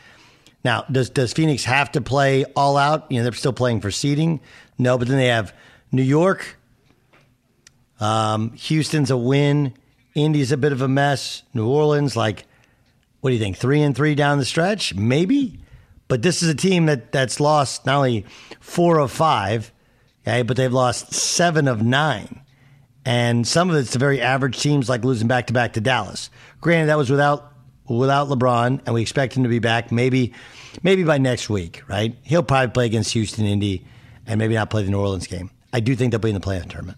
Now, 0.63 0.83
does 0.91 1.09
does 1.09 1.33
Phoenix 1.33 1.63
have 1.65 1.91
to 1.91 2.01
play 2.01 2.45
all 2.55 2.75
out? 2.77 3.11
You 3.11 3.17
know, 3.17 3.23
they're 3.23 3.33
still 3.33 3.53
playing 3.53 3.81
for 3.81 3.91
seeding. 3.91 4.39
No, 4.79 4.97
but 4.97 5.07
then 5.07 5.17
they 5.17 5.27
have 5.27 5.53
New 5.91 6.03
York. 6.03 6.57
Um, 7.99 8.51
Houston's 8.53 9.11
a 9.11 9.17
win. 9.17 9.73
Indy's 10.15 10.51
a 10.51 10.57
bit 10.57 10.71
of 10.71 10.81
a 10.81 10.87
mess. 10.87 11.43
New 11.53 11.67
Orleans, 11.67 12.15
like, 12.15 12.45
what 13.21 13.29
do 13.29 13.35
you 13.35 13.39
think? 13.41 13.57
Three 13.57 13.81
and 13.81 13.95
three 13.95 14.15
down 14.15 14.39
the 14.39 14.45
stretch, 14.45 14.95
maybe. 14.95 15.59
But 16.07 16.21
this 16.21 16.41
is 16.41 16.49
a 16.49 16.55
team 16.55 16.85
that 16.85 17.11
that's 17.11 17.39
lost 17.39 17.85
not 17.85 17.97
only 17.97 18.25
four 18.59 18.99
of 18.99 19.11
five, 19.11 19.71
okay, 20.25 20.41
but 20.41 20.57
they've 20.57 20.71
lost 20.71 21.13
seven 21.13 21.67
of 21.67 21.81
nine. 21.81 22.41
And 23.05 23.47
some 23.47 23.69
of 23.69 23.75
it's 23.75 23.91
to 23.91 23.99
very 23.99 24.21
average 24.21 24.59
teams 24.59 24.89
like 24.89 25.03
losing 25.03 25.27
back 25.27 25.47
to 25.47 25.53
back 25.53 25.73
to 25.73 25.81
Dallas. 25.81 26.29
Granted, 26.59 26.87
that 26.87 26.97
was 26.97 27.09
without 27.09 27.53
without 27.87 28.27
LeBron, 28.27 28.81
and 28.85 28.93
we 28.93 29.01
expect 29.01 29.35
him 29.35 29.43
to 29.43 29.49
be 29.49 29.59
back 29.59 29.91
maybe 29.91 30.33
maybe 30.83 31.03
by 31.03 31.17
next 31.17 31.49
week, 31.49 31.83
right? 31.87 32.15
He'll 32.23 32.43
probably 32.43 32.71
play 32.71 32.85
against 32.85 33.13
Houston, 33.13 33.45
Indy, 33.45 33.85
and 34.25 34.37
maybe 34.39 34.55
not 34.55 34.69
play 34.69 34.83
the 34.83 34.91
New 34.91 34.99
Orleans 34.99 35.27
game. 35.27 35.51
I 35.73 35.79
do 35.79 35.95
think 35.95 36.11
they'll 36.11 36.19
be 36.19 36.29
in 36.29 36.35
the 36.35 36.41
playoff 36.41 36.69
tournament. 36.69 36.97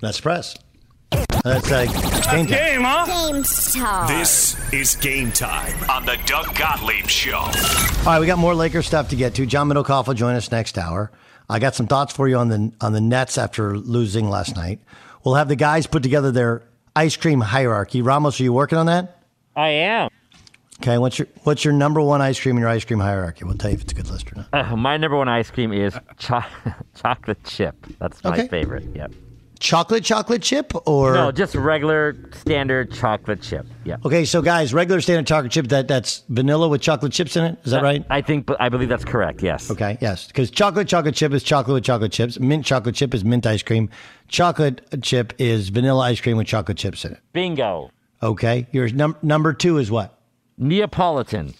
That's 0.00 0.20
press. 0.20 0.56
That's 1.44 1.70
like 1.70 1.90
game 1.92 2.46
time. 2.46 2.46
Game 2.46 3.42
time. 3.44 4.08
This 4.18 4.72
is 4.72 4.96
game 4.96 5.30
time 5.30 5.90
on 5.90 6.06
the 6.06 6.18
Doug 6.24 6.54
Gottlieb 6.56 7.06
Show. 7.06 7.36
All 7.36 7.50
right, 8.06 8.18
we 8.18 8.26
got 8.26 8.38
more 8.38 8.54
Lakers 8.54 8.86
stuff 8.86 9.10
to 9.10 9.16
get 9.16 9.34
to. 9.34 9.44
John 9.44 9.68
Middlekauff 9.68 10.06
will 10.06 10.14
join 10.14 10.36
us 10.36 10.50
next 10.50 10.78
hour. 10.78 11.12
I 11.50 11.58
got 11.58 11.74
some 11.74 11.86
thoughts 11.86 12.14
for 12.14 12.26
you 12.28 12.36
on 12.38 12.48
the 12.48 12.72
on 12.80 12.94
the 12.94 13.00
Nets 13.02 13.36
after 13.36 13.76
losing 13.76 14.30
last 14.30 14.56
night. 14.56 14.80
We'll 15.22 15.34
have 15.34 15.48
the 15.48 15.56
guys 15.56 15.86
put 15.86 16.02
together 16.02 16.32
their 16.32 16.62
ice 16.96 17.16
cream 17.16 17.42
hierarchy. 17.42 18.00
Ramos, 18.00 18.40
are 18.40 18.42
you 18.44 18.52
working 18.54 18.78
on 18.78 18.86
that? 18.86 19.18
I 19.54 19.68
am. 19.68 20.08
Okay, 20.80 20.96
what's 20.96 21.18
your 21.18 21.28
what's 21.42 21.62
your 21.62 21.74
number 21.74 22.00
one 22.00 22.22
ice 22.22 22.40
cream 22.40 22.56
in 22.56 22.60
your 22.62 22.70
ice 22.70 22.86
cream 22.86 23.00
hierarchy? 23.00 23.44
We'll 23.44 23.54
tell 23.54 23.70
you 23.70 23.76
if 23.76 23.82
it's 23.82 23.92
a 23.92 23.96
good 23.96 24.08
list 24.08 24.32
or 24.32 24.36
not. 24.36 24.72
Uh, 24.72 24.76
my 24.76 24.96
number 24.96 25.18
one 25.18 25.28
ice 25.28 25.50
cream 25.50 25.74
is 25.74 25.94
cho- 26.18 26.42
chocolate 27.02 27.44
chip. 27.44 27.76
That's 27.98 28.24
my 28.24 28.30
Okay. 28.32 28.48
favorite. 28.48 28.84
Yep. 28.94 29.12
Chocolate 29.60 30.04
chocolate 30.04 30.42
chip 30.42 30.72
or 30.86 31.14
No, 31.14 31.32
just 31.32 31.54
regular 31.54 32.16
standard 32.32 32.92
chocolate 32.92 33.40
chip. 33.40 33.66
Yeah. 33.84 33.96
Okay, 34.04 34.24
so 34.24 34.42
guys, 34.42 34.74
regular 34.74 35.00
standard 35.00 35.26
chocolate 35.26 35.52
chip 35.52 35.68
that 35.68 35.88
that's 35.88 36.24
vanilla 36.28 36.68
with 36.68 36.82
chocolate 36.82 37.12
chips 37.12 37.36
in 37.36 37.44
it. 37.44 37.58
Is 37.64 37.70
that 37.70 37.82
right? 37.82 38.04
I 38.10 38.20
think 38.20 38.48
I 38.60 38.68
believe 38.68 38.88
that's 38.88 39.04
correct. 39.04 39.42
Yes. 39.42 39.70
Okay, 39.70 39.96
yes, 40.00 40.26
because 40.26 40.50
chocolate 40.50 40.88
chocolate 40.88 41.14
chip 41.14 41.32
is 41.32 41.42
chocolate 41.42 41.74
with 41.74 41.84
chocolate 41.84 42.12
chips. 42.12 42.38
Mint 42.38 42.64
chocolate 42.66 42.94
chip 42.94 43.14
is 43.14 43.24
mint 43.24 43.46
ice 43.46 43.62
cream. 43.62 43.88
Chocolate 44.28 44.82
chip 45.02 45.32
is 45.38 45.68
vanilla 45.68 46.00
ice 46.02 46.20
cream 46.20 46.36
with 46.36 46.46
chocolate 46.46 46.76
chips 46.76 47.04
in 47.04 47.12
it. 47.12 47.20
Bingo. 47.32 47.90
Okay, 48.22 48.66
your 48.72 48.88
num- 48.88 49.16
number 49.22 49.52
two 49.52 49.78
is 49.78 49.90
what? 49.90 50.18
Neapolitan. 50.58 51.54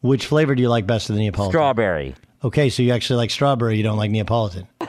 Which 0.00 0.26
flavor 0.26 0.54
do 0.54 0.62
you 0.62 0.68
like 0.68 0.86
best 0.86 1.10
of 1.10 1.16
the 1.16 1.20
Neapolitan? 1.20 1.52
Strawberry. 1.52 2.14
Okay, 2.42 2.70
so 2.70 2.82
you 2.82 2.92
actually 2.92 3.16
like 3.16 3.30
strawberry. 3.30 3.76
You 3.76 3.82
don't 3.82 3.98
like 3.98 4.10
Neapolitan. 4.10 4.66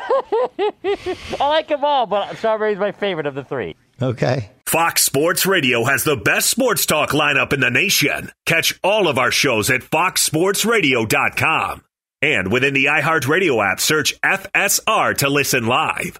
I 1.39 1.47
like 1.47 1.67
them 1.67 1.83
all, 1.83 2.05
but 2.05 2.35
strawberry's 2.37 2.77
my 2.77 2.91
favorite 2.91 3.25
of 3.25 3.35
the 3.35 3.43
three. 3.43 3.75
Okay. 4.01 4.51
Fox 4.65 5.03
Sports 5.03 5.45
Radio 5.45 5.83
has 5.83 6.03
the 6.03 6.15
best 6.15 6.49
sports 6.49 6.85
talk 6.85 7.11
lineup 7.11 7.53
in 7.53 7.59
the 7.59 7.69
nation. 7.69 8.31
Catch 8.45 8.79
all 8.83 9.07
of 9.07 9.17
our 9.17 9.31
shows 9.31 9.69
at 9.69 9.81
foxsportsradio.com. 9.81 11.83
And 12.21 12.51
within 12.51 12.73
the 12.73 12.85
iHeartRadio 12.85 13.71
app, 13.71 13.79
search 13.79 14.19
FSR 14.21 15.17
to 15.17 15.29
listen 15.29 15.65
live. 15.65 16.19